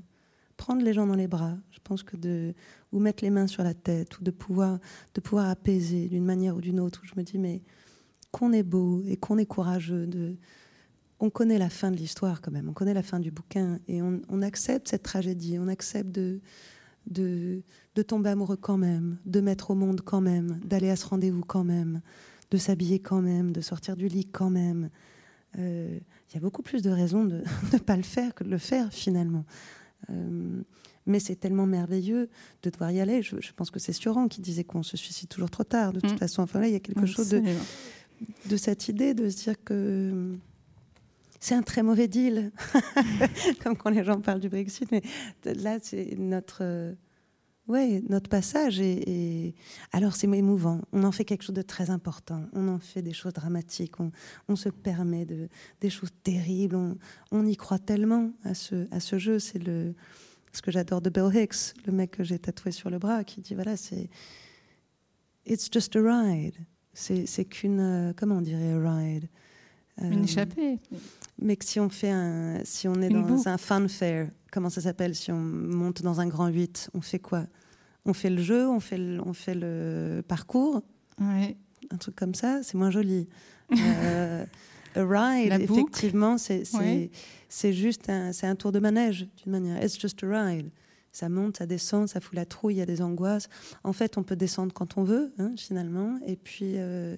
prendre 0.57 0.83
les 0.83 0.93
gens 0.93 1.07
dans 1.07 1.15
les 1.15 1.27
bras. 1.27 1.57
Je 1.71 1.79
pense 1.83 2.03
que 2.03 2.15
de 2.15 2.53
ou 2.91 2.99
mettre 2.99 3.23
les 3.23 3.31
mains 3.31 3.47
sur 3.47 3.63
la 3.63 3.73
tête 3.73 4.19
ou 4.19 4.23
de 4.23 4.29
pouvoir 4.29 4.77
de 5.15 5.19
pouvoir 5.19 5.49
apaiser 5.49 6.07
d'une 6.07 6.23
manière 6.23 6.55
ou 6.55 6.61
d'une 6.61 6.79
autre. 6.79 7.01
Où 7.03 7.07
je 7.07 7.13
me 7.17 7.23
dis 7.23 7.39
mais 7.39 7.63
qu'on 8.31 8.53
est 8.53 8.63
beau 8.63 9.03
et 9.07 9.17
qu'on 9.17 9.37
est 9.37 9.45
courageux. 9.45 10.07
De, 10.07 10.35
on 11.19 11.29
connaît 11.29 11.57
la 11.57 11.69
fin 11.69 11.91
de 11.91 11.97
l'histoire 11.97 12.41
quand 12.41 12.51
même. 12.51 12.69
On 12.69 12.73
connaît 12.73 12.93
la 12.93 13.03
fin 13.03 13.19
du 13.19 13.31
bouquin 13.31 13.79
et 13.87 14.01
on, 14.01 14.21
on 14.29 14.41
accepte 14.41 14.87
cette 14.87 15.03
tragédie. 15.03 15.57
On 15.59 15.67
accepte 15.67 16.11
de 16.11 16.41
de, 17.07 17.63
de 17.95 18.01
tomber 18.01 18.29
amoureux 18.29 18.57
quand 18.57 18.77
même, 18.77 19.17
de 19.25 19.41
mettre 19.41 19.71
au 19.71 19.75
monde 19.75 20.01
quand 20.01 20.21
même, 20.21 20.59
d'aller 20.63 20.89
à 20.89 20.95
ce 20.95 21.05
rendez-vous 21.05 21.43
quand 21.43 21.63
même, 21.63 22.01
de 22.51 22.57
s'habiller 22.57 22.99
quand 22.99 23.21
même, 23.21 23.51
de 23.51 23.61
sortir 23.61 23.95
du 23.95 24.07
lit 24.07 24.25
quand 24.25 24.49
même. 24.49 24.89
Euh, 25.57 25.99
il 26.29 26.35
y 26.35 26.37
a 26.37 26.39
beaucoup 26.41 26.61
plus 26.61 26.81
de 26.81 26.89
raisons 26.89 27.25
de 27.25 27.43
ne 27.73 27.77
pas 27.77 27.97
le 27.97 28.03
faire 28.03 28.33
que 28.33 28.43
de 28.43 28.49
le 28.49 28.57
faire 28.57 28.91
finalement. 28.91 29.45
Euh, 30.09 30.61
mais 31.07 31.19
c'est 31.19 31.35
tellement 31.35 31.65
merveilleux 31.65 32.29
de 32.61 32.69
devoir 32.69 32.91
y 32.91 33.01
aller. 33.01 33.21
Je, 33.23 33.35
pense 33.55 33.71
que 33.71 33.79
c'est 33.79 33.93
Sioran 33.93 34.27
qui 34.27 34.39
disait 34.39 34.63
qu'on 34.63 34.83
se 34.83 34.97
suicide 34.97 35.29
toujours 35.29 35.49
trop 35.49 35.63
tard. 35.63 35.93
De 35.93 35.99
toute 35.99 36.13
mm. 36.13 36.17
façon, 36.17 36.43
enfin 36.43 36.59
là, 36.59 36.67
il 36.67 36.73
y 36.73 36.75
a 36.75 36.79
quelque 36.79 37.07
chose 37.07 37.29
de, 37.29 37.41
de 38.49 38.57
cette 38.57 38.87
idée 38.87 39.13
de 39.13 39.29
se 39.29 39.43
dire 39.43 39.63
que 39.63 40.37
c'est 41.39 41.55
un 41.55 41.63
très 41.63 41.81
mauvais 41.81 42.07
deal, 42.07 42.51
comme 43.63 43.75
quand 43.75 43.89
les 43.89 44.03
gens 44.03 44.21
parlent 44.21 44.39
du 44.39 44.49
Brexit. 44.49 44.91
Mais 44.91 45.01
là, 45.43 45.77
c'est 45.81 46.15
notre, 46.17 46.95
ouais, 47.67 48.03
notre 48.07 48.29
passage. 48.29 48.79
Et, 48.79 49.55
alors, 49.91 50.15
c'est 50.15 50.27
émouvant. 50.27 50.81
On 50.91 51.03
en 51.03 51.11
fait 51.11 51.25
quelque 51.25 51.43
chose 51.43 51.55
de 51.55 51.63
très 51.63 51.89
important. 51.89 52.43
On 52.53 52.67
en 52.67 52.79
fait 52.79 53.01
des 53.01 53.13
choses 53.13 53.33
dramatiques. 53.33 53.95
On, 54.47 54.55
se 54.55 54.69
permet 54.69 55.25
de, 55.25 55.49
des 55.79 55.89
choses 55.89 56.11
terribles. 56.23 56.77
On, 57.31 57.45
y 57.45 57.55
croit 57.55 57.79
tellement 57.79 58.31
à 58.43 58.53
ce, 58.53 58.87
à 58.91 58.99
ce 58.99 59.17
jeu. 59.17 59.39
C'est 59.39 59.59
le 59.59 59.95
ce 60.53 60.61
que 60.61 60.69
j'adore 60.69 61.01
de 61.01 61.09
Bill 61.09 61.29
Hicks, 61.33 61.73
le 61.85 61.93
mec 61.93 62.11
que 62.11 62.23
j'ai 62.25 62.37
tatoué 62.37 62.71
sur 62.71 62.89
le 62.89 62.99
bras, 62.99 63.23
qui 63.23 63.39
dit 63.39 63.55
voilà, 63.55 63.77
c'est 63.77 64.09
It's 65.45 65.69
just 65.71 65.95
a 65.95 66.01
ride. 66.01 66.55
C'est 66.93 67.45
qu'une. 67.45 67.79
Euh, 67.79 68.13
comment 68.15 68.37
on 68.37 68.41
dirait 68.41 68.75
ride? 68.75 69.27
Une 70.01 70.21
euh, 70.21 70.23
échappée 70.23 70.79
mais 71.41 71.55
que 71.55 71.65
si 71.65 71.79
on 71.79 71.89
fait 71.89 72.11
un, 72.11 72.61
si 72.63 72.87
on 72.87 73.01
est 73.01 73.09
dans 73.09 73.47
un 73.47 73.57
fanfare, 73.57 74.27
comment 74.51 74.69
ça 74.69 74.81
s'appelle? 74.81 75.15
Si 75.15 75.31
on 75.31 75.39
monte 75.39 76.03
dans 76.03 76.21
un 76.21 76.27
grand 76.27 76.47
8, 76.47 76.91
on 76.93 77.01
fait 77.01 77.19
quoi? 77.19 77.45
On 78.05 78.13
fait 78.13 78.29
le 78.29 78.41
jeu, 78.41 78.67
on 78.67 78.79
fait 78.79 78.97
le, 78.97 79.19
on 79.25 79.33
fait 79.33 79.55
le 79.55 80.23
parcours, 80.27 80.81
un 81.19 81.97
truc 81.99 82.15
comme 82.15 82.35
ça, 82.35 82.61
c'est 82.63 82.75
moins 82.75 82.91
joli. 82.91 83.27
euh, 83.77 84.45
a 84.95 85.05
ride, 85.05 85.53
effectivement, 85.61 86.37
c'est 86.37 86.63
c'est 87.49 87.73
juste 87.73 88.09
un, 88.09 88.31
un 88.43 88.55
tour 88.55 88.71
de 88.71 88.79
manège 88.79 89.27
d'une 89.43 89.51
manière. 89.51 89.83
It's 89.83 89.99
just 89.99 90.23
a 90.23 90.27
ride. 90.27 90.69
Ça 91.11 91.29
monte, 91.29 91.57
ça 91.57 91.65
descend, 91.65 92.07
ça 92.07 92.21
fout 92.21 92.35
la 92.35 92.45
trouille, 92.45 92.75
il 92.75 92.77
y 92.77 92.81
a 92.81 92.85
des 92.85 93.01
angoisses. 93.01 93.49
En 93.83 93.93
fait, 93.93 94.17
on 94.17 94.23
peut 94.23 94.35
descendre 94.35 94.73
quand 94.73 94.97
on 94.97 95.03
veut, 95.03 95.33
hein, 95.39 95.53
finalement. 95.57 96.19
Et 96.25 96.37
puis, 96.37 96.73
euh, 96.77 97.17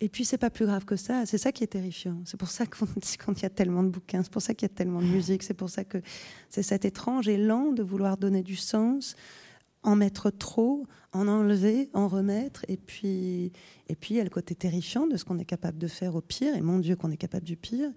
et 0.00 0.08
puis, 0.08 0.24
c'est 0.24 0.38
pas 0.38 0.50
plus 0.50 0.64
grave 0.64 0.84
que 0.84 0.96
ça. 0.96 1.26
C'est 1.26 1.38
ça 1.38 1.50
qui 1.50 1.64
est 1.64 1.68
terrifiant. 1.68 2.18
C'est 2.24 2.36
pour 2.36 2.48
ça 2.48 2.66
qu'on 2.66 2.86
il 3.36 3.42
y 3.42 3.46
a 3.46 3.50
tellement 3.50 3.82
de 3.82 3.88
bouquins, 3.88 4.22
c'est 4.22 4.32
pour 4.32 4.42
ça 4.42 4.54
qu'il 4.54 4.68
y 4.68 4.70
a 4.70 4.74
tellement 4.74 5.00
de 5.00 5.06
musique, 5.06 5.42
c'est 5.42 5.54
pour 5.54 5.70
ça 5.70 5.84
que 5.84 5.98
c'est 6.48 6.62
cet 6.62 6.84
étrange 6.84 7.28
élan 7.28 7.72
de 7.72 7.82
vouloir 7.82 8.16
donner 8.16 8.42
du 8.42 8.54
sens, 8.54 9.16
en 9.82 9.96
mettre 9.96 10.30
trop, 10.30 10.86
en 11.12 11.26
enlever, 11.26 11.90
en 11.94 12.06
remettre. 12.06 12.64
Et 12.68 12.76
puis, 12.76 13.52
et 13.88 13.96
puis, 13.96 14.14
il 14.14 14.16
y 14.18 14.20
a 14.20 14.24
le 14.24 14.30
côté 14.30 14.54
terrifiant 14.54 15.06
de 15.06 15.16
ce 15.16 15.24
qu'on 15.24 15.38
est 15.38 15.44
capable 15.44 15.78
de 15.78 15.88
faire 15.88 16.14
au 16.14 16.20
pire. 16.20 16.54
Et 16.54 16.60
mon 16.60 16.78
Dieu, 16.78 16.94
qu'on 16.94 17.10
est 17.10 17.16
capable 17.16 17.44
du 17.44 17.56
pire. 17.56 17.90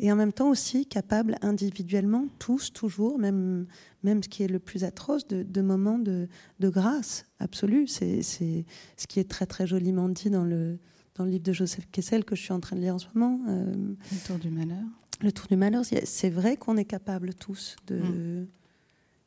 Et 0.00 0.12
en 0.12 0.16
même 0.16 0.32
temps 0.32 0.48
aussi 0.50 0.86
capable 0.86 1.36
individuellement, 1.42 2.26
tous, 2.38 2.72
toujours, 2.72 3.18
même, 3.18 3.66
même 4.04 4.22
ce 4.22 4.28
qui 4.28 4.44
est 4.44 4.48
le 4.48 4.60
plus 4.60 4.84
atroce, 4.84 5.26
de, 5.26 5.42
de 5.42 5.60
moments 5.60 5.98
de, 5.98 6.28
de 6.60 6.68
grâce 6.68 7.26
absolue. 7.40 7.86
C'est 7.88 8.22
ce 8.22 9.06
qui 9.08 9.20
est 9.20 9.28
très, 9.28 9.46
très 9.46 9.66
joliment 9.66 10.08
dit 10.08 10.30
dans 10.30 10.44
le 10.44 10.78
dans 11.18 11.24
le 11.24 11.30
livre 11.30 11.42
de 11.42 11.52
Joseph 11.52 11.86
Kessel 11.90 12.24
que 12.24 12.36
je 12.36 12.42
suis 12.42 12.52
en 12.52 12.60
train 12.60 12.76
de 12.76 12.80
lire 12.80 12.94
en 12.94 12.98
ce 12.98 13.06
moment. 13.12 13.40
Euh, 13.48 13.72
le 13.74 14.26
Tour 14.26 14.38
du 14.38 14.50
Malheur. 14.50 14.84
Le 15.20 15.32
Tour 15.32 15.46
du 15.48 15.56
Malheur, 15.56 15.82
c'est 15.84 16.30
vrai 16.30 16.56
qu'on 16.56 16.76
est 16.76 16.84
capable 16.84 17.34
tous 17.34 17.76
de. 17.88 17.96
Mm. 17.96 18.46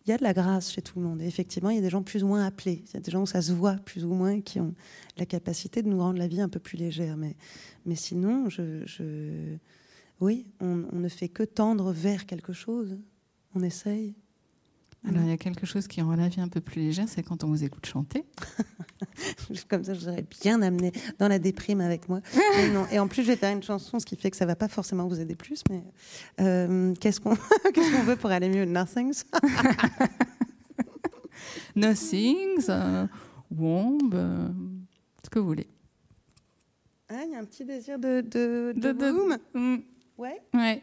Il 0.05 0.09
y 0.09 0.13
a 0.13 0.17
de 0.17 0.23
la 0.23 0.33
grâce 0.33 0.71
chez 0.71 0.81
tout 0.81 0.99
le 0.99 1.05
monde. 1.05 1.21
Et 1.21 1.27
effectivement, 1.27 1.69
il 1.69 1.75
y 1.75 1.79
a 1.79 1.81
des 1.81 1.91
gens 1.91 2.01
plus 2.01 2.23
ou 2.23 2.27
moins 2.27 2.43
appelés. 2.43 2.83
Il 2.87 2.93
y 2.95 2.97
a 2.97 3.01
des 3.01 3.11
gens 3.11 3.21
où 3.21 3.27
ça 3.27 3.39
se 3.39 3.51
voit 3.51 3.75
plus 3.75 4.03
ou 4.03 4.13
moins 4.13 4.41
qui 4.41 4.59
ont 4.59 4.73
la 5.17 5.27
capacité 5.27 5.83
de 5.83 5.89
nous 5.89 5.99
rendre 5.99 6.17
la 6.17 6.27
vie 6.27 6.41
un 6.41 6.49
peu 6.49 6.59
plus 6.59 6.75
légère. 6.75 7.17
Mais, 7.17 7.35
mais 7.85 7.93
sinon, 7.93 8.49
je, 8.49 8.83
je... 8.87 9.57
oui, 10.21 10.45
on, 10.59 10.85
on 10.91 10.99
ne 10.99 11.09
fait 11.09 11.29
que 11.29 11.43
tendre 11.43 11.91
vers 11.91 12.25
quelque 12.25 12.53
chose. 12.53 12.97
On 13.55 13.61
essaye. 13.61 14.15
Alors, 15.07 15.23
il 15.23 15.29
y 15.29 15.33
a 15.33 15.37
quelque 15.37 15.65
chose 15.65 15.87
qui 15.87 15.99
rend 15.99 16.15
la 16.15 16.27
vie 16.27 16.41
un 16.41 16.47
peu 16.47 16.61
plus 16.61 16.79
légère, 16.79 17.09
c'est 17.09 17.23
quand 17.23 17.43
on 17.43 17.47
vous 17.47 17.63
écoute 17.63 17.87
chanter. 17.87 18.23
Comme 19.67 19.83
ça, 19.83 19.95
je 19.95 20.01
vous 20.01 20.09
aurais 20.09 20.23
bien 20.43 20.61
amené 20.61 20.91
dans 21.17 21.27
la 21.27 21.39
déprime 21.39 21.81
avec 21.81 22.07
moi. 22.07 22.21
non. 22.71 22.85
Et 22.91 22.99
en 22.99 23.07
plus, 23.07 23.23
je 23.23 23.29
vais 23.29 23.35
faire 23.35 23.51
une 23.51 23.63
chanson, 23.63 23.99
ce 23.99 24.05
qui 24.05 24.15
fait 24.15 24.29
que 24.29 24.37
ça 24.37 24.45
va 24.45 24.55
pas 24.55 24.67
forcément 24.67 25.07
vous 25.07 25.19
aider 25.19 25.35
plus. 25.35 25.63
Mais 25.71 25.83
euh, 26.39 26.93
qu'est-ce 26.99 27.19
qu'on 27.19 27.35
qu 27.73 27.81
veut 28.05 28.15
pour 28.15 28.29
aller 28.29 28.47
mieux? 28.47 28.65
Nothings? 28.65 29.23
Nothings, 31.75 32.65
euh, 32.69 33.07
Womb, 33.49 34.11
euh, 34.13 34.49
ce 35.23 35.29
que 35.31 35.39
vous 35.39 35.47
voulez. 35.47 35.67
Ah, 37.09 37.23
il 37.25 37.31
y 37.31 37.35
a 37.35 37.39
un 37.39 37.45
petit 37.45 37.65
désir 37.65 37.97
de, 37.97 38.21
de, 38.21 38.71
de. 38.75 39.57
Mm. 39.57 39.81
Ouais. 40.17 40.41
Ouais. 40.53 40.81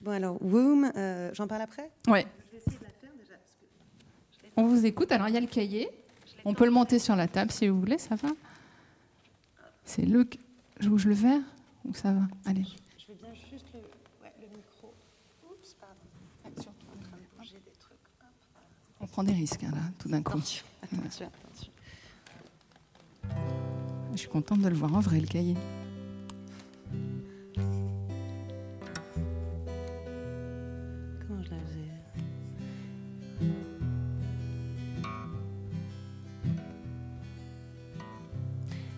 Bon, 0.00 0.12
alors, 0.12 0.42
Womb, 0.42 0.90
euh, 0.96 1.30
j'en 1.34 1.46
parle 1.46 1.62
après 1.62 1.90
Ouais. 2.06 2.26
On 4.56 4.66
vous 4.66 4.86
écoute. 4.86 5.12
Alors, 5.12 5.28
il 5.28 5.34
y 5.34 5.36
a 5.36 5.40
le 5.40 5.46
cahier. 5.46 5.88
On 6.44 6.54
peut 6.54 6.64
le 6.64 6.70
monter 6.70 6.98
sur 6.98 7.16
la 7.16 7.28
table 7.28 7.50
si 7.50 7.68
vous 7.68 7.78
voulez, 7.78 7.98
ça 7.98 8.14
va 8.14 8.30
C'est 9.84 10.02
le. 10.06 10.26
Je 10.78 10.88
bouge 10.88 11.06
le 11.06 11.14
verre 11.14 11.42
ou 11.84 11.92
ça 11.92 12.12
va 12.12 12.22
Allez. 12.46 12.64
Je 12.98 13.08
veux 13.08 13.18
bien 13.20 13.34
juste 13.34 13.66
le, 13.74 13.80
ouais, 14.22 14.32
le 14.40 14.46
micro. 14.56 14.94
Oups, 15.50 15.74
pardon. 15.74 15.94
des 17.38 17.72
trucs. 17.78 17.98
On 19.00 19.06
prend 19.06 19.22
des 19.22 19.32
risques 19.34 19.62
hein, 19.64 19.72
là, 19.74 19.82
tout 19.98 20.08
d'un 20.08 20.22
coup. 20.22 20.38
Attention, 20.38 20.64
attention, 20.82 21.26
attention. 21.26 21.72
Je 24.12 24.16
suis 24.16 24.28
contente 24.28 24.60
de 24.60 24.68
le 24.68 24.74
voir 24.76 24.94
en 24.94 25.00
vrai, 25.00 25.20
le 25.20 25.26
cahier. 25.26 25.56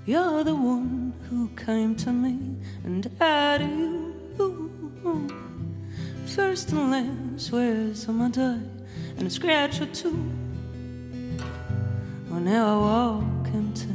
You're 0.05 0.43
the 0.43 0.57
one 0.57 1.15
who 1.31 1.49
came 1.51 1.95
to 1.97 2.11
me 2.13 2.57
and 2.83 3.09
I 3.21 3.59
you. 3.59 4.13
First 6.27 6.73
and 6.73 6.91
last, 6.91 7.53
where's 7.53 8.09
my 8.09 8.29
die 8.29 8.59
and 9.17 9.27
a 9.29 9.31
scratch 9.31 9.81
or 9.81 9.87
two. 9.87 10.19
Well, 12.29 12.41
now 12.41 12.67
I 12.67 12.77
walk 12.79 13.55
into 13.55 13.87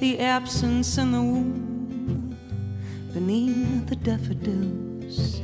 the 0.00 0.18
absence 0.20 0.98
in 0.98 1.12
the 1.12 1.22
womb 1.22 2.36
beneath 3.14 3.86
the 3.86 3.96
daffodils. 3.96 5.40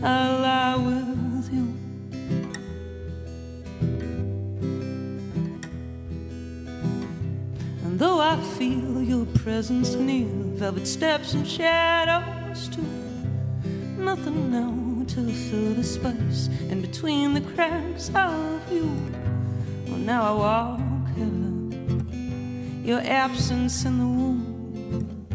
I 0.00 0.40
lie 0.40 0.76
with 0.76 1.29
I 8.20 8.36
feel 8.58 9.02
your 9.02 9.24
presence 9.26 9.94
near, 9.94 10.26
velvet 10.26 10.86
steps 10.86 11.32
and 11.32 11.48
shadows 11.48 12.68
too. 12.68 12.82
Nothing 13.96 14.52
now 14.52 15.04
to 15.08 15.32
fill 15.32 15.74
the 15.74 15.82
space 15.82 16.48
in 16.68 16.82
between 16.82 17.32
the 17.34 17.40
cracks 17.40 18.10
of 18.14 18.70
you. 18.70 18.90
Well, 19.86 19.96
now 19.96 20.22
I 20.22 20.32
walk 20.32 21.08
heaven, 21.16 22.82
your 22.84 23.00
absence 23.00 23.84
in 23.86 23.98
the 23.98 24.06
womb, 24.06 25.26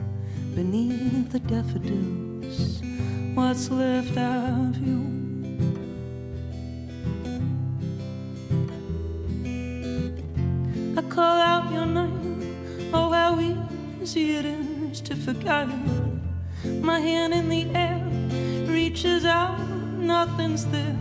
beneath 0.53 1.31
the 1.31 1.39
daffodils. 1.39 2.81
What's 3.33 3.69
left 3.71 4.15
of 4.17 4.77
you? 4.77 5.01
I 10.97 11.01
call 11.09 11.41
out 11.41 11.54
easy 14.05 14.35
it 14.35 14.45
is 14.45 15.01
to 15.01 15.15
forget. 15.15 15.67
My 16.63 16.99
hand 16.99 17.33
in 17.33 17.49
the 17.49 17.65
air 17.73 18.03
reaches 18.67 19.25
out, 19.25 19.57
nothing's 19.97 20.63
there. 20.67 20.95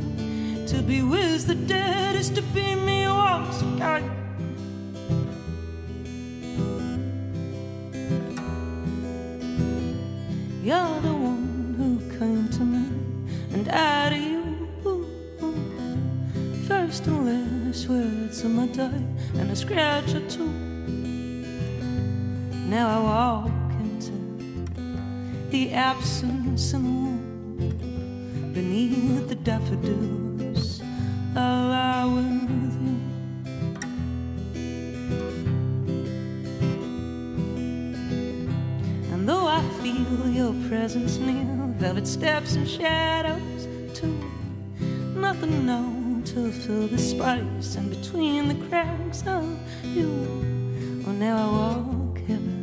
To 0.69 0.81
be 0.81 1.03
with 1.03 1.47
the 1.47 1.55
dead 1.55 2.17
is 2.17 2.31
to 2.31 2.41
be 2.55 2.75
me 2.75 3.07
once 3.07 3.61
again. 3.61 4.05
You're 10.63 11.01
the 11.09 11.17
one 11.31 11.75
who 11.77 12.19
came 12.19 12.49
to 12.57 12.63
me, 12.65 12.87
and 13.53 13.69
I 13.69 14.09
to 14.09 14.17
you. 14.17 14.45
choice 17.75 17.89
words 17.89 18.45
on 18.45 18.57
my 18.57 18.67
die 18.69 19.05
and 19.35 19.51
a 19.51 19.57
scratch 19.57 20.15
or 20.15 20.27
two. 20.31 20.74
Now 22.75 22.89
I 22.89 23.01
walk 23.03 23.71
into 23.79 24.17
the 25.51 25.73
absence 25.75 26.73
in 26.73 26.83
the 26.83 26.89
room 26.91 28.53
beneath 28.53 29.29
the 29.29 29.37
daffodils. 29.37 30.83
I'll 31.37 31.69
lie 31.69 32.05
with 32.17 32.75
you. 32.83 32.97
And 39.13 39.29
though 39.29 39.47
I 39.47 39.63
feel 39.81 40.29
your 40.29 40.55
presence 40.69 41.19
near, 41.19 41.47
velvet 41.79 42.09
steps 42.09 42.57
and 42.57 42.69
shadows 42.69 43.69
too, 43.97 44.19
nothing 45.15 45.65
known 45.65 46.25
to 46.25 46.51
fill 46.51 46.89
the 46.89 46.99
space 46.99 47.77
and 47.77 47.89
between 47.89 48.49
the 48.49 48.67
cracks 48.67 49.23
of 49.29 49.45
you. 49.85 50.11
Oh, 51.07 51.13
now 51.13 51.37
I 51.37 51.47
walk 51.53 52.19
heaven, 52.27 52.54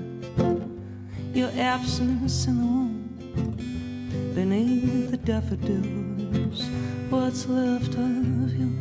your 1.33 1.51
absence 1.57 2.45
in 2.47 2.57
the 2.57 2.63
room 2.63 4.33
beneath 4.35 5.11
the 5.11 5.17
daffodils. 5.17 6.63
What's 7.09 7.47
left 7.47 7.93
of 7.95 8.53
you? 8.53 8.71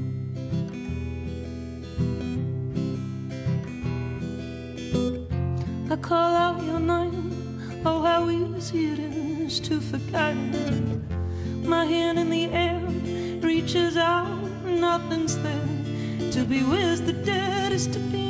I 5.91 5.97
call 5.97 6.35
out 6.35 6.63
your 6.65 6.81
name. 6.81 7.83
Oh, 7.85 8.03
how 8.03 8.29
easy 8.31 8.93
it 8.93 8.99
is 8.99 9.61
to 9.61 9.81
forget. 9.81 10.37
My 11.65 11.85
hand 11.85 12.19
in 12.19 12.31
the 12.31 12.47
air 12.47 12.81
reaches 13.41 13.97
out, 13.97 14.43
nothing's 14.65 15.37
there. 15.39 16.33
To 16.33 16.45
be 16.45 16.63
with 16.63 17.07
the 17.07 17.13
dead 17.13 17.73
is 17.73 17.87
to 17.89 17.99
be 17.99 18.30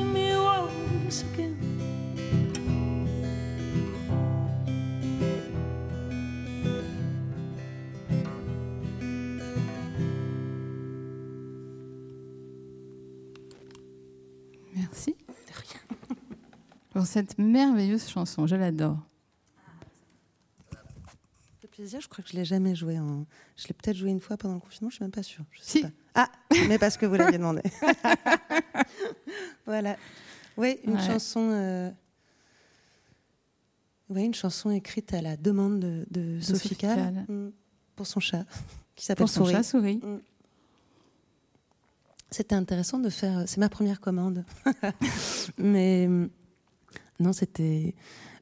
cette 17.11 17.39
merveilleuse 17.39 18.09
chanson, 18.09 18.47
je 18.47 18.57
l'adore. 18.57 18.99
Le 21.63 21.69
plaisir, 21.69 22.01
je 22.01 22.09
crois 22.09 22.23
que 22.25 22.31
je 22.31 22.37
l'ai 22.37 22.45
jamais 22.45 22.75
joué. 22.75 22.99
En... 22.99 23.27
Je 23.57 23.67
l'ai 23.69 23.75
peut-être 23.75 23.97
joué 23.97 24.11
une 24.11 24.21
fois 24.21 24.37
pendant 24.37 24.55
le 24.55 24.61
confinement, 24.61 24.91
je 24.91 24.97
suis 24.97 25.05
même 25.05 25.11
pas 25.13 25.23
sûre. 25.23 25.45
Je 25.53 25.61
sais 25.63 25.79
Si. 25.79 25.83
pas. 25.83 25.91
Ah, 26.15 26.31
mais 26.69 26.79
parce 26.79 26.97
que 26.97 27.07
vous 27.07 27.15
l'aviez 27.15 27.39
demandé. 27.39 27.63
voilà. 29.67 29.97
Oui, 30.57 30.79
une 30.85 30.95
Ouais. 30.95 31.07
chanson. 31.07 31.51
euh, 31.53 31.91
Oui, 34.09 34.25
une 34.25 34.35
chanson 34.35 34.71
écrite 34.71 35.15
à 35.15 35.23
la 35.23 35.37
demande 35.37 35.79
de, 35.81 36.05
de 36.11 36.41
Sophie 36.41 36.75
Calle. 36.77 37.25
mm, 37.29 37.51
pour 37.95 38.07
son 38.07 38.19
chat, 38.21 38.45
qui 38.97 39.05
s'appelle 39.05 39.25
Pour 39.25 39.29
son 39.31 39.45
Souris. 39.45 39.53
chat 39.53 39.63
souris. 39.63 40.01
C'était 42.33 42.55
intéressant 42.55 42.99
de 42.99 43.09
faire. 43.11 43.45
C'est 43.47 43.59
ma 43.59 43.69
première 43.69 44.01
commande. 44.01 44.45
Mais 45.59 46.07
euh, 46.09 46.29
non, 47.21 47.33
c'était. 47.33 47.95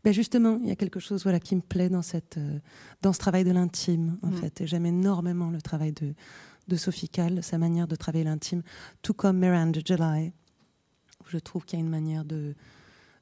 Ben 0.05 0.13
justement, 0.15 0.59
il 0.63 0.69
y 0.69 0.71
a 0.71 0.77
quelque 0.77 1.01
chose 1.01 1.25
voilà, 1.25 1.41
qui 1.41 1.57
me 1.57 1.61
plaît 1.61 1.89
dans, 1.89 2.03
cette, 2.03 2.39
euh, 2.39 2.61
dans 3.03 3.13
ce 3.13 3.19
travail 3.19 3.45
de 3.45 3.51
l'intime, 3.51 4.17
en 4.23 4.29
Mm. 4.31 4.37
fait. 4.37 4.61
Et 4.61 4.67
j'aime 4.67 4.87
énormément 4.87 5.51
le 5.51 5.61
travail 5.61 5.93
de, 5.93 6.15
de 6.69 6.77
Sophie 6.77 7.09
Calle, 7.09 7.43
sa 7.43 7.59
manière 7.59 7.89
de 7.89 7.97
travailler 7.97 8.25
l'intime, 8.25 8.63
tout 9.03 9.13
comme 9.13 9.39
Miranda 9.39 9.81
July, 9.85 10.33
où 11.21 11.25
je 11.29 11.39
trouve 11.39 11.65
qu'il 11.65 11.79
y 11.79 11.83
a 11.83 11.85
une 11.85 11.91
manière 11.91 12.25
de, 12.25 12.55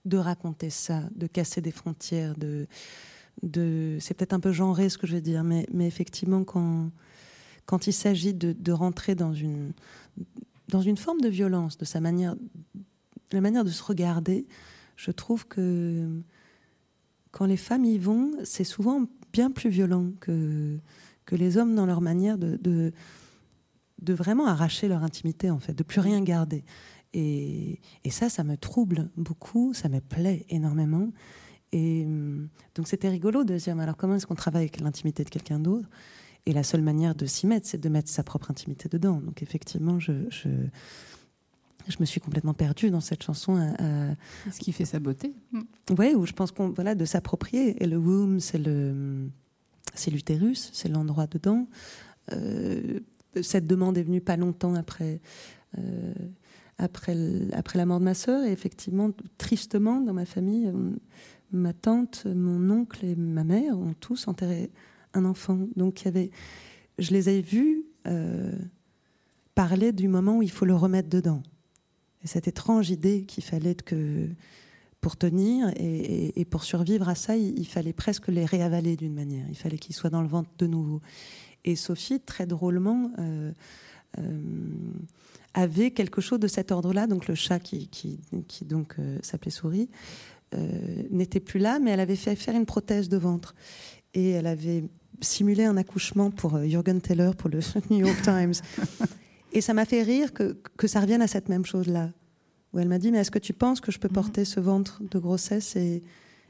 de 0.05 0.19
raconter 0.19 0.69
ça, 0.71 1.03
de 1.15 1.27
casser 1.27 1.63
des 1.63 1.73
frontières, 1.73 2.37
de. 2.37 2.67
de 3.43 3.97
c'est 4.01 4.13
peut-être 4.15 4.35
un 4.35 4.41
peu 4.41 4.53
genré 4.53 4.89
ce 4.91 4.99
que 4.99 5.07
je 5.07 5.15
veux 5.15 5.23
dire, 5.23 5.45
mais, 5.45 5.67
mais 5.73 5.87
effectivement, 5.87 6.45
quand, 6.45 6.91
quand 7.65 7.87
il 7.87 7.93
s'agit 7.95 8.35
de, 8.35 8.53
de 8.53 8.73
rentrer 8.73 9.15
dans 9.15 9.33
une, 9.33 9.73
dans 10.69 10.83
une 10.83 10.99
forme 10.99 11.21
de 11.23 11.29
violence, 11.31 11.79
de 11.79 11.87
sa 11.87 12.01
manière, 12.01 12.37
la 13.33 13.41
manière 13.41 13.65
de 13.65 13.71
se 13.71 13.83
regarder, 13.83 14.47
je 14.97 15.11
trouve 15.11 15.47
que 15.47 16.23
quand 17.31 17.47
les 17.47 17.57
femmes 17.57 17.85
y 17.85 17.99
vont, 17.99 18.33
c'est 18.45 18.65
souvent 18.65 19.07
bien 19.33 19.51
plus 19.51 19.71
violent 19.71 20.13
que, 20.21 20.79
que 21.27 21.37
les 21.37 21.59
hommes 21.59 21.75
dans 21.75 21.87
leur 21.87 22.01
manière 22.01 22.39
de, 22.39 22.59
de, 22.63 22.93
vraiment 24.15 24.47
arracher 24.47 24.89
leur 24.89 25.03
intimité, 25.03 25.51
en 25.51 25.59
fait, 25.59 25.75
de 25.75 25.83
plus 25.83 26.01
rien 26.01 26.23
garder. 26.23 26.65
Et, 27.13 27.81
et 28.05 28.11
ça, 28.11 28.29
ça 28.29 28.45
me 28.45 28.57
trouble 28.57 29.09
beaucoup, 29.17 29.75
ça 29.75 29.89
me 29.89 30.01
plaît 30.01 30.47
énormément. 30.49 31.11
Et 31.73 32.07
donc 32.75 32.89
c'était 32.89 33.09
rigolo 33.09 33.45
de 33.45 33.57
dire, 33.57 33.75
mais 33.77 33.83
alors 33.83 33.97
comment 33.97 34.15
est-ce 34.15 34.27
qu'on 34.27 34.35
travaille 34.35 34.63
avec 34.63 34.81
l'intimité 34.81 35.25
de 35.25 35.29
quelqu'un 35.31 35.59
d'autre? 35.59 35.89
Et 36.47 36.53
la 36.53 36.63
seule 36.63 36.83
manière 36.83 37.15
de 37.15 37.27
s'y 37.27 37.47
mettre, 37.47 37.67
c'est 37.67 37.81
de 37.81 37.89
mettre 37.89 38.09
sa 38.09 38.23
propre 38.23 38.51
intimité 38.51 38.89
dedans. 38.89 39.21
Donc 39.21 39.43
effectivement, 39.43 39.99
je, 39.99 40.13
je 41.89 41.97
me 42.01 42.05
suis 42.05 42.20
complètement 42.20 42.55
perdue 42.55 42.91
dans 42.91 43.01
cette 43.01 43.22
chanson. 43.22 43.57
à- 43.57 44.14
C'est 44.45 44.53
ce 44.53 44.61
qui 44.61 44.72
fait 44.72 44.84
sa 44.84 44.99
beauté. 44.99 45.34
Mm. 45.53 45.61
Ouais, 45.99 46.14
où 46.14 46.26
je 46.26 46.32
pense 46.32 46.51
qu'on 46.53 46.70
voilà 46.70 46.95
de 46.95 47.05
s'approprier. 47.05 47.82
Et 47.82 47.87
le 47.87 47.97
womb, 47.97 48.41
c'est 48.41 48.59
le 48.59 49.28
c'est 49.95 50.11
l'utérus, 50.11 50.70
c'est 50.72 50.89
l'endroit 50.89 51.26
dedans. 51.26 51.68
Euh, 52.32 53.01
cette 53.41 53.66
demande 53.66 53.97
est 53.99 54.03
venue 54.03 54.20
pas 54.20 54.37
longtemps 54.37 54.74
après 54.74 55.20
euh, 55.78 56.12
après 56.78 57.16
après 57.53 57.78
la 57.78 57.87
mort 57.87 58.01
de 58.01 58.05
ma 58.05 58.14
sœur. 58.14 58.45
Et 58.45 58.53
effectivement, 58.53 59.11
tristement, 59.39 60.01
dans 60.01 60.12
ma 60.14 60.24
famille, 60.26 60.66
euh, 60.66 60.91
ma 61.53 61.72
tante, 61.72 62.26
mon 62.26 62.68
oncle 62.70 63.05
et 63.05 63.14
ma 63.16 63.45
mère 63.45 63.78
ont 63.78 63.95
tous 64.01 64.26
enterré 64.28 64.70
un 65.14 65.24
enfant. 65.24 65.59
Donc 65.76 66.03
il 66.03 66.05
y 66.07 66.09
avait, 66.09 66.30
je 66.99 67.12
les 67.12 67.28
ai 67.28 67.41
vus 67.43 67.84
euh, 68.07 68.53
parler 69.55 69.93
du 69.93 70.09
moment 70.09 70.39
où 70.39 70.43
il 70.43 70.51
faut 70.51 70.64
le 70.66 70.74
remettre 70.74 71.09
dedans. 71.09 71.43
Et 72.27 72.29
cette 72.29 72.49
étrange 72.49 72.91
idée 72.91 73.22
qu'il 73.22 73.45
fallait 73.45 73.77
que 73.77 74.29
pour 75.01 75.16
tenir 75.16 75.70
et, 75.77 76.45
pour 76.51 76.64
survivre 76.64 77.09
à 77.09 77.14
ça, 77.14 77.37
il, 77.37 77.68
fallait 77.68 77.93
presque 77.93 78.27
les 78.27 78.45
réavaler 78.45 78.97
d'une 78.97 79.14
manière. 79.14 79.47
Il 79.49 79.55
fallait 79.55 79.79
qu'ils 79.79 79.95
soient 79.95 80.11
dans 80.11 80.22
le 80.22 80.27
ventre 80.27 80.51
de 80.59 80.66
nouveau. 80.66 81.01
Et 81.64 81.77
Sophie, 81.77 82.18
très 82.18 82.45
drôlement, 82.45 83.12
euh, 83.20 83.53
euh, 84.18 84.41
avait 85.55 85.93
quelque 85.93 86.20
chose 86.20 86.41
de 86.41 86.49
cet 86.49 86.72
ordre-là. 86.72 87.07
Donc 87.07 87.29
le 87.29 87.37
chat 87.37 87.61
qui, 87.61 87.87
qui, 87.87 88.18
donc 88.64 88.97
euh, 88.99 89.20
s'appelait 89.22 89.53
Souris 89.53 89.89
n'était 91.11 91.39
plus 91.39 91.61
là, 91.61 91.79
mais 91.79 91.93
elle 91.93 92.01
avait 92.01 92.16
fait 92.16 92.35
faire 92.35 92.57
une 92.57 92.66
prothèse 92.66 93.09
de 93.09 93.16
ventre 93.16 93.55
et 94.14 94.31
elle 94.31 94.49
avait 94.49 94.83
simulé 95.20 95.64
un 95.64 95.77
accouchement 95.77 96.33
pour 96.33 96.61
Jürgen 96.64 97.01
Teller 97.01 97.31
pour 97.39 97.51
le 97.51 97.61
New 97.91 98.05
York 98.05 98.20
Times. 98.22 98.55
Et 99.53 99.61
ça 99.61 99.75
m'a 99.75 99.85
fait 99.85 100.03
rire 100.03 100.33
que, 100.33 100.59
que 100.77 100.87
ça 100.87 101.01
revienne 101.01 101.23
à 101.23 101.27
cette 101.27 101.49
même 101.49 101.65
chose-là. 101.65 102.11
Où 102.73 102.79
elle 102.79 102.89
m'a 102.89 102.99
dit, 102.99 103.11
mais 103.11 103.19
est-ce 103.19 103.31
que 103.31 103.39
tu 103.39 103.53
penses 103.53 103.81
que 103.81 103.91
je 103.93 103.99
peux 103.99 104.09
porter 104.09 104.45
ce 104.45 104.61
ventre 104.61 105.03
de 105.11 105.19
grossesse 105.19 105.77
et 105.77 106.03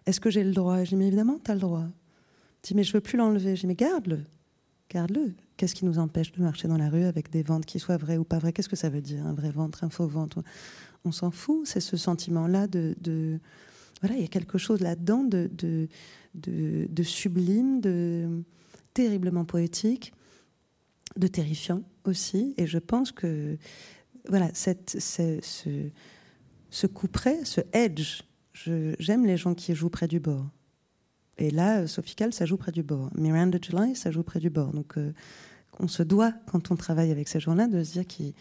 est-ce 0.07 0.21
que 0.21 0.31
j'ai 0.31 0.43
le 0.43 0.53
droit? 0.53 0.83
J'ai 0.83 0.91
dit, 0.91 0.97
mais 0.97 1.07
évidemment, 1.07 1.39
tu 1.45 1.51
as 1.51 1.55
le 1.55 1.61
droit. 1.61 1.85
Elle 1.85 2.69
dit, 2.69 2.75
mais 2.75 2.85
je 2.85 2.93
veux 2.93 3.01
plus 3.01 3.17
l'enlever. 3.17 3.55
J'ai 3.55 3.63
dit, 3.63 3.67
mais 3.69 3.75
garde-le. 3.75 4.21
Garde-le. 4.91 5.35
Qu'est-ce 5.57 5.75
qui 5.75 5.85
nous 5.85 5.99
empêche 5.99 6.33
de 6.33 6.43
marcher 6.43 6.69
dans 6.69 6.79
la 6.79 6.89
rue 6.89 7.05
avec 7.05 7.31
des 7.31 7.43
ventres 7.43 7.67
qui 7.67 7.79
soient 7.79 7.97
vrais 7.97 8.17
ou 8.17 8.25
pas 8.25 8.39
vrais? 8.39 8.53
Qu'est-ce 8.53 8.69
que 8.69 8.77
ça 8.77 8.89
veut 8.89 9.03
dire, 9.03 9.25
un 9.27 9.35
vrai 9.35 9.51
ventre, 9.51 9.85
un 9.85 9.91
faux 9.91 10.07
ventre? 10.07 10.43
On 11.05 11.13
s'en 11.13 11.31
fout. 11.31 11.63
C'est 11.65 11.81
ce 11.81 11.97
sentiment-là 11.97 12.67
de, 12.67 12.97
de- 13.01 13.39
Voilà, 14.01 14.17
il 14.17 14.23
y 14.23 14.25
a 14.25 14.29
quelque 14.29 14.59
chose 14.59 14.81
là-dedans 14.81 15.23
de, 15.23 15.49
de, 15.57 15.89
de, 16.35 16.87
de 16.91 17.03
sublime, 17.03 17.81
de 17.81 18.43
terriblement 18.95 19.45
poétique, 19.45 20.13
de 21.17 21.27
terrifiant 21.27 21.83
aussi. 22.05 22.55
Et 22.57 22.67
je 22.67 22.79
pense 22.79 23.13
que 23.13 23.57
voilà, 24.29 24.51
cette, 24.55 24.97
ce, 25.01 25.39
ce, 25.43 25.71
ce 26.71 26.87
coup 26.87 27.09
près, 27.09 27.45
ce 27.45 27.61
edge, 27.73 28.23
je- 28.53 28.95
j'aime 28.99 29.25
les 29.27 29.37
gens 29.37 29.55
qui 29.55 29.75
jouent 29.75 29.89
près 29.91 30.09
du 30.09 30.21
bord. 30.21 30.47
Et 31.39 31.51
là, 31.51 31.81
euh, 31.81 31.87
Sophie 31.87 32.17
ça 32.31 32.47
joue 32.47 32.57
près 32.57 32.73
du 32.73 32.83
bord. 32.83 33.11
Miranda 33.15 33.59
July, 33.63 33.95
ça 33.95 34.11
joue 34.11 34.23
près 34.23 34.41
du 34.41 34.51
bord. 34.51 34.73
Donc, 34.73 34.97
euh, 34.97 35.13
on 35.79 35.89
se 35.89 36.03
doit, 36.03 36.33
quand 36.51 36.71
on 36.71 36.77
travaille 36.77 37.11
avec 37.11 37.29
ces 37.29 37.39
gens-là, 37.41 37.67
de 37.69 37.85
se 37.85 37.93
dire 37.93 38.07
qu'il 38.07 38.33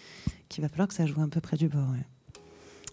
qu'il 0.47 0.61
va 0.61 0.69
falloir 0.69 0.88
que 0.88 0.93
ça 0.93 1.05
joue 1.05 1.19
un 1.21 1.28
peu 1.30 1.41
près 1.41 1.57
du 1.57 1.67
bord. 1.67 1.89
ouais. 1.89 2.05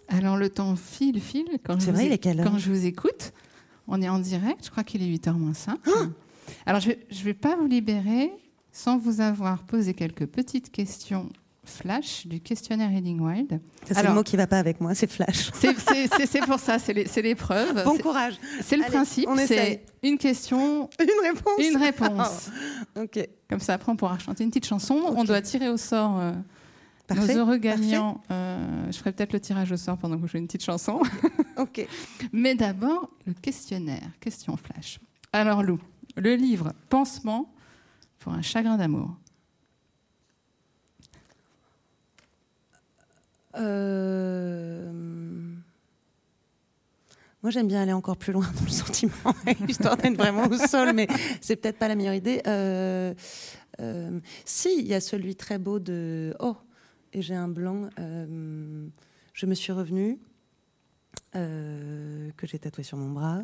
Alors 0.09 0.35
le 0.37 0.49
temps 0.49 0.75
file, 0.75 1.21
file. 1.21 1.47
Quand 1.63 1.79
je 1.79 1.85
vous 1.85 1.91
vrai, 1.93 2.03
é- 2.03 2.07
il 2.07 2.11
est 2.13 2.17
quelle 2.17 2.39
heure? 2.41 2.45
Quand 2.51 2.57
je 2.57 2.69
vous 2.69 2.85
écoute, 2.85 3.31
on 3.87 4.01
est 4.01 4.09
en 4.09 4.19
direct. 4.19 4.65
Je 4.65 4.69
crois 4.71 4.83
qu'il 4.83 5.01
est 5.01 5.07
8h 5.07 5.31
moins 5.37 5.53
5. 5.53 5.79
Ah 5.87 5.91
Alors 6.65 6.81
je 6.81 6.89
ne 6.89 7.23
vais 7.23 7.33
pas 7.33 7.55
vous 7.55 7.67
libérer 7.67 8.29
sans 8.73 8.97
vous 8.97 9.21
avoir 9.21 9.63
posé 9.63 9.93
quelques 9.93 10.25
petites 10.25 10.69
questions 10.71 11.29
flash 11.65 12.27
du 12.27 12.41
questionnaire 12.41 12.89
Reading 12.89 13.21
Wild. 13.21 13.61
C'est 13.89 14.03
le 14.03 14.13
mot 14.13 14.23
qui 14.23 14.35
va 14.35 14.47
pas 14.47 14.59
avec 14.59 14.81
moi, 14.81 14.93
c'est 14.95 15.09
flash. 15.09 15.49
C'est- 15.53 16.45
pour 16.45 16.59
ça, 16.59 16.77
c'est 16.77 17.21
l'épreuve. 17.21 17.85
Bon 17.85 17.97
courage. 17.97 18.33
C'est 18.61 18.75
le 18.75 18.83
Allez, 18.83 18.91
principe, 18.91 19.29
c'est 19.47 19.85
une 20.03 20.17
question, 20.17 20.89
Une 20.99 21.25
réponse. 21.25 21.59
une 21.65 21.77
réponse. 21.77 22.49
Ok. 22.97 23.29
Comme 23.49 23.61
ça, 23.61 23.75
après, 23.75 23.91
on 23.91 23.95
pourra 23.95 24.19
chanter 24.19 24.43
une 24.43 24.49
petite 24.49 24.65
chanson. 24.65 24.99
On 25.15 25.23
doit 25.23 25.41
tirer 25.41 25.69
au 25.69 25.77
sort 25.77 26.19
euh, 26.19 26.33
Parfait. 27.07 27.33
Nos 27.33 27.39
heureux 27.41 27.57
gagnants, 27.57 28.21
euh, 28.31 28.91
je 28.91 28.97
ferai 28.97 29.11
peut-être 29.11 29.33
le 29.33 29.39
tirage 29.39 29.71
au 29.71 29.77
sort 29.77 29.97
pendant 29.97 30.17
que 30.17 30.25
je 30.27 30.31
joue 30.33 30.37
une 30.39 30.47
petite 30.47 30.63
chanson. 30.63 31.01
Ok. 31.55 31.85
Mais 32.31 32.55
d'abord, 32.55 33.11
le 33.27 33.33
questionnaire, 33.33 34.09
question 34.19 34.57
flash. 34.57 34.99
Alors 35.31 35.61
Lou, 35.61 35.79
le 36.17 36.33
livre 36.35 36.73
Pansement 36.89 37.53
pour 38.23 38.31
un 38.31 38.41
chagrin 38.41 38.77
d'amour. 38.77 39.17
Euh, 43.57 44.89
Moi, 47.43 47.51
j'aime 47.51 47.67
bien 47.67 47.81
aller 47.81 47.91
encore 47.91 48.15
plus 48.15 48.31
loin 48.31 48.49
dans 48.55 48.63
le 48.63 48.71
sentiment, 48.71 49.11
histoire 49.67 49.97
d'être 49.97 50.15
vraiment 50.15 50.47
au 50.47 50.57
sol, 50.57 50.93
mais 50.93 51.07
c'est 51.41 51.57
peut-être 51.57 51.77
pas 51.77 51.89
la 51.89 51.95
meilleure 51.95 52.13
idée. 52.13 52.41
Euh, 52.47 53.13
euh, 53.81 54.19
si, 54.45 54.79
il 54.79 54.87
y 54.87 54.93
a 54.93 55.01
celui 55.01 55.35
très 55.35 55.57
beau 55.57 55.79
de 55.79 56.33
Oh, 56.39 56.55
et 57.11 57.21
j'ai 57.21 57.35
un 57.35 57.49
blanc. 57.49 57.89
je 57.97 59.45
me 59.45 59.53
suis 59.53 59.73
revenue, 59.73 60.17
que 61.33 62.47
j'ai 62.47 62.57
tatoué 62.57 62.85
sur 62.85 62.97
mon 62.97 63.09
bras. 63.09 63.41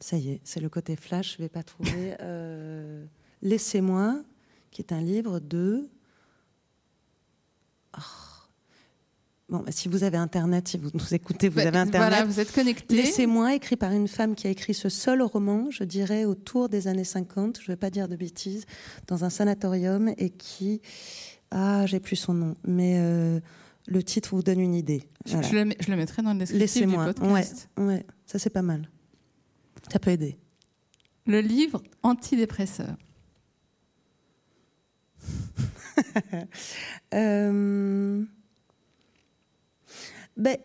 Ça 0.00 0.16
y 0.16 0.30
est, 0.30 0.40
c'est 0.44 0.60
le 0.60 0.68
côté 0.68 0.96
flash, 0.96 1.34
je 1.36 1.42
vais 1.42 1.48
pas 1.48 1.62
trouver. 1.62 2.14
Euh, 2.20 3.04
Laissez-moi, 3.42 4.22
qui 4.70 4.82
est 4.82 4.92
un 4.92 5.00
livre 5.00 5.40
de. 5.40 5.88
Oh. 7.96 8.00
Bon, 9.48 9.58
bah, 9.60 9.72
si 9.72 9.88
vous 9.88 10.04
avez 10.04 10.16
Internet, 10.16 10.68
si 10.68 10.78
vous 10.78 10.90
nous 10.94 11.14
écoutez, 11.14 11.48
vous 11.48 11.56
Bah, 11.56 11.62
avez 11.66 11.78
Internet. 11.78 12.08
Voilà, 12.10 12.24
vous 12.24 12.38
êtes 12.38 12.52
connectés. 12.52 12.94
Laissez-moi, 12.96 13.54
écrit 13.54 13.76
par 13.76 13.90
une 13.92 14.06
femme 14.08 14.34
qui 14.36 14.46
a 14.46 14.50
écrit 14.50 14.74
ce 14.74 14.88
seul 14.88 15.22
roman, 15.22 15.70
je 15.70 15.82
dirais 15.84 16.24
autour 16.24 16.68
des 16.68 16.86
années 16.86 17.02
50, 17.04 17.56
je 17.58 17.62
ne 17.62 17.66
vais 17.68 17.76
pas 17.76 17.90
dire 17.90 18.06
de 18.08 18.14
bêtises, 18.14 18.64
dans 19.08 19.24
un 19.24 19.30
sanatorium 19.30 20.12
et 20.18 20.30
qui. 20.30 20.80
Ah, 21.50 21.84
j'ai 21.86 21.98
plus 21.98 22.14
son 22.16 22.32
nom, 22.34 22.54
mais 22.64 22.96
euh, 23.00 23.40
le 23.88 24.02
titre 24.04 24.36
vous 24.36 24.42
donne 24.42 24.60
une 24.60 24.74
idée. 24.74 25.02
Je, 25.26 25.32
Voilà. 25.32 25.48
je 25.48 25.56
le, 25.56 25.72
je 25.80 25.90
le 25.90 25.96
mettrai 25.96 26.22
dans 26.22 26.32
le 26.32 26.38
descriptif 26.38 26.74
du 26.74 26.80
Laissez-moi. 26.82 27.06
Ouais, 27.06 27.12
podcast. 27.14 27.68
ouais, 27.78 28.06
ça 28.26 28.38
c'est 28.38 28.50
pas 28.50 28.62
mal. 28.62 28.88
Ça 29.90 29.98
peut 29.98 30.10
aider. 30.10 30.38
Le 31.26 31.40
livre 31.40 31.82
Antidépresseur. 32.02 32.96
Euh, 37.12 38.24
ben, 40.36 40.56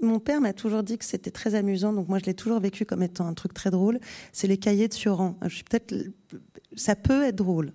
mon 0.00 0.20
père 0.20 0.40
m'a 0.40 0.52
toujours 0.52 0.82
dit 0.82 0.98
que 0.98 1.04
c'était 1.04 1.30
très 1.30 1.54
amusant, 1.54 1.92
donc 1.92 2.08
moi 2.08 2.18
je 2.18 2.26
l'ai 2.26 2.34
toujours 2.34 2.60
vécu 2.60 2.84
comme 2.84 3.02
étant 3.02 3.26
un 3.26 3.32
truc 3.32 3.54
très 3.54 3.70
drôle. 3.70 3.98
C'est 4.32 4.46
les 4.46 4.58
cahiers 4.58 4.86
de 4.86 4.92
Sioran. 4.92 5.38
Je 5.42 5.54
suis 5.54 5.64
peut-être, 5.64 5.94
ça 6.76 6.94
peut 6.94 7.24
être 7.24 7.36
drôle, 7.36 7.72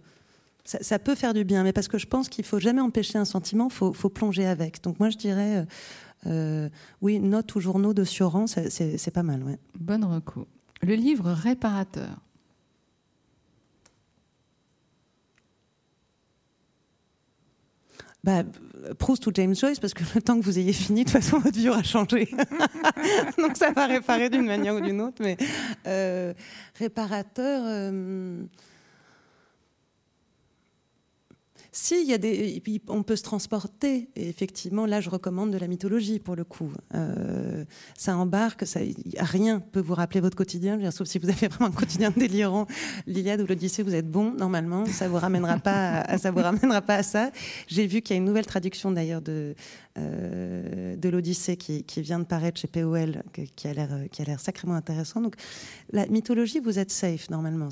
ça, 0.63 0.77
ça 0.81 0.99
peut 0.99 1.15
faire 1.15 1.33
du 1.33 1.43
bien, 1.43 1.63
mais 1.63 1.73
parce 1.73 1.87
que 1.87 1.97
je 1.97 2.05
pense 2.05 2.29
qu'il 2.29 2.45
faut 2.45 2.59
jamais 2.59 2.81
empêcher 2.81 3.17
un 3.17 3.25
sentiment, 3.25 3.69
faut, 3.69 3.93
faut 3.93 4.09
plonger 4.09 4.45
avec. 4.45 4.81
Donc 4.83 4.99
moi 4.99 5.09
je 5.09 5.17
dirais, 5.17 5.57
euh, 5.57 5.65
oui, 7.01 7.19
notes 7.19 7.55
ou 7.55 7.59
journaux 7.59 7.93
de 7.93 8.03
Sioran, 8.03 8.47
c'est- 8.47 9.11
pas 9.11 9.23
mal, 9.23 9.43
ouais. 9.43 9.57
Bonne 9.79 10.03
reco. 10.05 10.47
Le 10.81 10.95
livre 10.95 11.31
Réparateur. 11.31 12.09
Bah, 18.23 18.43
Proust 18.97 19.25
ou 19.27 19.31
James 19.33 19.55
Joyce, 19.55 19.79
parce 19.79 19.93
que 19.93 20.03
le 20.13 20.21
temps 20.21 20.37
que 20.37 20.43
vous 20.43 20.59
ayez 20.59 20.73
fini, 20.73 21.05
de 21.05 21.09
toute 21.09 21.13
façon, 21.21 21.39
votre 21.39 21.57
vie 21.57 21.69
aura 21.69 21.83
changé. 21.83 22.29
Donc 23.37 23.55
ça 23.55 23.71
va 23.71 23.85
réparer 23.87 24.29
d'une 24.29 24.45
manière 24.45 24.75
ou 24.75 24.81
d'une 24.81 24.99
autre. 25.01 25.21
Mais 25.21 25.37
euh, 25.87 26.33
réparateur. 26.77 27.61
euh, 27.65 28.43
Si, 31.71 32.01
il 32.01 32.07
y 32.07 32.13
a 32.13 32.17
des, 32.17 32.61
on 32.87 33.03
peut 33.03 33.15
se 33.15 33.23
transporter. 33.23 34.09
Et 34.15 34.27
effectivement, 34.29 34.85
là, 34.85 35.01
je 35.01 35.09
recommande 35.09 35.51
de 35.51 35.57
la 35.57 35.67
mythologie 35.67 36.19
pour 36.19 36.35
le 36.35 36.43
coup. 36.43 36.71
Euh, 36.95 37.63
ça 37.97 38.17
embarque, 38.17 38.65
ça, 38.65 38.79
rien 39.19 39.59
peut 39.59 39.79
vous 39.79 39.93
rappeler 39.93 40.19
votre 40.19 40.35
quotidien. 40.35 40.77
Dire, 40.77 40.91
sauf 40.91 41.07
si 41.07 41.19
vous 41.19 41.29
avez 41.29 41.47
vraiment 41.47 41.71
un 41.71 41.77
quotidien 41.77 42.11
délirant, 42.15 42.65
l'Iliade 43.05 43.41
ou 43.41 43.45
l'Odyssée, 43.45 43.83
vous 43.83 43.95
êtes 43.95 44.09
bon 44.09 44.31
normalement. 44.31 44.85
Ça 44.85 45.07
vous 45.07 45.17
ramènera 45.17 45.57
pas, 45.57 46.17
ça 46.17 46.31
vous 46.31 46.41
ramènera 46.41 46.81
pas 46.81 46.95
à 46.95 47.03
ça. 47.03 47.31
J'ai 47.67 47.85
vu 47.85 48.01
qu'il 48.01 48.15
y 48.15 48.17
a 48.17 48.21
une 48.21 48.25
nouvelle 48.25 48.45
traduction 48.45 48.91
d'ailleurs 48.91 49.21
de 49.21 49.55
euh, 49.99 50.95
de 50.95 51.09
l'Odyssée 51.09 51.57
qui, 51.57 51.83
vient 51.97 52.19
de 52.19 52.23
paraître 52.23 52.59
chez 52.59 52.67
POL, 52.67 53.23
qui 53.55 53.67
a 53.67 53.73
l'air 53.73 53.89
qui 54.11 54.21
a 54.21 54.25
l'air 54.25 54.39
sacrément 54.39 54.75
intéressant. 54.75 55.21
Donc 55.21 55.35
la 55.91 56.05
mythologie, 56.07 56.59
vous 56.59 56.79
êtes 56.79 56.91
safe 56.91 57.29
normalement. 57.29 57.69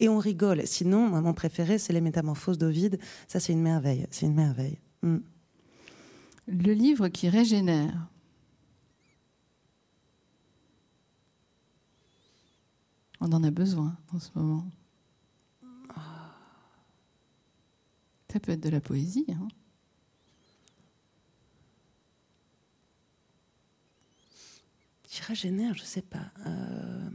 Et 0.00 0.08
on 0.08 0.18
rigole. 0.18 0.62
Sinon, 0.66 1.08
mon 1.08 1.34
préféré, 1.34 1.78
c'est 1.78 1.92
les 1.92 2.00
Métamorphoses 2.00 2.57
d'Ovide. 2.58 2.98
Ça, 3.26 3.40
c'est 3.40 3.52
une 3.52 3.62
merveille. 3.62 4.06
C'est 4.10 4.26
une 4.26 4.34
merveille. 4.34 4.78
Mm. 5.02 5.18
Le 6.48 6.72
livre 6.72 7.08
qui 7.08 7.28
régénère. 7.28 8.08
On 13.20 13.32
en 13.32 13.42
a 13.42 13.50
besoin 13.50 13.96
en 14.12 14.20
ce 14.20 14.30
moment. 14.34 14.66
Ça 18.32 18.38
peut 18.40 18.52
être 18.52 18.62
de 18.62 18.68
la 18.68 18.80
poésie. 18.80 19.26
hein. 19.30 19.48
Qui 25.02 25.22
régénère, 25.22 25.74
je 25.74 25.82
sais 25.82 26.02
pas. 26.02 26.30
Euh... 26.46 27.10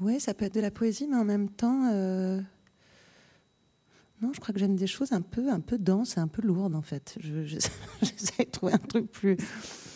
Ouais, 0.00 0.18
ça 0.18 0.34
peut 0.34 0.44
être 0.44 0.54
de 0.54 0.60
la 0.60 0.70
poésie, 0.70 1.06
mais 1.08 1.16
en 1.16 1.24
même 1.24 1.48
temps, 1.48 1.88
euh, 1.92 2.40
non, 4.20 4.32
je 4.34 4.40
crois 4.40 4.52
que 4.52 4.58
j'aime 4.60 4.76
des 4.76 4.86
choses 4.86 5.12
un 5.12 5.20
peu, 5.22 5.48
un 5.50 5.60
peu 5.60 5.78
denses 5.78 6.16
et 6.16 6.20
un 6.20 6.28
peu 6.28 6.42
lourdes 6.42 6.74
en 6.74 6.82
fait. 6.82 7.16
Je- 7.20 7.44
je- 7.44 7.58
J'essaie 8.02 8.44
de 8.44 8.50
trouver 8.50 8.72
un 8.74 8.78
truc 8.78 9.10
plus. 9.10 9.36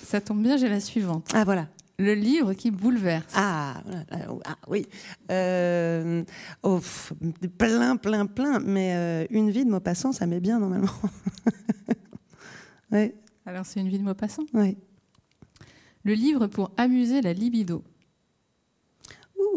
Ça 0.05 0.21
tombe 0.21 0.43
bien, 0.43 0.57
j'ai 0.57 0.69
la 0.69 0.81
suivante. 0.81 1.29
Ah 1.35 1.45
voilà. 1.45 1.69
Le 2.01 2.15
livre 2.15 2.53
qui 2.55 2.71
bouleverse. 2.71 3.33
Ah, 3.35 3.83
voilà. 3.85 4.05
Ah, 4.45 4.57
oui. 4.69 4.87
Euh, 5.33 6.23
oh, 6.63 6.81
plein, 7.59 7.97
plein, 7.97 8.27
plein. 8.27 8.61
Mais 8.61 8.95
euh, 8.95 9.27
une 9.31 9.51
vie 9.51 9.65
de 9.65 9.71
Maupassant, 9.71 10.13
ça 10.13 10.27
met 10.27 10.39
bien 10.39 10.61
normalement. 10.61 10.93
oui, 12.93 13.13
Alors 13.47 13.67
c'est 13.67 13.81
une 13.81 13.89
vie 13.89 13.99
de 13.99 14.05
Maupassant? 14.05 14.45
oui. 14.55 14.77
Le 16.05 16.15
livre 16.15 16.47
pour 16.47 16.71
amuser 16.77 17.21
la 17.21 17.33
libido. 17.33 17.83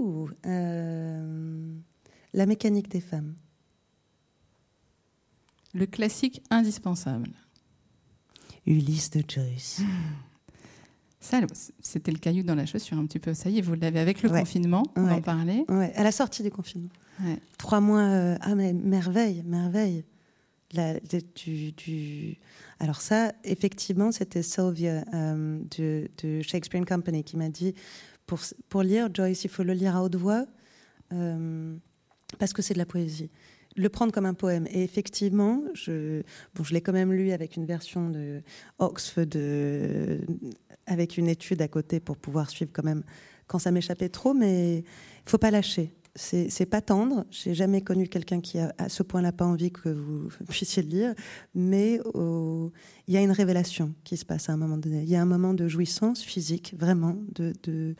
Ouh, 0.01 0.29
euh, 0.47 1.75
la 2.33 2.45
mécanique 2.47 2.89
des 2.89 3.01
femmes. 3.01 3.35
Le 5.75 5.85
classique 5.85 6.41
indispensable. 6.49 7.29
Ulysse 8.65 9.11
de 9.11 9.23
Joyce. 9.27 9.81
Ça, 11.19 11.39
c'était 11.79 12.11
le 12.11 12.17
caillou 12.17 12.41
dans 12.41 12.55
la 12.55 12.65
chaussure 12.65 12.97
un 12.97 13.05
petit 13.05 13.19
peu. 13.19 13.35
Ça 13.35 13.49
y 13.51 13.59
est, 13.59 13.61
vous 13.61 13.75
l'avez 13.75 13.99
avec 13.99 14.23
le 14.23 14.29
Ouais. 14.31 14.39
confinement, 14.39 14.81
on 14.95 15.05
Ouais. 15.05 15.11
en 15.11 15.21
parlait. 15.21 15.65
Ouais, 15.69 15.93
à 15.93 16.03
la 16.03 16.11
sortie 16.11 16.41
du 16.41 16.49
confinement. 16.49 16.89
Trois 17.59 17.79
mois. 17.79 18.01
euh, 18.01 18.37
ah, 18.41 18.55
mais 18.55 18.73
merveille, 18.73 19.43
merveille. 19.45 20.03
La- 20.73 20.99
de- 20.99 21.21
du, 21.35 21.73
du- 21.73 22.37
Alors, 22.79 23.01
ça, 23.01 23.33
effectivement, 23.43 24.11
c'était 24.11 24.41
Sylvia 24.41 25.03
euh, 25.13 25.59
de, 25.77 26.09
de 26.23 26.41
Shakespeare 26.41 26.83
Company 26.85 27.23
qui 27.23 27.37
m'a 27.37 27.49
dit 27.49 27.75
pour, 28.25 28.39
pour 28.69 28.83
lire 28.83 29.09
Joyce, 29.13 29.43
il 29.43 29.49
faut 29.49 29.63
le 29.63 29.73
lire 29.73 29.95
à 29.95 30.03
haute 30.03 30.15
voix 30.15 30.45
euh, 31.13 31.75
parce 32.39 32.53
que 32.53 32.61
c'est 32.61 32.73
de 32.73 32.79
la 32.79 32.85
poésie. 32.85 33.29
Le 33.77 33.89
prendre 33.89 34.11
comme 34.11 34.25
un 34.25 34.33
poème. 34.33 34.67
Et 34.71 34.83
effectivement, 34.83 35.63
je, 35.73 36.23
bon, 36.55 36.63
l'ai 36.71 36.81
quand 36.81 36.93
même 36.93 37.13
lu 37.13 37.31
avec 37.31 37.55
une 37.55 37.65
version 37.65 38.09
de 38.09 38.41
Oxford, 38.79 39.25
euh, 39.35 40.19
avec 40.85 41.17
une 41.17 41.27
étude 41.27 41.61
à 41.61 41.67
côté 41.67 41.99
pour 41.99 42.17
pouvoir 42.17 42.49
suivre 42.49 42.71
quand 42.73 42.83
même 42.83 43.03
quand 43.47 43.59
ça 43.59 43.71
m'échappait 43.71 44.09
trop, 44.09 44.33
mais 44.33 44.79
il 44.79 45.29
faut 45.29 45.37
pas 45.37 45.51
lâcher. 45.51 45.93
C'est 46.15 46.65
pas 46.65 46.81
tendre. 46.81 47.25
J'ai 47.31 47.53
jamais 47.53 47.81
connu 47.81 48.07
quelqu'un 48.07 48.41
qui 48.41 48.59
a 48.59 48.73
à 48.77 48.89
ce 48.89 49.01
point-là 49.01 49.31
pas 49.31 49.45
envie 49.45 49.71
que 49.71 49.89
vous 49.89 50.27
puissiez 50.49 50.83
le 50.83 50.89
lire, 50.89 51.15
mais 51.55 51.99
au- 52.13 52.71
il 53.07 53.13
y 53.13 53.17
a 53.17 53.21
une 53.21 53.31
révélation 53.31 53.93
qui 54.03 54.17
se 54.17 54.25
passe 54.25 54.49
à 54.49 54.53
un 54.53 54.57
moment 54.57 54.77
donné. 54.77 55.03
Il 55.03 55.09
y 55.09 55.15
a 55.15 55.21
un 55.21 55.25
moment 55.25 55.53
de 55.53 55.67
jouissance 55.69 56.21
physique, 56.21 56.75
vraiment, 56.77 57.15
de, 57.35 57.95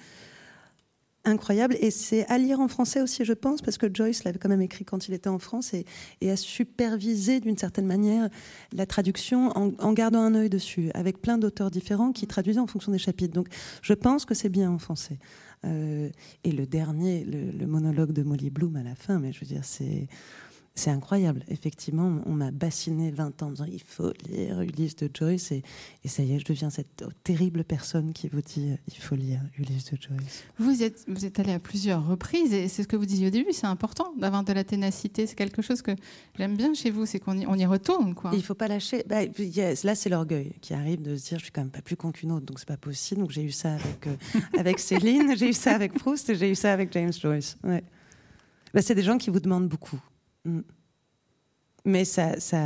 incroyable. 1.24 1.76
Et 1.80 1.91
c'est 1.91 2.26
à 2.28 2.38
lire 2.38 2.59
en 2.59 2.68
français 2.68 3.01
aussi, 3.01 3.24
je 3.26 3.34
pense, 3.34 3.62
parce 3.62 3.78
que 3.78 3.88
Joyce 3.93 4.24
l'avait 4.24 4.39
quand 4.39 4.49
même 4.49 4.62
écrit 4.62 4.86
quand 4.86 5.07
il 5.07 5.14
était 5.14 5.30
en 5.30 5.39
France 5.39 5.74
et, 5.74 5.86
et 6.20 6.32
a 6.32 6.36
supervisé 6.36 7.39
d'une 7.39 7.57
certaine 7.57 7.86
manière 7.86 8.30
la 8.74 8.86
traduction 8.86 9.55
en, 9.55 9.72
en 9.80 9.93
gardant 9.93 10.22
un 10.22 10.34
œil 10.34 10.49
dessus, 10.49 10.89
avec 10.95 11.22
plein 11.22 11.38
d'auteurs 11.38 11.70
différents 11.70 12.12
qui 12.12 12.26
traduisaient 12.28 12.59
en 12.59 12.68
fonction 12.68 12.91
des 12.91 12.97
chapitres. 12.97 13.34
Donc 13.34 13.47
je 13.84 13.93
pense 13.93 14.26
que 14.26 14.34
c'est 14.34 14.49
bien 14.49 14.72
en 14.72 14.80
français. 14.80 15.20
Euh, 15.66 16.09
et 16.43 16.51
le 16.51 16.66
dernier, 16.66 17.24
le, 17.24 17.51
le 17.51 17.68
monologue 17.68 18.12
de 18.12 18.24
Molly 18.24 18.49
Bloom 18.49 18.76
à 18.76 18.84
la 18.84 18.95
fin, 18.95 19.20
mais 19.20 19.32
je 19.32 19.39
veux 19.41 19.45
dire, 19.45 19.64
c'est 19.64 20.07
c'est 20.74 20.89
incroyable. 20.89 21.43
Effectivement, 21.49 22.22
on 22.26 22.32
m'a 22.32 22.51
bassiné 22.51 23.11
20 23.11 23.43
ans 23.43 23.47
en 23.47 23.51
disant 23.51 23.65
il 23.65 23.84
faut 23.84 24.13
lire 24.30 24.61
Ulysse 24.61 24.95
de 24.95 25.09
Joyce 25.13 25.51
et, 25.51 25.63
et 26.03 26.07
ça 26.07 26.24
y 26.24 26.34
est, 26.34 26.39
je 26.39 26.45
deviens 26.45 26.69
cette 26.69 27.03
terrible 27.24 27.63
personne 27.63 28.13
qui 28.13 28.30
vous 28.30 28.41
dit 28.41 28.72
il 28.88 28.97
faut 28.97 29.15
lire 29.15 29.41
Ulysse 29.57 29.91
de 29.91 29.97
Joyce. 30.01 30.43
Vous 30.57 30.82
êtes, 30.82 31.03
vous 31.07 31.26
êtes 31.26 31.39
allé 31.39 31.51
à 31.51 31.59
plusieurs 31.59 32.05
reprises 32.05 32.53
et 32.53 32.67
c'est 32.69 32.84
ce 32.84 32.88
que 32.88 32.95
vous 32.95 33.05
disiez 33.05 33.28
au 33.28 33.32
début, 33.32 33.51
c'est 33.51 33.67
important 33.67 34.13
d'avoir 34.17 34.43
de 34.43 34.53
la 34.53 34.63
ténacité. 34.63 35.28
C'est 35.28 35.36
quelque 35.36 35.61
chose 35.61 35.82
que 35.82 35.91
j'aime 36.38 36.55
bien 36.55 36.74
chez 36.74 36.89
vous, 36.89 37.05
c'est 37.05 37.19
qu'on 37.19 37.38
y, 37.38 37.45
on 37.45 37.55
y 37.55 37.65
retourne. 37.65 38.15
Quoi. 38.15 38.32
Il 38.34 38.38
ne 38.38 38.43
faut 38.43 38.55
pas 38.55 38.67
lâcher. 38.67 39.03
Bah, 39.07 39.24
yes, 39.24 39.84
là, 39.84 39.93
c'est 39.93 40.09
l'orgueil 40.09 40.53
qui 40.61 40.74
arrive 40.74 41.01
de 41.01 41.17
se 41.17 41.28
dire 41.28 41.38
je 41.38 41.43
suis 41.43 41.51
quand 41.51 41.61
même 41.61 41.72
pas 41.72 41.82
plus 41.82 41.97
con 41.97 42.11
qu'une 42.11 42.32
autre, 42.32 42.45
donc 42.45 42.59
c'est 42.59 42.67
pas 42.67 42.78
possible. 42.78 43.22
Donc 43.22 43.32
j'ai 43.32 43.43
eu 43.43 43.51
ça 43.51 43.74
avec, 43.74 44.07
euh, 44.07 44.15
avec 44.57 44.80
Céline, 44.80 45.36
j'ai 45.38 45.49
eu 45.49 45.53
ça 45.53 45.76
avec 45.76 45.93
Proust 45.93 46.30
et 46.30 46.36
j'ai 46.36 46.49
eu 46.49 46.55
ça 46.55 46.72
avec 46.72 46.93
James 46.93 47.11
Joyce. 47.11 47.57
Ouais. 47.63 47.84
Bah, 48.74 48.82
c'est 48.82 48.95
des 48.95 49.03
gens 49.03 49.17
qui 49.17 49.30
vous 49.30 49.39
demandent 49.39 49.67
beaucoup. 49.67 49.99
Mm. 50.46 50.60
Mais 51.86 52.06
ça, 52.06 52.39
ça, 52.39 52.60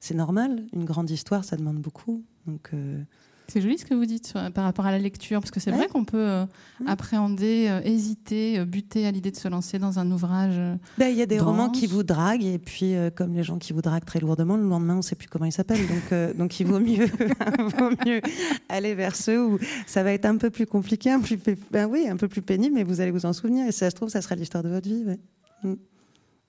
c'est 0.00 0.14
normal. 0.14 0.64
Une 0.72 0.84
grande 0.84 1.10
histoire, 1.10 1.44
ça 1.44 1.56
demande 1.56 1.78
beaucoup. 1.78 2.22
Donc, 2.46 2.70
euh, 2.74 3.02
C'est 3.48 3.60
joli 3.60 3.78
ce 3.78 3.84
que 3.84 3.94
vous 3.94 4.06
dites 4.06 4.26
sur- 4.26 4.50
par 4.52 4.64
rapport 4.64 4.86
à 4.86 4.90
la 4.92 4.98
lecture, 4.98 5.40
parce 5.40 5.50
que 5.52 5.60
c'est 5.60 5.70
Ouais. 5.70 5.76
vrai 5.76 5.86
qu'on 5.88 6.04
peut 6.04 6.16
euh, 6.28 6.44
Ouais. 6.80 6.86
appréhender, 6.88 7.66
euh, 7.68 7.80
hésiter, 7.84 8.64
buter 8.64 9.06
à 9.06 9.10
l'idée 9.12 9.30
de 9.32 9.36
se 9.36 9.46
lancer 9.48 9.78
dans 9.78 9.98
un 10.00 10.10
ouvrage. 10.10 10.56
ben, 10.98 11.08
il 11.08 11.16
y 11.16 11.22
a 11.22 11.26
des 11.26 11.38
romans 11.40 11.70
qui 11.70 11.86
vous 11.88 12.02
draguent, 12.04 12.44
et 12.44 12.58
puis, 12.58 12.94
euh, 12.96 13.10
comme 13.10 13.34
les 13.34 13.42
gens 13.44 13.58
qui 13.58 13.72
vous 13.72 13.82
draguent 13.82 14.04
très 14.04 14.18
lourdement, 14.20 14.56
le 14.56 14.68
lendemain, 14.68 14.94
on 14.94 14.98
ne 14.98 15.02
sait 15.02 15.14
plus 15.16 15.28
comment 15.28 15.44
ils 15.44 15.52
s'appellent. 15.52 15.86
Donc, 15.86 16.36
donc 16.36 16.58
il 16.60 16.66
vaut 16.66 16.80
mieux, 16.80 17.06
vaut 17.78 17.90
mieux 18.06 18.20
aller 18.68 18.94
vers 18.94 19.14
ceux 19.16 19.44
où 19.44 19.58
ça 19.86 20.02
va 20.04 20.12
être 20.12 20.24
un 20.26 20.36
peu 20.38 20.50
plus 20.50 20.66
compliqué, 20.66 21.10
un, 21.10 21.20
plus, 21.20 21.36
pé- 21.38 21.58
ben 21.72 21.86
oui, 21.86 22.06
un 22.08 22.16
peu 22.16 22.26
plus 22.28 22.42
pénible, 22.42 22.74
mais 22.74 22.82
vous 22.84 23.00
allez 23.00 23.10
vous 23.12 23.26
en 23.26 23.32
souvenir. 23.32 23.66
Et 23.66 23.72
si 23.72 23.78
ça 23.78 23.90
se 23.90 23.94
trouve, 23.96 24.08
ça 24.08 24.22
sera 24.22 24.34
l'histoire 24.36 24.62
de 24.64 24.68
votre 24.70 24.88
vie. 24.88 25.04
ouais. 25.04 25.76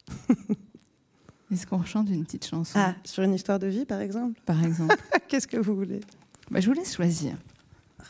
Est-ce 1.51 1.66
qu'on 1.66 1.84
chante 1.84 2.10
une 2.10 2.26
petite 2.26 2.45
chanson, 2.45 2.78
Ah, 2.78 2.95
sur 3.05 3.24
une 3.24 3.34
histoire 3.34 3.58
de 3.60 3.68
vie, 3.68 3.86
par 3.86 4.01
exemple 4.01 4.39
par 4.45 4.64
exemple 4.64 4.95
Qu'est-ce 5.28 5.47
que 5.47 5.58
vous 5.58 5.76
voulez? 5.76 6.01
Bah, 6.51 6.60
Je 6.60 6.68
vous 6.68 6.74
laisse 6.74 6.93
choisir. 6.95 7.38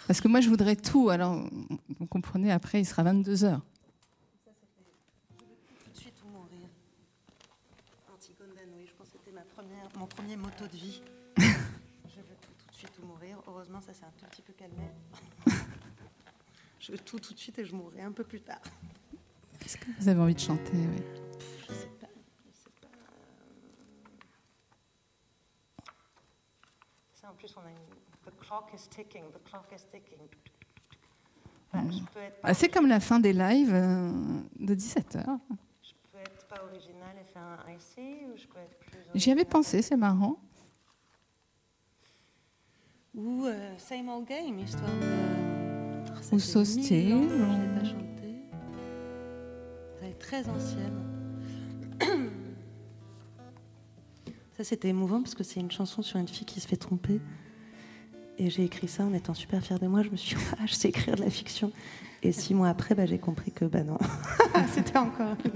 Parce 0.08 0.22
que 0.22 0.28
moi, 0.28 0.42
je 0.42 0.50
voudrais 0.50 0.76
tout. 0.76 1.10
Alors, 1.10 1.48
vous 2.00 2.06
comprenez, 2.08 2.52
après, 2.52 2.80
il 2.82 2.86
sera 2.86 3.04
22 3.04 3.44
heures. 3.44 3.62
Tout 5.84 5.90
de 5.92 5.98
suite 5.98 6.14
ou 6.26 6.30
mourir. 6.30 6.68
Antigone 8.14 8.50
Danoé, 8.56 8.86
je 8.88 8.94
pense 8.98 9.08
que 9.10 9.18
c'était 9.18 9.32
ma 9.36 9.42
première, 9.42 9.90
mon 9.98 10.08
premier 10.08 10.36
moto 10.36 10.66
de 10.66 10.76
vie. 10.78 11.02
je 11.38 11.42
veux 11.44 12.36
tout, 12.42 12.54
tout 12.58 12.72
de 12.72 12.76
suite 12.76 12.92
ou 13.02 13.06
mourir. 13.08 13.38
Heureusement, 13.48 13.82
ça 13.82 13.94
s'est 13.94 14.06
un 14.06 14.12
tout 14.18 14.26
petit 14.32 14.42
peu 14.42 14.54
calmé. 14.54 14.84
je 16.80 16.92
veux 16.92 17.00
tout 17.00 17.20
tout 17.20 17.34
de 17.34 17.40
suite 17.40 17.60
et 17.60 17.66
je 17.66 17.76
mourrai 17.76 18.02
un 18.02 18.12
peu 18.12 18.24
plus 18.24 18.42
tard. 18.42 18.62
Est-ce 19.66 19.78
que 19.78 19.86
vous 20.00 20.08
avez 20.08 20.22
envie 20.22 20.36
de 20.36 20.40
chanter 20.40 20.72
oui 20.74 21.04
Je 21.68 21.74
sais 21.74 21.88
pas. 22.00 22.08
Je 22.46 22.52
sais 22.56 22.70
pas. 22.82 22.88
Ça, 27.14 27.30
en 27.32 27.36
plus, 27.48 27.56
on 27.58 27.66
a 27.66 27.72
une. 27.72 27.78
The 28.26 28.36
clock 28.46 28.72
is 28.74 28.88
ticking. 28.90 29.24
The 29.32 29.50
clock 29.50 29.68
is 29.74 29.84
ticking. 29.92 30.20
Voilà, 31.72 31.88
Ah, 32.44 32.54
C'est 32.54 32.70
comme 32.70 32.88
la 32.88 33.00
fin 33.00 33.20
des 33.20 33.34
lives 33.34 33.74
euh, 33.74 34.12
de 34.60 34.76
17h. 34.76 35.24
Je 35.82 35.92
peux 36.12 36.20
être 36.20 36.46
pas 36.48 36.64
original 36.64 37.16
et 37.22 37.26
faire 37.32 37.42
un 37.44 37.72
IC 37.72 38.28
ou 38.28 38.38
je 38.38 38.48
peux 38.48 38.60
être 38.60 38.80
plus. 38.80 39.00
J'y 39.16 39.32
avais 39.32 39.46
pensé, 39.46 39.82
c'est 39.82 39.98
marrant. 39.98 40.38
Ou 43.16 43.46
euh, 43.46 43.78
Same 43.78 44.10
Old 44.10 44.28
Game, 44.28 44.60
histoire 44.60 44.90
de. 44.90 45.06
Ou 46.34 46.40
Je 46.40 46.84
l'ai 46.84 47.80
pas 47.80 47.86
chanté. 47.86 48.36
Elle 50.02 50.10
est 50.10 50.20
très 50.20 50.48
ancienne. 50.50 51.04
Ça, 54.58 54.64
c'était 54.64 54.88
émouvant 54.88 55.22
parce 55.22 55.36
que 55.36 55.44
c'est 55.44 55.60
une 55.60 55.70
chanson 55.70 56.02
sur 56.02 56.18
une 56.18 56.28
fille 56.28 56.46
qui 56.46 56.60
se 56.60 56.68
fait 56.68 56.78
tromper. 56.78 57.22
Et 58.40 58.50
j'ai 58.50 58.64
écrit 58.64 58.88
ça 58.88 59.04
en 59.04 59.14
étant 59.14 59.36
super 59.36 59.64
fière 59.64 59.80
de 59.80 59.86
moi. 59.86 60.02
Je 60.02 60.10
me 60.10 60.16
suis 60.16 60.36
dit, 60.36 60.42
ah, 60.60 60.66
je 60.66 60.74
sais 60.74 60.90
écrire 60.90 61.16
de 61.16 61.22
la 61.22 61.30
fiction. 61.30 61.72
Et 62.24 62.32
six 62.32 62.56
mois 62.56 62.70
après, 62.70 62.96
bah, 62.96 63.06
j'ai 63.06 63.20
compris 63.20 63.52
que 63.52 63.66
bah 63.66 63.84
non. 63.84 64.00
c'était 64.74 64.98
encore 64.98 65.36
une... 65.46 65.52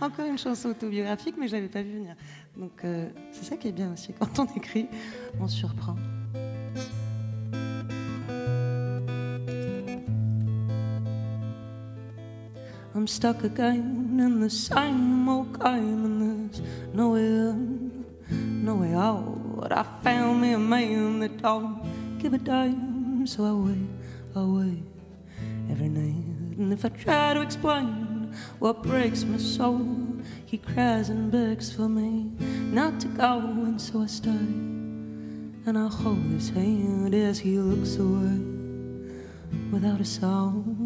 encore 0.00 0.26
une 0.26 0.38
chanson 0.38 0.70
autobiographique, 0.70 1.36
mais 1.38 1.46
je 1.46 1.52
l'avais 1.52 1.68
pas 1.68 1.82
vu 1.82 1.92
venir. 1.92 2.16
Donc 2.56 2.84
euh, 2.84 3.08
c'est 3.30 3.44
ça 3.44 3.56
qui 3.56 3.68
est 3.68 3.72
bien 3.72 3.92
aussi. 3.92 4.12
Quand 4.18 4.40
on 4.40 4.46
écrit, 4.56 4.88
on 5.38 5.46
surprend. 5.46 5.94
I'm 12.92 13.06
stuck 13.06 13.44
again 13.44 14.18
in 14.18 14.40
the 14.40 14.50
same 14.50 15.28
old 15.28 15.56
there's 16.52 16.94
no 16.94 17.10
way 17.10 17.20
in, 17.20 18.04
no 18.64 18.74
way 18.74 18.94
out. 18.94 19.72
I 19.72 19.82
found 20.02 20.40
me 20.40 20.52
a 20.52 20.58
man 20.58 21.20
that 21.20 21.40
don't 21.42 22.18
give 22.18 22.34
a 22.34 22.38
damn, 22.38 23.26
so 23.26 23.44
I 23.44 23.52
wait, 23.52 23.88
I 24.34 24.40
wait 24.40 24.82
every 25.70 25.88
night. 25.88 26.58
And 26.58 26.72
if 26.72 26.84
I 26.84 26.88
try 26.88 27.34
to 27.34 27.40
explain 27.40 28.34
what 28.58 28.82
breaks 28.82 29.24
my 29.24 29.38
soul, 29.38 29.86
he 30.44 30.58
cries 30.58 31.08
and 31.08 31.30
begs 31.30 31.72
for 31.72 31.88
me 31.88 32.30
not 32.72 33.00
to 33.00 33.08
go, 33.08 33.38
and 33.38 33.80
so 33.80 34.02
I 34.02 34.06
stay. 34.06 34.30
And 35.66 35.76
I 35.76 35.88
hold 35.88 36.24
his 36.32 36.50
hand 36.50 37.14
as 37.14 37.38
he 37.38 37.58
looks 37.58 37.96
away 37.96 38.40
without 39.70 40.00
a 40.00 40.04
sound. 40.04 40.79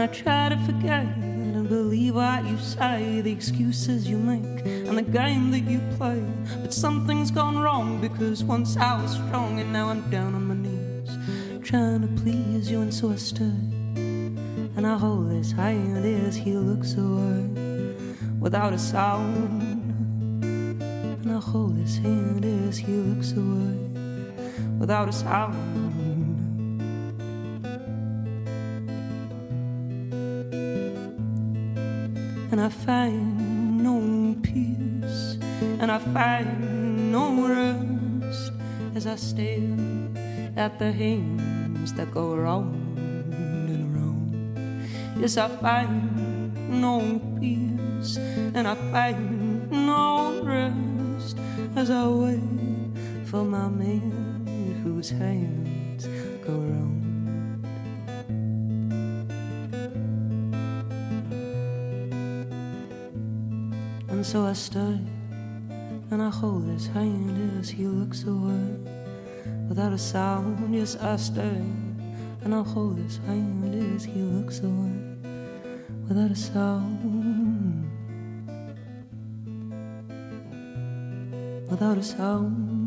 And 0.00 0.08
I 0.08 0.14
try 0.14 0.48
to 0.48 0.56
forget 0.64 1.04
and 1.04 1.68
believe 1.68 2.14
what 2.14 2.42
you 2.46 2.56
say, 2.56 3.20
the 3.20 3.30
excuses 3.30 4.08
you 4.08 4.16
make, 4.16 4.64
and 4.64 4.96
the 4.96 5.02
game 5.02 5.50
that 5.50 5.64
you 5.64 5.78
play. 5.98 6.24
But 6.62 6.72
something's 6.72 7.30
gone 7.30 7.58
wrong 7.58 8.00
because 8.00 8.42
once 8.42 8.78
I 8.78 9.02
was 9.02 9.12
strong 9.12 9.60
and 9.60 9.70
now 9.74 9.90
I'm 9.90 10.08
down 10.08 10.34
on 10.34 10.46
my 10.48 10.54
knees, 10.54 11.68
trying 11.68 12.00
to 12.00 12.22
please 12.22 12.70
you, 12.70 12.80
and 12.80 12.94
so 12.94 13.10
I 13.12 13.16
stay. 13.16 13.44
And 14.74 14.86
I 14.86 14.96
hold 14.96 15.32
his 15.32 15.52
hand 15.52 16.06
as 16.26 16.34
he 16.34 16.54
looks 16.54 16.94
away 16.94 17.50
without 18.38 18.72
a 18.72 18.78
sound. 18.78 19.62
And 20.42 21.30
I 21.30 21.40
hold 21.40 21.76
his 21.76 21.98
hand 21.98 22.46
as 22.46 22.78
he 22.78 22.94
looks 22.94 23.32
away 23.32 23.76
without 24.78 25.10
a 25.10 25.12
sound. 25.12 25.89
And 32.50 32.60
I 32.60 32.68
find 32.68 33.82
no 33.82 34.34
peace, 34.42 35.38
and 35.78 35.90
I 35.90 35.98
find 35.98 37.12
no 37.12 37.46
rest 37.46 38.52
as 38.94 39.06
I 39.06 39.16
stare 39.16 39.76
at 40.56 40.78
the 40.78 40.90
hands 40.90 41.92
that 41.94 42.10
go 42.10 42.34
round 42.34 42.98
and 42.98 43.94
round. 43.94 44.88
Yes, 45.16 45.36
I 45.36 45.48
find 45.48 46.80
no 46.80 47.20
peace, 47.38 48.16
and 48.16 48.66
I 48.66 48.74
find 48.90 49.70
no 49.70 50.42
rest 50.42 51.38
as 51.76 51.90
I 51.90 52.08
wait 52.08 52.40
for 53.26 53.44
my 53.44 53.68
man 53.68 54.80
whose 54.82 55.10
hands 55.10 56.08
go 56.44 56.54
round. 56.54 56.99
And 64.20 64.26
so 64.26 64.44
I 64.44 64.52
stay 64.52 64.98
and 66.10 66.20
I 66.20 66.28
hold 66.28 66.66
his 66.66 66.88
hand 66.88 67.58
as 67.58 67.70
he 67.70 67.86
looks 67.86 68.24
away 68.24 68.76
without 69.66 69.94
a 69.94 69.98
sound. 69.98 70.74
Yes, 70.74 70.94
I 70.96 71.16
stay 71.16 71.64
and 72.44 72.54
I 72.54 72.62
hold 72.62 72.98
his 72.98 73.16
hand 73.26 73.94
as 73.94 74.04
he 74.04 74.20
looks 74.20 74.60
away 74.60 74.92
without 76.06 76.30
a 76.30 76.36
sound. 76.36 77.00
Without 81.70 81.96
a 81.96 82.02
sound. 82.02 82.79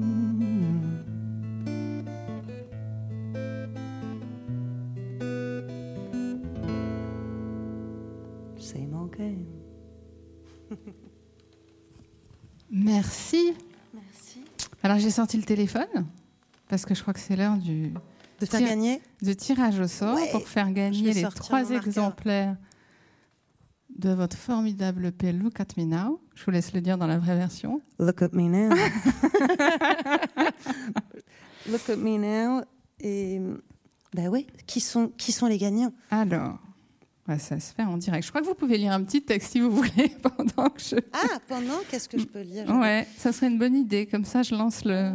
Alors, 14.83 14.99
j'ai 14.99 15.09
sorti 15.11 15.37
le 15.37 15.43
téléphone 15.43 16.05
parce 16.67 16.85
que 16.85 16.93
je 16.95 17.01
crois 17.01 17.13
que 17.13 17.19
c'est 17.19 17.35
l'heure 17.35 17.57
du 17.57 17.93
De 18.39 18.45
faire 18.45 18.59
Tiens. 18.59 18.69
gagner 18.69 19.01
de 19.21 19.33
tirage 19.33 19.79
au 19.79 19.87
sort 19.87 20.15
Ouais, 20.15 20.29
pour 20.31 20.47
faire 20.47 20.71
gagner 20.71 21.13
les 21.13 21.23
trois 21.23 21.69
exemplaires 21.71 22.55
de 23.97 24.09
votre 24.11 24.35
formidable 24.37 25.05
EP 25.05 25.31
Look 25.31 25.59
at 25.59 25.67
Me 25.77 25.83
Now. 25.85 26.19
Je 26.35 26.43
vous 26.45 26.51
laisse 26.51 26.73
le 26.73 26.81
dire 26.81 26.97
dans 26.97 27.07
la 27.07 27.19
vraie 27.19 27.35
version. 27.37 27.81
Look 27.99 28.21
at 28.23 28.29
me 28.33 28.43
now. 28.49 28.75
Look 31.69 31.89
at 31.89 31.95
me 31.97 32.17
now. 32.17 32.63
Et 32.99 33.39
Ben 34.13 34.27
oui, 34.29 34.47
qui 34.67 34.79
sont, 34.79 35.09
qui 35.17 35.31
sont 35.31 35.45
les 35.47 35.57
gagnants? 35.57 35.93
Alors, 36.09 36.59
ouais, 37.27 37.39
ça 37.39 37.59
se 37.59 37.73
fait 37.73 37.83
en 37.83 37.97
direct. 37.97 38.23
Je 38.25 38.29
crois 38.31 38.41
que 38.41 38.47
vous 38.47 38.55
pouvez 38.55 38.77
lire 38.77 38.91
un 38.93 39.03
petit 39.03 39.21
texte 39.23 39.51
si 39.51 39.59
vous 39.59 39.71
voulez 39.71 40.09
pendant 40.23 40.69
que 40.69 40.81
je. 40.81 40.95
Ah, 41.13 41.39
pendant, 41.47 41.79
qu'est-ce 41.89 42.07
que 42.09 42.17
je 42.19 42.25
peux 42.25 42.41
lire? 42.41 42.67
Ouais, 42.69 43.07
ça 43.17 43.31
serait 43.31 43.47
une 43.47 43.59
bonne 43.59 43.75
idée. 43.75 44.05
Comme 44.07 44.25
ça, 44.25 44.43
je 44.43 44.55
lance 44.55 44.83
le, 44.85 45.13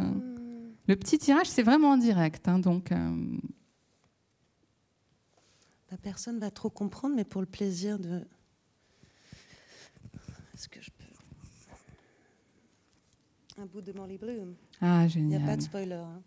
le 0.87 0.95
petit 0.95 1.17
tirage. 1.17 1.47
C'est 1.47 1.63
vraiment 1.63 1.91
en 1.91 1.97
direct. 1.97 2.47
hein, 2.47 2.59
donc, 2.59 2.91
euh, 2.91 3.37
La 5.91 5.97
personne 5.97 6.39
va 6.39 6.51
trop 6.51 6.69
comprendre, 6.69 7.15
mais 7.15 7.23
pour 7.25 7.41
le 7.41 7.47
plaisir 7.47 7.97
de. 7.99 8.25
Est-ce 10.53 10.67
que 10.69 10.81
je 10.81 10.89
peux? 10.91 11.05
Un 13.61 13.65
bout 13.65 13.81
de 13.81 13.91
Molly 13.93 14.17
Bloom. 14.17 14.55
Ah, 14.81 15.05
Il 15.15 15.25
n'y 15.25 15.35
a 15.35 15.39
génial. 15.39 15.45
pas 15.45 15.57
de 15.57 15.61
spoiler. 15.61 15.93
hein. 15.95 16.21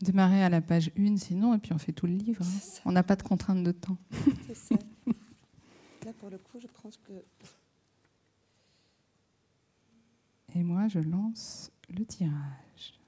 Démarrer 0.00 0.42
à 0.44 0.48
la 0.48 0.60
page 0.60 0.90
1, 0.98 1.16
sinon, 1.16 1.54
et 1.54 1.58
puis 1.58 1.72
on 1.72 1.78
fait 1.78 1.92
tout 1.92 2.06
le 2.06 2.14
livre. 2.14 2.42
hein. 2.44 2.80
On 2.84 2.92
n'a 2.92 3.02
pas 3.02 3.16
de 3.16 3.22
contrainte 3.22 3.62
de 3.64 3.72
temps. 3.72 3.96
c'est 4.46 4.54
ça. 4.54 4.74
Là, 6.04 6.12
pour 6.18 6.30
le 6.30 6.38
coup, 6.38 6.58
je 6.60 6.66
pense 6.82 6.96
que. 6.98 7.12
Et 10.54 10.62
moi, 10.62 10.88
je 10.88 10.98
lance 11.00 11.70
le 11.90 12.04
tirage. 12.06 12.98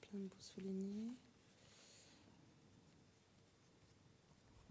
Plein 0.00 0.20
de 0.20 0.30
soulignés. 0.40 1.12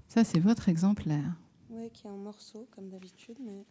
Ça, 0.10 0.24
c'est 0.24 0.40
votre 0.40 0.70
exemplaire. 0.70 1.36
Ouais, 1.70 1.90
qui 1.92 2.06
est 2.08 2.10
en 2.10 2.18
morceaux, 2.18 2.68
comme 2.72 2.90
d'habitude, 2.90 3.38
mais. 3.40 3.66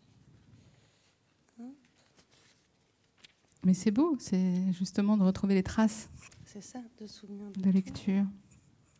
Mais 3.64 3.74
c'est 3.74 3.90
beau, 3.92 4.16
c'est 4.18 4.72
justement 4.72 5.16
de 5.16 5.22
retrouver 5.22 5.54
les 5.54 5.62
traces 5.62 6.08
C'est 6.44 6.60
ça, 6.62 6.80
de 7.00 7.06
souvenirs. 7.06 7.50
de 7.52 7.70
lecture. 7.70 8.24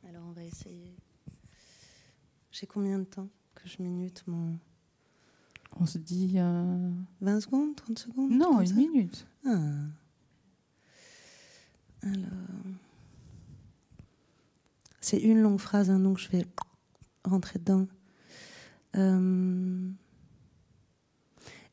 Alors, 0.08 0.24
on 0.28 0.32
va 0.32 0.44
essayer. 0.44 0.94
J'ai 2.52 2.66
combien 2.66 2.98
de 2.98 3.04
temps 3.04 3.28
que 3.54 3.68
je 3.68 3.82
minute 3.82 4.22
mon. 4.26 4.58
On 5.80 5.86
se 5.86 5.98
dit. 5.98 6.34
euh, 6.36 6.90
20 7.22 7.40
secondes 7.40 7.74
30 7.76 7.98
secondes 7.98 8.30
Non, 8.30 8.60
une 8.60 8.74
minute. 8.76 9.26
Ah. 9.46 9.58
Alors. 12.02 12.16
C'est 15.00 15.18
une 15.18 15.40
longue 15.40 15.58
phrase, 15.58 15.90
hein, 15.90 15.98
donc 15.98 16.18
je 16.18 16.28
vais 16.28 16.46
rentrer 17.24 17.58
dedans. 17.58 17.86
Um, 18.94 19.94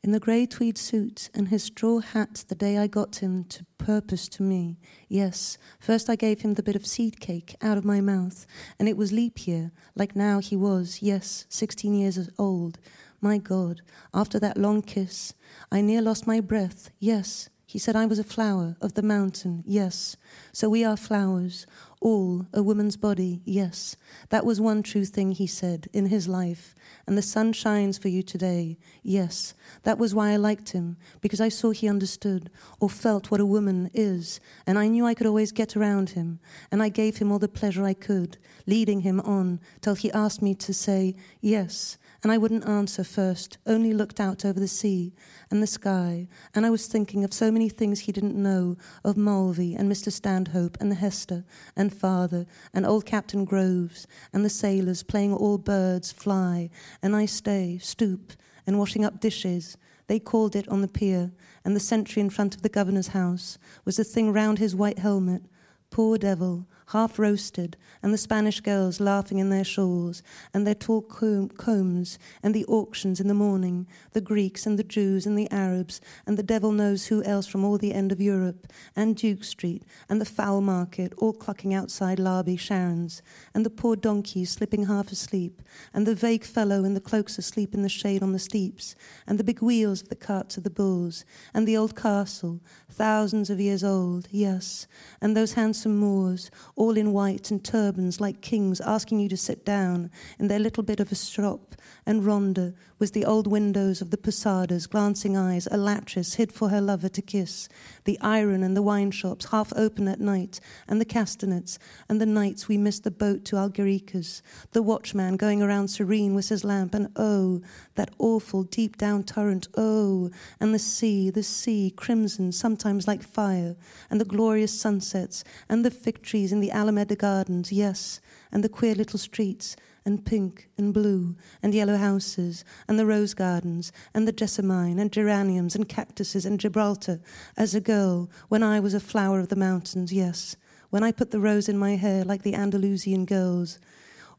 in 0.02 0.12
the 0.12 0.20
grey 0.20 0.46
tweed 0.46 0.78
suit 0.78 1.28
and 1.34 1.48
his 1.48 1.64
straw 1.64 1.98
hat 2.00 2.44
the 2.48 2.54
day 2.54 2.78
I 2.78 2.86
got 2.86 3.16
him 3.16 3.44
to 3.44 3.66
purpose 3.76 4.28
to 4.30 4.42
me. 4.42 4.78
Yes, 5.08 5.58
first 5.78 6.08
I 6.08 6.16
gave 6.16 6.40
him 6.40 6.54
the 6.54 6.62
bit 6.62 6.76
of 6.76 6.86
seed 6.86 7.20
cake 7.20 7.54
out 7.60 7.76
of 7.76 7.84
my 7.84 8.00
mouth, 8.00 8.46
and 8.78 8.88
it 8.88 8.96
was 8.96 9.12
leap 9.12 9.46
year, 9.46 9.72
like 9.94 10.16
now 10.16 10.38
he 10.38 10.56
was, 10.56 11.02
yes, 11.02 11.44
sixteen 11.48 11.94
years 11.94 12.30
old. 12.38 12.78
My 13.20 13.36
God, 13.36 13.82
after 14.14 14.38
that 14.38 14.56
long 14.56 14.80
kiss, 14.80 15.34
I 15.70 15.82
near 15.82 16.00
lost 16.00 16.26
my 16.26 16.40
breath. 16.40 16.90
Yes, 16.98 17.50
he 17.70 17.78
said 17.78 17.94
I 17.94 18.04
was 18.04 18.18
a 18.18 18.24
flower 18.24 18.74
of 18.80 18.94
the 18.94 19.02
mountain. 19.02 19.62
Yes, 19.64 20.16
so 20.52 20.68
we 20.68 20.82
are 20.84 20.96
flowers, 20.96 21.68
all 22.00 22.48
a 22.52 22.64
woman's 22.64 22.96
body. 22.96 23.42
Yes, 23.44 23.96
that 24.30 24.44
was 24.44 24.60
one 24.60 24.82
true 24.82 25.04
thing 25.04 25.30
he 25.30 25.46
said 25.46 25.86
in 25.92 26.06
his 26.06 26.26
life. 26.26 26.74
And 27.06 27.16
the 27.16 27.22
sun 27.22 27.52
shines 27.52 27.96
for 27.96 28.08
you 28.08 28.24
today. 28.24 28.76
Yes, 29.04 29.54
that 29.84 29.98
was 29.98 30.16
why 30.16 30.30
I 30.32 30.36
liked 30.36 30.70
him, 30.70 30.96
because 31.20 31.40
I 31.40 31.48
saw 31.48 31.70
he 31.70 31.88
understood 31.88 32.50
or 32.80 32.90
felt 32.90 33.30
what 33.30 33.40
a 33.40 33.46
woman 33.46 33.88
is. 33.94 34.40
And 34.66 34.76
I 34.76 34.88
knew 34.88 35.06
I 35.06 35.14
could 35.14 35.28
always 35.28 35.52
get 35.52 35.76
around 35.76 36.10
him. 36.10 36.40
And 36.72 36.82
I 36.82 36.88
gave 36.88 37.18
him 37.18 37.30
all 37.30 37.38
the 37.38 37.46
pleasure 37.46 37.84
I 37.84 37.94
could, 37.94 38.36
leading 38.66 39.02
him 39.02 39.20
on 39.20 39.60
till 39.80 39.94
he 39.94 40.10
asked 40.10 40.42
me 40.42 40.56
to 40.56 40.74
say 40.74 41.14
yes. 41.40 41.98
And 42.22 42.30
I 42.30 42.38
wouldn't 42.38 42.68
answer 42.68 43.02
first, 43.02 43.56
only 43.66 43.94
looked 43.94 44.20
out 44.20 44.44
over 44.44 44.60
the 44.60 44.68
sea 44.68 45.14
and 45.50 45.62
the 45.62 45.66
sky. 45.66 46.28
And 46.54 46.66
I 46.66 46.70
was 46.70 46.86
thinking 46.86 47.24
of 47.24 47.32
so 47.32 47.50
many 47.50 47.68
things 47.70 48.00
he 48.00 48.12
didn't 48.12 48.40
know 48.40 48.76
of 49.04 49.16
Mulvey 49.16 49.74
and 49.74 49.90
Mr. 49.90 50.12
Stanhope 50.12 50.76
and 50.80 50.92
Hester 50.92 51.44
and 51.76 51.94
father 51.94 52.46
and 52.74 52.84
old 52.84 53.06
Captain 53.06 53.44
Groves 53.44 54.06
and 54.32 54.44
the 54.44 54.50
sailors 54.50 55.02
playing 55.02 55.32
all 55.32 55.56
birds 55.56 56.12
fly. 56.12 56.68
And 57.02 57.16
I 57.16 57.24
stay, 57.24 57.78
stoop, 57.78 58.32
and 58.66 58.78
washing 58.78 59.04
up 59.04 59.20
dishes. 59.20 59.78
They 60.06 60.18
called 60.18 60.56
it 60.56 60.68
on 60.68 60.82
the 60.82 60.88
pier, 60.88 61.30
and 61.64 61.74
the 61.74 61.80
sentry 61.80 62.20
in 62.20 62.30
front 62.30 62.54
of 62.54 62.62
the 62.62 62.68
governor's 62.68 63.08
house 63.08 63.58
was 63.84 63.96
the 63.96 64.04
thing 64.04 64.32
round 64.32 64.58
his 64.58 64.74
white 64.74 64.98
helmet. 64.98 65.42
Poor 65.90 66.18
devil, 66.18 66.66
half 66.90 67.18
roasted, 67.18 67.76
and 68.02 68.12
the 68.12 68.18
Spanish 68.18 68.60
girls 68.60 68.98
laughing 68.98 69.38
in 69.38 69.48
their 69.48 69.64
shawls, 69.64 70.22
and 70.52 70.66
their 70.66 70.74
tall 70.74 71.02
comb- 71.02 71.48
combs, 71.50 72.18
and 72.42 72.52
the 72.52 72.64
auctions 72.66 73.20
in 73.20 73.28
the 73.28 73.34
morning, 73.34 73.86
the 74.12 74.20
Greeks 74.20 74.66
and 74.66 74.78
the 74.78 74.84
Jews 74.84 75.24
and 75.24 75.38
the 75.38 75.50
Arabs, 75.52 76.00
and 76.26 76.36
the 76.36 76.42
devil 76.42 76.72
knows 76.72 77.06
who 77.06 77.22
else 77.22 77.46
from 77.46 77.64
all 77.64 77.78
the 77.78 77.94
end 77.94 78.10
of 78.10 78.20
Europe, 78.20 78.66
and 78.96 79.14
Duke 79.14 79.44
Street, 79.44 79.84
and 80.08 80.20
the 80.20 80.24
fowl 80.24 80.60
market, 80.60 81.12
all 81.18 81.32
clucking 81.32 81.72
outside 81.72 82.18
Larby 82.18 82.56
Sharon's, 82.56 83.22
and 83.54 83.64
the 83.64 83.70
poor 83.70 83.94
donkeys 83.94 84.50
slipping 84.50 84.86
half 84.86 85.12
asleep, 85.12 85.62
and 85.94 86.06
the 86.06 86.14
vague 86.14 86.44
fellow 86.44 86.82
in 86.82 86.94
the 86.94 87.00
cloaks 87.00 87.38
asleep 87.38 87.72
in 87.72 87.82
the 87.82 87.88
shade 87.88 88.22
on 88.22 88.32
the 88.32 88.38
steeps, 88.38 88.96
and 89.28 89.38
the 89.38 89.44
big 89.44 89.62
wheels 89.62 90.02
of 90.02 90.08
the 90.08 90.16
carts 90.16 90.56
of 90.56 90.64
the 90.64 90.70
bulls, 90.70 91.24
and 91.54 91.68
the 91.68 91.76
old 91.76 91.94
castle, 91.94 92.60
thousands 92.90 93.48
of 93.48 93.60
years 93.60 93.84
old, 93.84 94.26
yes, 94.32 94.88
and 95.20 95.36
those 95.36 95.52
handsome 95.52 96.00
Moors, 96.00 96.50
all 96.80 96.96
in 96.96 97.12
white 97.12 97.50
and 97.50 97.62
turbans 97.62 98.22
like 98.22 98.40
kings, 98.40 98.80
asking 98.80 99.20
you 99.20 99.28
to 99.28 99.36
sit 99.36 99.66
down 99.66 100.10
in 100.38 100.48
their 100.48 100.58
little 100.58 100.82
bit 100.82 100.98
of 100.98 101.12
a 101.12 101.14
shop, 101.14 101.74
and 102.06 102.22
Rhonda, 102.22 102.72
with 102.98 103.12
the 103.12 103.26
old 103.26 103.46
windows 103.46 104.00
of 104.00 104.10
the 104.10 104.16
posadas, 104.16 104.86
glancing 104.86 105.36
eyes, 105.36 105.68
a 105.70 105.76
lattice 105.76 106.34
hid 106.34 106.50
for 106.50 106.70
her 106.70 106.80
lover 106.80 107.10
to 107.10 107.20
kiss, 107.20 107.68
the 108.04 108.18
iron 108.22 108.62
and 108.62 108.74
the 108.74 108.80
wine 108.80 109.10
shops 109.10 109.50
half 109.50 109.74
open 109.76 110.08
at 110.08 110.20
night, 110.20 110.58
and 110.88 111.02
the 111.02 111.04
castanets, 111.04 111.78
and 112.08 112.18
the 112.18 112.24
nights 112.24 112.66
we 112.66 112.78
missed 112.78 113.04
the 113.04 113.10
boat 113.10 113.44
to 113.44 113.56
Algericas, 113.56 114.40
the 114.72 114.82
watchman 114.82 115.36
going 115.36 115.62
around 115.62 115.88
serene 115.88 116.34
with 116.34 116.48
his 116.48 116.64
lamp, 116.64 116.94
and 116.94 117.10
oh, 117.14 117.60
that 118.00 118.14
awful 118.18 118.62
deep 118.62 118.96
down 118.96 119.22
torrent, 119.22 119.68
oh, 119.76 120.30
and 120.58 120.72
the 120.72 120.78
sea, 120.78 121.28
the 121.28 121.42
sea, 121.42 121.92
crimson, 121.94 122.50
sometimes 122.50 123.06
like 123.06 123.22
fire, 123.22 123.76
and 124.08 124.18
the 124.18 124.24
glorious 124.24 124.72
sunsets, 124.72 125.44
and 125.68 125.84
the 125.84 125.90
fig 125.90 126.22
trees 126.22 126.50
in 126.50 126.60
the 126.60 126.70
Alameda 126.70 127.14
gardens, 127.14 127.70
yes, 127.70 128.22
and 128.50 128.64
the 128.64 128.70
queer 128.70 128.94
little 128.94 129.18
streets, 129.18 129.76
and 130.06 130.24
pink 130.24 130.70
and 130.78 130.94
blue 130.94 131.36
and 131.62 131.74
yellow 131.74 131.98
houses 131.98 132.64
and 132.88 132.98
the 132.98 133.04
rose 133.04 133.34
gardens 133.34 133.92
and 134.14 134.26
the 134.26 134.32
jessamine 134.32 134.98
and 134.98 135.12
geraniums 135.12 135.76
and 135.76 135.90
cactuses 135.90 136.46
and 136.46 136.58
Gibraltar 136.58 137.20
as 137.58 137.74
a 137.74 137.82
girl 137.82 138.30
when 138.48 138.62
I 138.62 138.80
was 138.80 138.94
a 138.94 138.98
flower 138.98 139.40
of 139.40 139.48
the 139.48 139.56
mountains, 139.56 140.10
yes, 140.10 140.56
when 140.88 141.04
I 141.04 141.12
put 141.12 141.32
the 141.32 141.38
rose 141.38 141.68
in 141.68 141.76
my 141.76 141.96
hair 141.96 142.24
like 142.24 142.44
the 142.44 142.54
Andalusian 142.54 143.26
girls. 143.26 143.78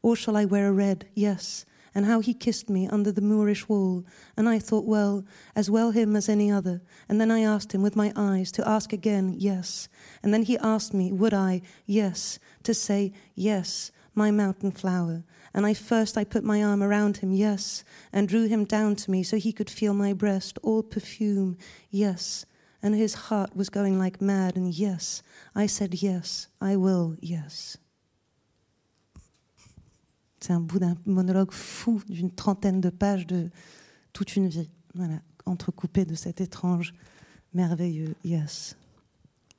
Or 0.02 0.16
shall 0.16 0.36
I 0.36 0.46
wear 0.46 0.66
a 0.66 0.72
red? 0.72 1.06
Yes. 1.14 1.64
And 1.94 2.06
how 2.06 2.20
he 2.20 2.32
kissed 2.32 2.70
me 2.70 2.88
under 2.88 3.12
the 3.12 3.20
Moorish 3.20 3.68
wall. 3.68 4.04
And 4.36 4.48
I 4.48 4.58
thought, 4.58 4.86
well, 4.86 5.24
as 5.54 5.70
well 5.70 5.90
him 5.90 6.16
as 6.16 6.28
any 6.28 6.50
other. 6.50 6.80
And 7.08 7.20
then 7.20 7.30
I 7.30 7.40
asked 7.40 7.72
him 7.72 7.82
with 7.82 7.96
my 7.96 8.12
eyes 8.16 8.50
to 8.52 8.68
ask 8.68 8.92
again, 8.92 9.34
yes. 9.36 9.88
And 10.22 10.32
then 10.32 10.42
he 10.42 10.56
asked 10.58 10.94
me, 10.94 11.12
would 11.12 11.34
I, 11.34 11.62
yes, 11.86 12.38
to 12.62 12.72
say, 12.72 13.12
yes, 13.34 13.92
my 14.14 14.30
mountain 14.30 14.70
flower. 14.70 15.24
And 15.54 15.66
I 15.66 15.74
first 15.74 16.16
I 16.16 16.24
put 16.24 16.44
my 16.44 16.62
arm 16.62 16.82
around 16.82 17.18
him, 17.18 17.32
yes, 17.32 17.84
and 18.12 18.28
drew 18.28 18.48
him 18.48 18.64
down 18.64 18.96
to 18.96 19.10
me 19.10 19.22
so 19.22 19.36
he 19.36 19.52
could 19.52 19.70
feel 19.70 19.94
my 19.94 20.12
breast, 20.12 20.58
all 20.62 20.82
perfume, 20.82 21.56
yes. 21.90 22.46
And 22.82 22.94
his 22.94 23.14
heart 23.14 23.54
was 23.54 23.68
going 23.68 23.98
like 23.98 24.20
mad, 24.20 24.56
and 24.56 24.72
yes, 24.72 25.22
I 25.54 25.66
said 25.66 26.02
yes, 26.02 26.48
I 26.60 26.76
will, 26.76 27.16
yes. 27.20 27.76
C'est 30.42 30.52
un 30.52 30.60
bout 30.60 30.78
d'un 30.78 30.96
monologue 31.06 31.52
fou 31.52 32.00
d'une 32.08 32.30
trentaine 32.30 32.80
de 32.80 32.90
pages 32.90 33.26
de 33.26 33.48
toute 34.12 34.34
une 34.36 34.48
vie, 34.48 34.68
voilà, 34.94 35.14
entrecoupé 35.46 36.04
de 36.04 36.14
cet 36.14 36.40
étrange, 36.40 36.92
merveilleux 37.54 38.14
yes. 38.24 38.76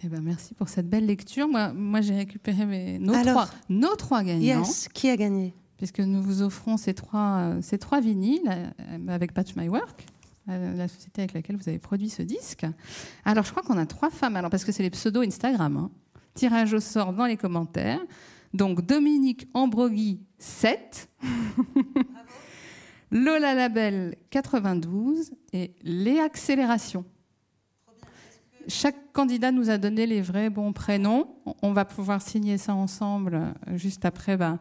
Eh 0.03 0.10
ben, 0.10 0.22
merci 0.22 0.53
pour 0.53 0.68
cette 0.68 0.89
belle 0.89 1.05
lecture. 1.05 1.47
Moi, 1.47 1.72
moi 1.72 2.01
j'ai 2.01 2.15
récupéré 2.15 2.65
mes, 2.65 2.99
nos, 2.99 3.14
Alors, 3.14 3.45
trois, 3.45 3.49
nos 3.69 3.95
trois 3.95 4.23
gagnants, 4.23 4.60
Yes, 4.64 4.89
qui 4.93 5.10
a 5.10 5.15
gagné? 5.15 5.53
Puisque 5.77 5.99
nous 5.99 6.22
vous 6.22 6.41
offrons 6.41 6.76
ces 6.77 6.93
trois, 6.93 7.53
ces 7.61 7.77
trois 7.77 8.01
vinyles 8.01 8.41
euh, 8.49 9.07
avec 9.07 9.34
Patch 9.34 9.55
My 9.55 9.69
Work, 9.69 10.05
euh, 10.49 10.76
la 10.76 10.88
société 10.89 11.22
avec 11.22 11.34
laquelle 11.34 11.55
vous 11.55 11.69
avez 11.69 11.80
produit 11.80 12.10
ce 12.10 12.22
disque. 12.22 12.65
Alors, 13.23 13.45
je 13.45 13.51
crois 13.51 13.64
qu'on 13.64 13.77
a 13.77 13.85
trois 13.85 14.10
femmes, 14.10 14.35
alors 14.35 14.49
parce 14.51 14.65
que 14.65 14.72
c'est 14.73 14.84
les 14.84 14.89
pseudos 14.89 15.26
Instagram. 15.26 15.77
hein. 15.77 15.91
Tirage 16.34 16.73
au 16.73 16.80
sort 16.81 17.14
dans 17.14 17.26
les 17.26 17.38
commentaires. 17.38 18.01
Donc, 18.54 18.86
Dominique 18.86 19.48
Ambrogui, 19.54 20.22
7. 20.38 21.10
Lola 23.12 23.54
Label 23.54 24.16
92 24.32 25.32
et 25.54 25.76
les 25.84 26.20
accélérations. 26.20 27.06
Chaque 28.68 29.12
candidat 29.12 29.52
nous 29.52 29.70
a 29.70 29.78
donné 29.78 30.08
les 30.08 30.22
vrais 30.22 30.50
bons 30.50 30.74
prénoms. 30.74 31.36
On 31.62 31.74
va 31.74 31.86
pouvoir 31.86 32.22
signer 32.22 32.58
ça 32.58 32.74
ensemble 32.74 33.36
euh, 33.36 33.78
juste 33.78 34.06
après 34.06 34.36
ben, 34.36 34.58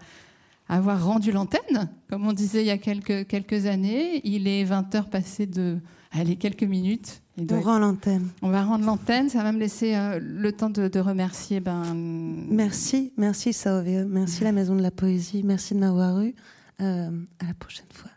avoir 0.76 1.04
rendu 1.04 1.32
l'antenne, 1.32 1.90
comme 2.08 2.26
on 2.26 2.32
disait 2.32 2.62
il 2.62 2.66
y 2.66 2.70
a 2.70 2.78
quelques, 2.78 3.26
quelques 3.26 3.66
années. 3.66 4.20
Il 4.24 4.48
est 4.48 4.64
20 4.64 4.94
heures 4.94 5.10
passées 5.10 5.46
de 5.46 5.78
allez, 6.12 6.36
quelques 6.36 6.62
minutes. 6.62 7.22
on 7.38 7.60
rend 7.60 7.78
l'antenne. 7.78 8.28
On 8.40 8.50
va 8.50 8.64
rendre 8.64 8.84
l'antenne. 8.84 9.28
Ça 9.28 9.42
va 9.42 9.52
me 9.52 9.58
laisser 9.58 9.94
euh, 9.94 10.18
le 10.20 10.52
temps 10.52 10.70
de, 10.70 10.98
remercier. 10.98 11.60
Ben... 11.60 11.94
Merci, 11.94 13.12
merci 13.16 13.52
Saovie, 13.52 14.04
merci 14.06 14.44
la 14.44 14.52
Maison 14.52 14.74
de 14.74 14.82
la 14.82 14.90
Poésie, 14.90 15.42
merci 15.44 15.74
de 15.74 15.80
m'avoir 15.80 16.20
eu. 16.22 16.34
Euh, 16.80 17.10
à 17.38 17.46
la 17.46 17.54
prochaine 17.54 17.86
fois. 17.92 18.10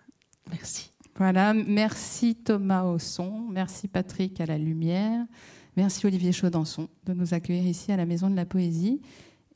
Merci. 0.49 0.91
Voilà, 1.17 1.53
merci 1.53 2.35
Thomas 2.35 2.83
au 2.83 2.99
son, 2.99 3.47
merci 3.49 3.87
Patrick 3.87 4.39
à 4.41 4.45
la 4.45 4.57
lumière. 4.57 5.25
Merci 5.77 6.05
Olivier 6.05 6.31
Chaudançon 6.31 6.87
de 7.05 7.13
nous 7.13 7.33
accueillir 7.33 7.67
ici 7.67 7.91
à 7.91 7.97
la 7.97 8.05
Maison 8.05 8.29
de 8.29 8.35
la 8.35 8.45
Poésie. 8.45 9.01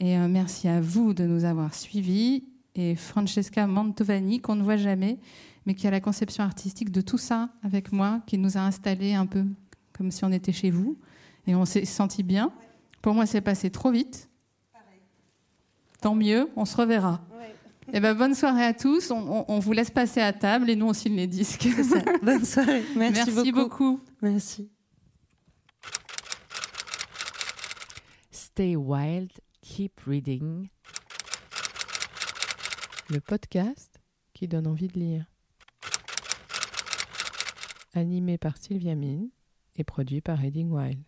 Et 0.01 0.17
euh, 0.17 0.27
merci 0.27 0.67
à 0.67 0.81
vous 0.81 1.13
de 1.13 1.25
nous 1.25 1.45
avoir 1.45 1.73
suivis. 1.73 2.43
Et 2.79 2.95
Francesca 2.95 3.67
Mantovani, 3.67 4.39
qu'on 4.39 4.55
ne 4.55 4.63
voit 4.63 4.77
jamais, 4.77 5.19
mais 5.65 5.75
qui 5.75 5.85
a 5.85 5.91
la 5.91 5.99
conception 5.99 6.45
artistique 6.45 6.93
de 6.93 7.01
tout 7.01 7.17
ça 7.17 7.49
avec 7.61 7.91
moi, 7.91 8.21
qui 8.25 8.37
nous 8.37 8.55
a 8.55 8.61
installés 8.61 9.13
un 9.15 9.25
peu 9.25 9.43
comme 9.91 10.11
si 10.11 10.23
on 10.23 10.31
était 10.31 10.53
chez 10.53 10.71
vous. 10.71 10.97
Et 11.45 11.55
on 11.55 11.65
s'est 11.65 11.83
senti 11.83 12.23
bien. 12.23 12.53
Pour 13.01 13.13
moi, 13.13 13.25
c'est 13.25 13.41
passé 13.41 13.69
trop 13.69 13.91
vite. 13.91 14.29
Tant 15.99 16.15
mieux, 16.15 16.49
on 16.55 16.63
se 16.63 16.77
reverra. 16.77 17.19
Eh 17.91 17.99
ben, 17.99 18.13
bonne 18.13 18.33
soirée 18.33 18.63
à 18.63 18.73
tous. 18.73 19.11
On, 19.11 19.59
vous 19.59 19.71
laisse 19.73 19.91
passer 19.91 20.21
à 20.21 20.31
table 20.31 20.69
et 20.69 20.77
nous, 20.77 20.85
on 20.87 20.93
signe 20.93 21.17
les 21.17 21.27
disques. 21.27 21.67
Bonne 22.23 22.45
soirée. 22.45 22.85
Merci, 22.95 23.31
Merci 23.35 23.51
beaucoup. 23.51 23.99
Merci. 24.21 24.69
Stay 28.31 28.77
Wild, 28.77 29.31
Keep 29.61 29.99
Reading. 30.07 30.69
Le 33.11 33.19
podcast 33.19 33.99
qui 34.33 34.47
donne 34.47 34.67
envie 34.67 34.87
de 34.87 34.99
lire. 34.99 35.25
Animé 37.95 38.37
par 38.37 38.55
Sylvia 38.57 38.93
Mine 38.93 39.31
et 39.77 39.83
produit 39.83 40.21
par 40.21 40.37
Reading 40.37 40.69
Wild. 40.69 41.01